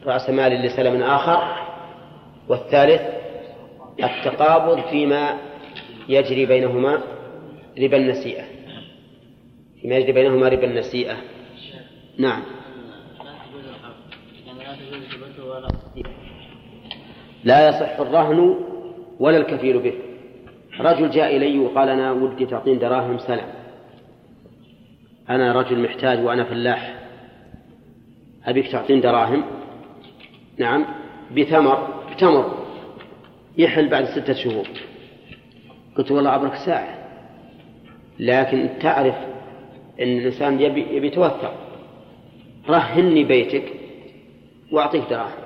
[0.06, 1.62] رأس مال لسلم آخر.
[2.48, 3.02] والثالث
[4.04, 5.38] التقابض فيما
[6.08, 7.00] يجري بينهما
[7.78, 8.44] ربا النسيئة.
[9.80, 11.16] فيما يجري بينهما ربا النسيئة.
[12.18, 12.42] نعم.
[17.44, 18.71] لا يصح الرهن
[19.20, 19.94] ولا الكفيل به.
[20.80, 23.46] رجل جاء إلي وقال أنا ودي تعطين دراهم سلم
[25.30, 26.98] أنا رجل محتاج وأنا فلاح.
[28.44, 29.44] أبيك تعطين دراهم؟
[30.58, 30.84] نعم.
[31.36, 32.54] بثمر بتمر.
[33.58, 34.66] يحل بعد ستة شهور.
[35.96, 36.98] قلت والله عبرك ساعة.
[38.18, 39.14] لكن تعرف
[40.00, 41.54] أن الإنسان يبي, يبي يتوثق
[42.68, 43.72] رهني بيتك
[44.72, 45.42] وأعطيك دراهم.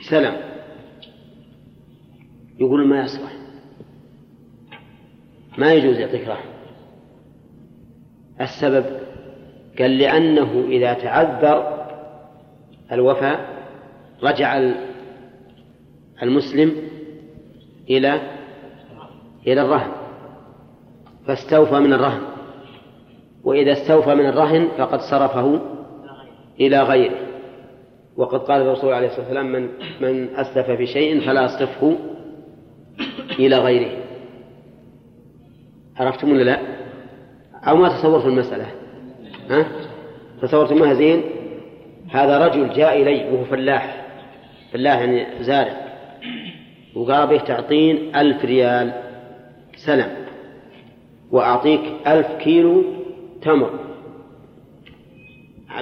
[0.00, 0.57] سلام.
[2.58, 3.32] يقول ما يصلح.
[5.58, 6.48] ما يجوز يعطيك رهن
[8.40, 8.84] السبب
[9.78, 11.86] قال لأنه إذا تعذر
[12.92, 13.58] الوفاء
[14.22, 14.72] رجع
[16.22, 16.72] المسلم
[17.90, 18.20] إلى
[19.46, 19.92] إلى الرهن.
[21.26, 22.22] فاستوفى من الرهن.
[23.44, 25.60] وإذا استوفى من الرهن فقد صرفه
[26.60, 27.28] إلى غيره.
[28.16, 29.68] وقد قال الرسول عليه الصلاة والسلام من
[30.00, 31.96] من أسلف في شيء فلا يصرفه
[33.38, 33.90] إلى غيره
[35.96, 36.60] عرفتم ولا لا؟
[37.54, 38.66] أو ما تصورت المسألة؟
[39.50, 39.66] ها؟
[40.42, 41.22] تصورتموها زين؟
[42.10, 44.06] هذا رجل جاء إلي وهو فلاح
[44.72, 45.88] فلاح يعني زارع
[46.94, 48.92] وقال به تعطين ألف ريال
[49.76, 50.10] سلم
[51.30, 52.84] وأعطيك ألف كيلو
[53.42, 53.70] تمر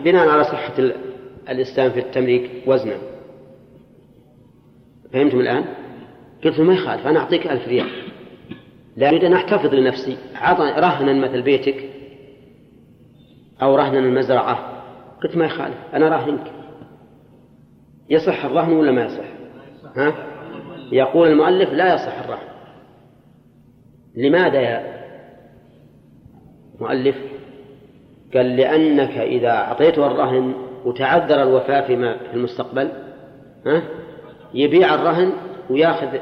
[0.05, 0.73] بناء على صحة
[1.49, 2.97] الإسلام في التمليك وزنا
[5.13, 5.65] فهمتم الآن؟
[6.45, 7.89] قلت له ما يخالف أنا أعطيك ألف ريال.
[8.97, 10.17] لا أريد أن أحتفظ لنفسي.
[10.79, 11.91] رهنا مثل بيتك
[13.63, 14.83] أو رهنا المزرعة
[15.23, 16.53] قلت ما يخالف أنا راهنك.
[18.11, 19.25] يصح الرهن ولا ما يصح؟
[19.97, 20.15] ها؟
[20.93, 22.49] يقول المؤلف لا يصح الرهن.
[24.15, 24.97] لماذا يا
[26.81, 27.17] مؤلف؟
[28.35, 30.55] قال لأنك إذا أعطيته الرهن
[30.85, 32.89] وتعذر الوفاة فيما في المستقبل
[33.67, 33.83] ها؟
[34.55, 35.33] يبيع الرهن
[35.71, 36.19] وياخذ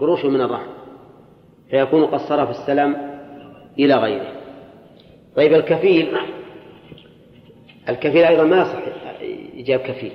[0.00, 0.68] قروشه من الرهن
[1.70, 2.96] فيكون قد صرف السلام
[3.78, 4.32] إلى غيره.
[5.36, 6.16] طيب الكفيل
[7.88, 8.82] الكفيل أيضا ما يصح
[9.54, 10.12] إيجاب كفيل.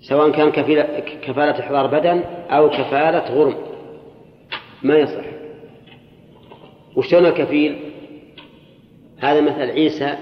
[0.00, 0.82] سواء كان كفيل
[1.22, 3.56] كفالة إحضار بدن أو كفالة غرم
[4.82, 5.24] ما يصح.
[6.96, 7.78] وشلون الكفيل؟
[9.18, 10.16] هذا مثل عيسى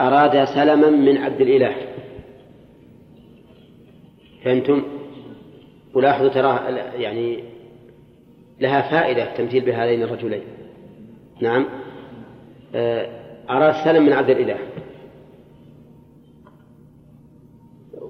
[0.00, 1.89] أراد سلما من عبد الإله.
[4.44, 4.82] فهمتم؟
[5.94, 7.44] ولاحظوا تراه يعني
[8.60, 10.42] لها فائدة التمثيل بهذين الرجلين.
[11.40, 11.66] نعم.
[12.74, 13.08] آه،
[13.50, 14.58] أراد سلم من عبد الإله.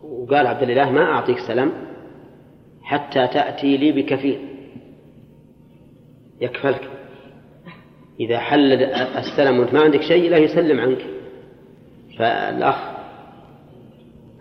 [0.03, 1.73] وقال عبد الإله ما أعطيك سلم
[2.83, 4.39] حتى تأتي لي بكفيل.
[6.41, 6.91] يكفلك.
[8.21, 11.07] إذا حل السلم وأنت ما عندك شيء لا يسلم عنك.
[12.19, 12.77] فالأخ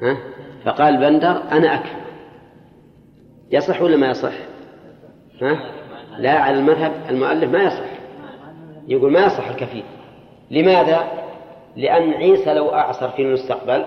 [0.02, 0.18] ها؟
[0.65, 1.99] فقال بندر أنا أكفل
[3.52, 4.34] يصح ولا ما يصح؟
[5.41, 5.60] ها؟
[6.18, 7.90] لا على المذهب المؤلف ما يصح.
[8.88, 9.84] يقول ما يصح الكفيل
[10.52, 11.07] لماذا؟
[11.76, 13.86] لأن عيسى لو أعصر في المستقبل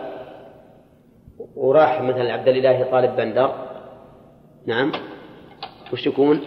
[1.56, 3.54] وراح مثلا عبد الله طالب بندر
[4.66, 4.92] نعم
[5.92, 6.40] وش يكون؟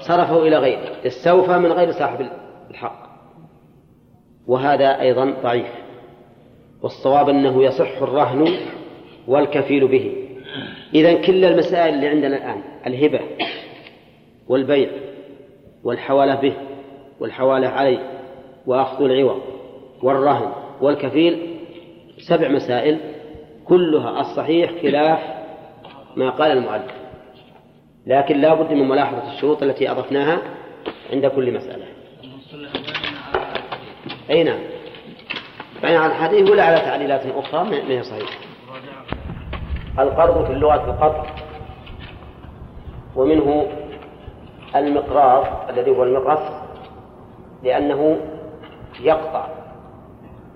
[0.00, 1.06] صرفه إلى غيره.
[1.06, 2.28] استوفى من غير صاحب
[2.70, 3.08] الحق.
[4.46, 5.68] وهذا أيضا ضعيف.
[6.82, 8.56] والصواب أنه يصح الرهن
[9.28, 10.12] والكفيل به.
[10.94, 13.20] إذا كل المسائل اللي عندنا الآن الهبة
[14.48, 14.90] والبيع
[15.84, 16.52] والحوالة به
[17.20, 17.98] والحوالة عليه
[18.66, 19.42] وأخذ العوض
[20.02, 21.56] والرهن والكفيل
[22.18, 22.98] سبع مسائل
[23.64, 25.18] كلها الصحيح خلاف
[26.16, 26.92] ما قال المؤلف.
[28.06, 30.38] لكن لا بد من ملاحظة الشروط التي أضفناها
[31.12, 31.84] عند كل مسألة.
[34.30, 34.58] أي نعم.
[35.82, 38.47] يعني على الحديث ولا على تعليلات أخرى؟ ما هي صحيح؟
[39.98, 41.24] القرض في اللغة القطع.
[43.16, 43.66] ومنه
[44.76, 46.52] المقراض الذي هو المقص
[47.62, 48.18] لأنه
[49.00, 49.46] يقطع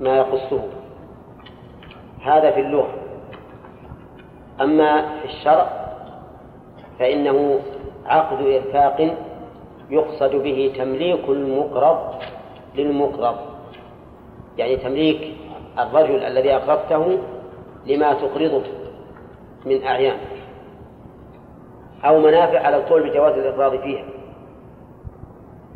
[0.01, 0.63] ما يقصه
[2.23, 2.95] هذا في اللغة.
[4.61, 5.67] أما في الشرع
[6.99, 7.61] فإنه
[8.07, 9.17] عقد إرفاق
[9.91, 11.99] يقصد به تمليك المقرض
[12.75, 13.37] للمقرض.
[14.59, 15.37] يعني تمليك
[15.79, 17.19] الرجل الذي أقرضته
[17.87, 18.63] لما تقرضه.
[19.67, 20.19] من أعيان
[22.05, 24.05] أو منافع على القول بجواز الإقراض فيها.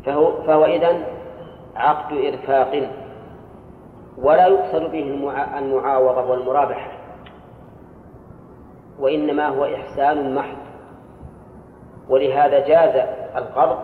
[0.05, 1.03] فهو, فهو إذن
[1.75, 2.89] عقد إرفاق
[4.17, 5.03] ولا يقصد به
[5.57, 6.91] المعاوضة والمرابحة
[8.99, 10.57] وإنما هو إحسان محض.
[12.09, 13.77] ولهذا جاز القرض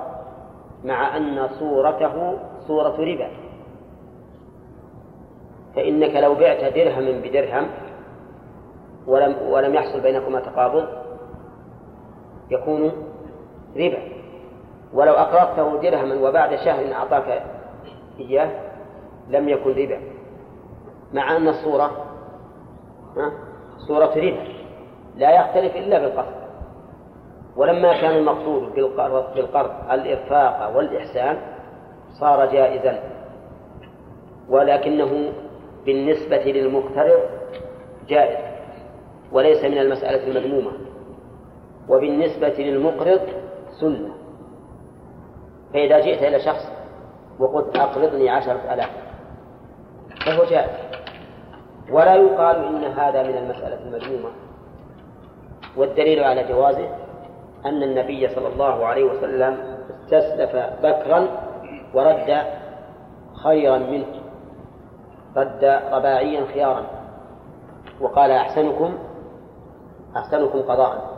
[0.83, 3.29] مع أن صورته صورة ربا.
[5.75, 7.67] فإنك لو بعت درهما بدرهم
[9.07, 10.87] ولم ولم يحصل بينكما تقابض
[12.51, 12.91] يكون
[13.77, 14.01] ربا
[14.93, 17.43] ولو أقرضته درهما وبعد شهر أعطاك
[18.19, 18.49] إياه
[19.29, 19.99] لم يكن ربا
[21.13, 21.91] مع أن الصورة
[23.87, 24.53] صورة ربا
[25.15, 26.43] لا يختلف إلا بالقصد.
[27.55, 28.73] ولما كان المقصود
[29.35, 31.37] بالقرض الإرفاق والإحسان
[32.19, 32.99] صار جائزا.
[34.49, 35.31] ولكنه
[35.85, 37.19] بالنسبة للمقترض
[38.07, 38.52] جائز.
[39.33, 40.71] وليس من المسألة المذمومة.
[41.89, 43.21] وبالنسبة للمقرض
[43.79, 44.09] سنة.
[45.73, 46.71] فإذا جئت إلى شخص
[47.39, 48.89] وقلت أقرضني عشرة آلاف
[50.25, 50.69] فهو جائز.
[51.91, 54.29] ولا يقال إن هذا من المسألة المذمومة.
[55.77, 56.89] والدليل على جوازه
[57.65, 59.57] أن النبي صلى الله عليه وسلم
[59.89, 61.27] استسلف بكرا
[61.93, 62.43] ورد
[63.43, 64.05] خيرا منه.
[65.37, 66.85] رد رباعيا خيارا.
[68.01, 68.97] وقال أحسنكم
[70.17, 71.13] أحسنكم قضاء.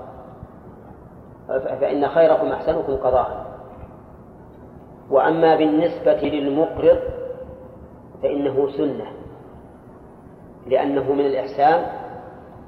[1.48, 3.46] فإن خيركم أحسنكم قضاء.
[5.12, 7.00] وأما بالنسبة للمقرض
[8.24, 9.06] فإنه سنة
[10.68, 11.86] لأنه من الإحسان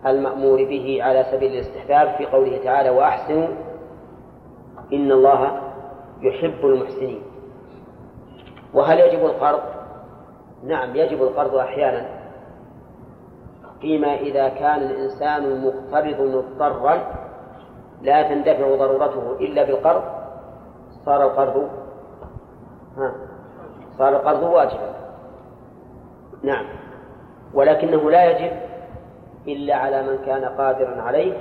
[0.05, 3.47] المأمور به على سبيل الاستحباب في قوله تعالى وأحسنوا
[4.93, 5.61] إن الله
[6.21, 7.21] يحب المحسنين.
[8.73, 9.61] وهل يجب القرض؟
[10.63, 12.16] نعم يجب القرض أحيانا.
[13.81, 17.03] فيما إذا كان الإنسان المقترض مضطرا
[18.01, 20.03] لا تندفع ضرورته إلا بالقرض
[21.05, 21.69] صار القرض
[22.97, 23.13] ها
[23.97, 24.93] صار القرض واجبا.
[26.43, 26.65] نعم.
[27.53, 28.51] ولكنه لا يجب
[29.47, 31.33] إلا على من كان قادرا عليه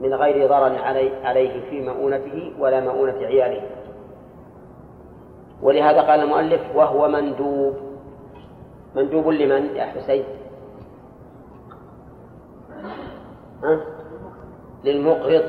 [0.00, 0.78] من غير ضرر
[1.24, 3.62] عليه في مؤونته ولا مؤونة عياله.
[5.62, 7.74] ولهذا قال المؤلف وهو مندوب.
[8.96, 10.24] مندوب لمن يا حسين؟
[14.84, 15.44] للمقرض.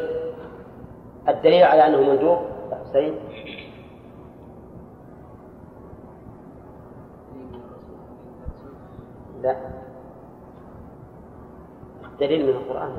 [1.28, 2.38] الدليل على أنه مندوب
[2.72, 3.16] يا حسين
[9.42, 9.56] لا.
[12.20, 12.98] دليل من القرآن.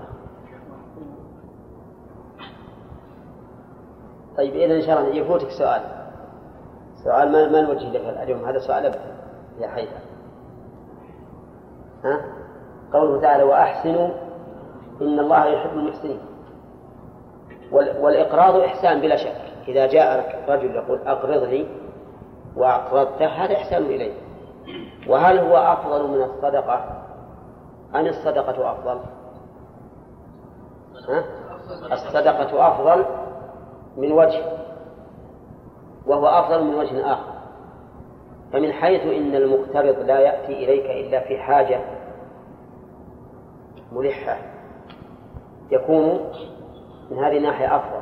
[4.37, 5.83] طيب إذا إن شاء الله يفوتك سؤال.
[7.05, 9.15] سؤال ما ما نوجه لك اليوم هذا سؤال أبدا.
[9.61, 9.91] يا حيدر
[12.05, 12.21] ها؟
[12.93, 14.09] قوله تعالى وأحسنوا
[15.01, 16.21] إن الله يحب المحسنين.
[17.73, 19.37] والإقراض إحسان بلا شك.
[19.69, 21.67] إذا جاء رجل يقول أقرضني
[22.57, 24.13] وأقرضته هذا إحسان إليه.
[25.09, 27.05] وهل هو أفضل من الصدقة؟
[27.95, 29.01] أم الصدقة أفضل؟
[31.09, 31.25] ها؟
[31.93, 33.05] الصدقة أفضل
[33.97, 34.43] من وجه
[36.07, 37.35] وهو أفضل من وجه آخر.
[38.53, 41.81] فمن حيث إن المقترض لا يأتي إليك إلا في حاجة
[43.93, 44.54] ملحة.
[45.71, 46.21] يكون
[47.11, 48.01] من هذه الناحية أفضل.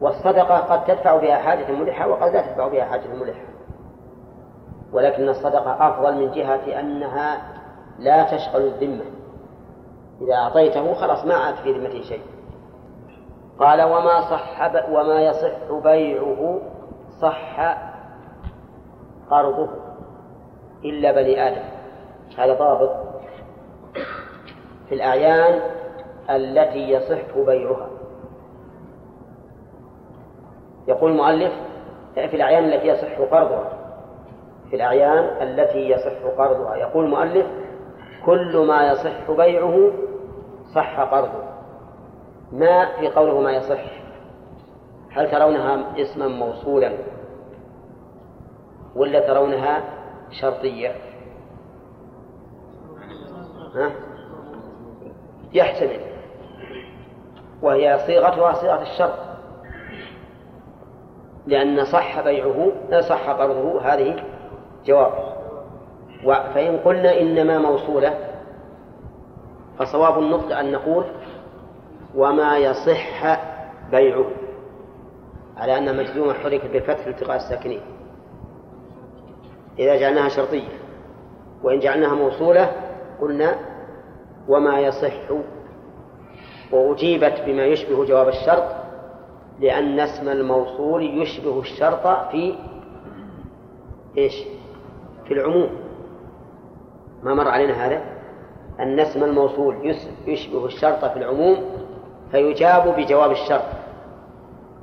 [0.00, 3.46] والصدقة قد تدفع بها حاجة ملحة وقد لا تدفع بها حاجة ملحة.
[4.92, 7.42] ولكن الصدقة أفضل من جهة أنها
[7.98, 9.04] لا تشغل الذمة.
[10.20, 12.22] إذا أعطيته خلاص ما عاد في ذمته شيء.
[13.58, 16.60] قال وما صح وما يصح بيعه
[17.22, 17.76] صح
[19.30, 19.68] قرضه
[20.84, 21.62] إلا بني آدم.
[22.38, 22.90] هذا ضابط
[24.88, 25.60] في الأعيان
[26.30, 27.88] التي يصح بيعها.
[30.88, 31.52] يقول المؤلف
[32.14, 33.78] في الأعيان التي يصح قرضها.
[34.70, 36.76] في الأعيان التي يصح قرضها.
[36.76, 37.46] يقول المؤلف
[38.26, 39.92] كل ما يصح بيعه
[40.74, 41.42] صح قرضه.
[42.52, 44.02] ما في قوله ما يصح؟
[45.10, 46.92] هل ترونها اسما موصولا
[48.96, 49.82] ولا ترونها
[50.30, 50.94] شرطية؟
[53.74, 53.90] ها؟
[55.52, 56.11] يحتمل.
[57.62, 59.18] وهي صيغتها صيغة الشرط.
[61.46, 64.24] لأن صح بيعه صح قرضه هذه
[64.84, 65.12] جواب.
[66.54, 68.14] فإن قلنا إنما موصولة
[69.78, 71.04] فصواب النطق أن نقول
[72.14, 73.38] وما يصح
[73.90, 74.26] بيعه
[75.56, 77.80] على أن مجزومة حركت بالفتح التقاء الساكنين.
[79.78, 80.68] إذا جعلناها شرطية
[81.62, 82.72] وإن جعلناها موصولة
[83.20, 83.54] قلنا
[84.48, 85.30] وما يصح
[86.72, 88.64] وأجيبت بما يشبه جواب الشرط
[89.60, 92.54] لأن اسم الموصول يشبه الشرط في
[94.18, 94.44] إيش؟
[95.24, 95.70] في العموم.
[97.22, 98.02] ما مر علينا هذا؟
[98.80, 99.96] أن اسم الموصول
[100.26, 101.56] يشبه الشرط في العموم
[102.30, 103.64] فيجاب بجواب الشرط.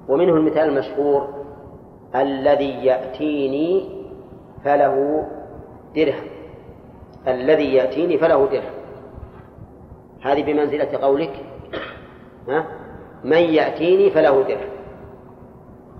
[0.07, 1.27] ومنه المثال المشهور
[2.15, 3.89] الذي يأتيني
[4.63, 5.25] فله
[5.95, 6.27] درهم.
[7.27, 8.73] الذي يأتيني فله درهم.
[10.21, 11.45] هذه بمنزلة قولك.
[13.23, 14.69] من يأتيني فله درهم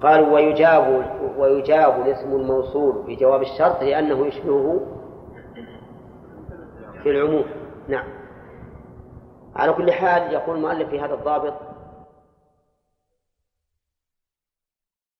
[0.01, 1.05] قالوا ويجاب
[1.38, 4.80] ويجاب الاسم الموصول بجواب الشرط لأنه يشبهه
[7.03, 7.43] في العموم.
[7.88, 8.05] نعم.
[9.55, 11.53] على كل حال يقول المؤلف في هذا الضابط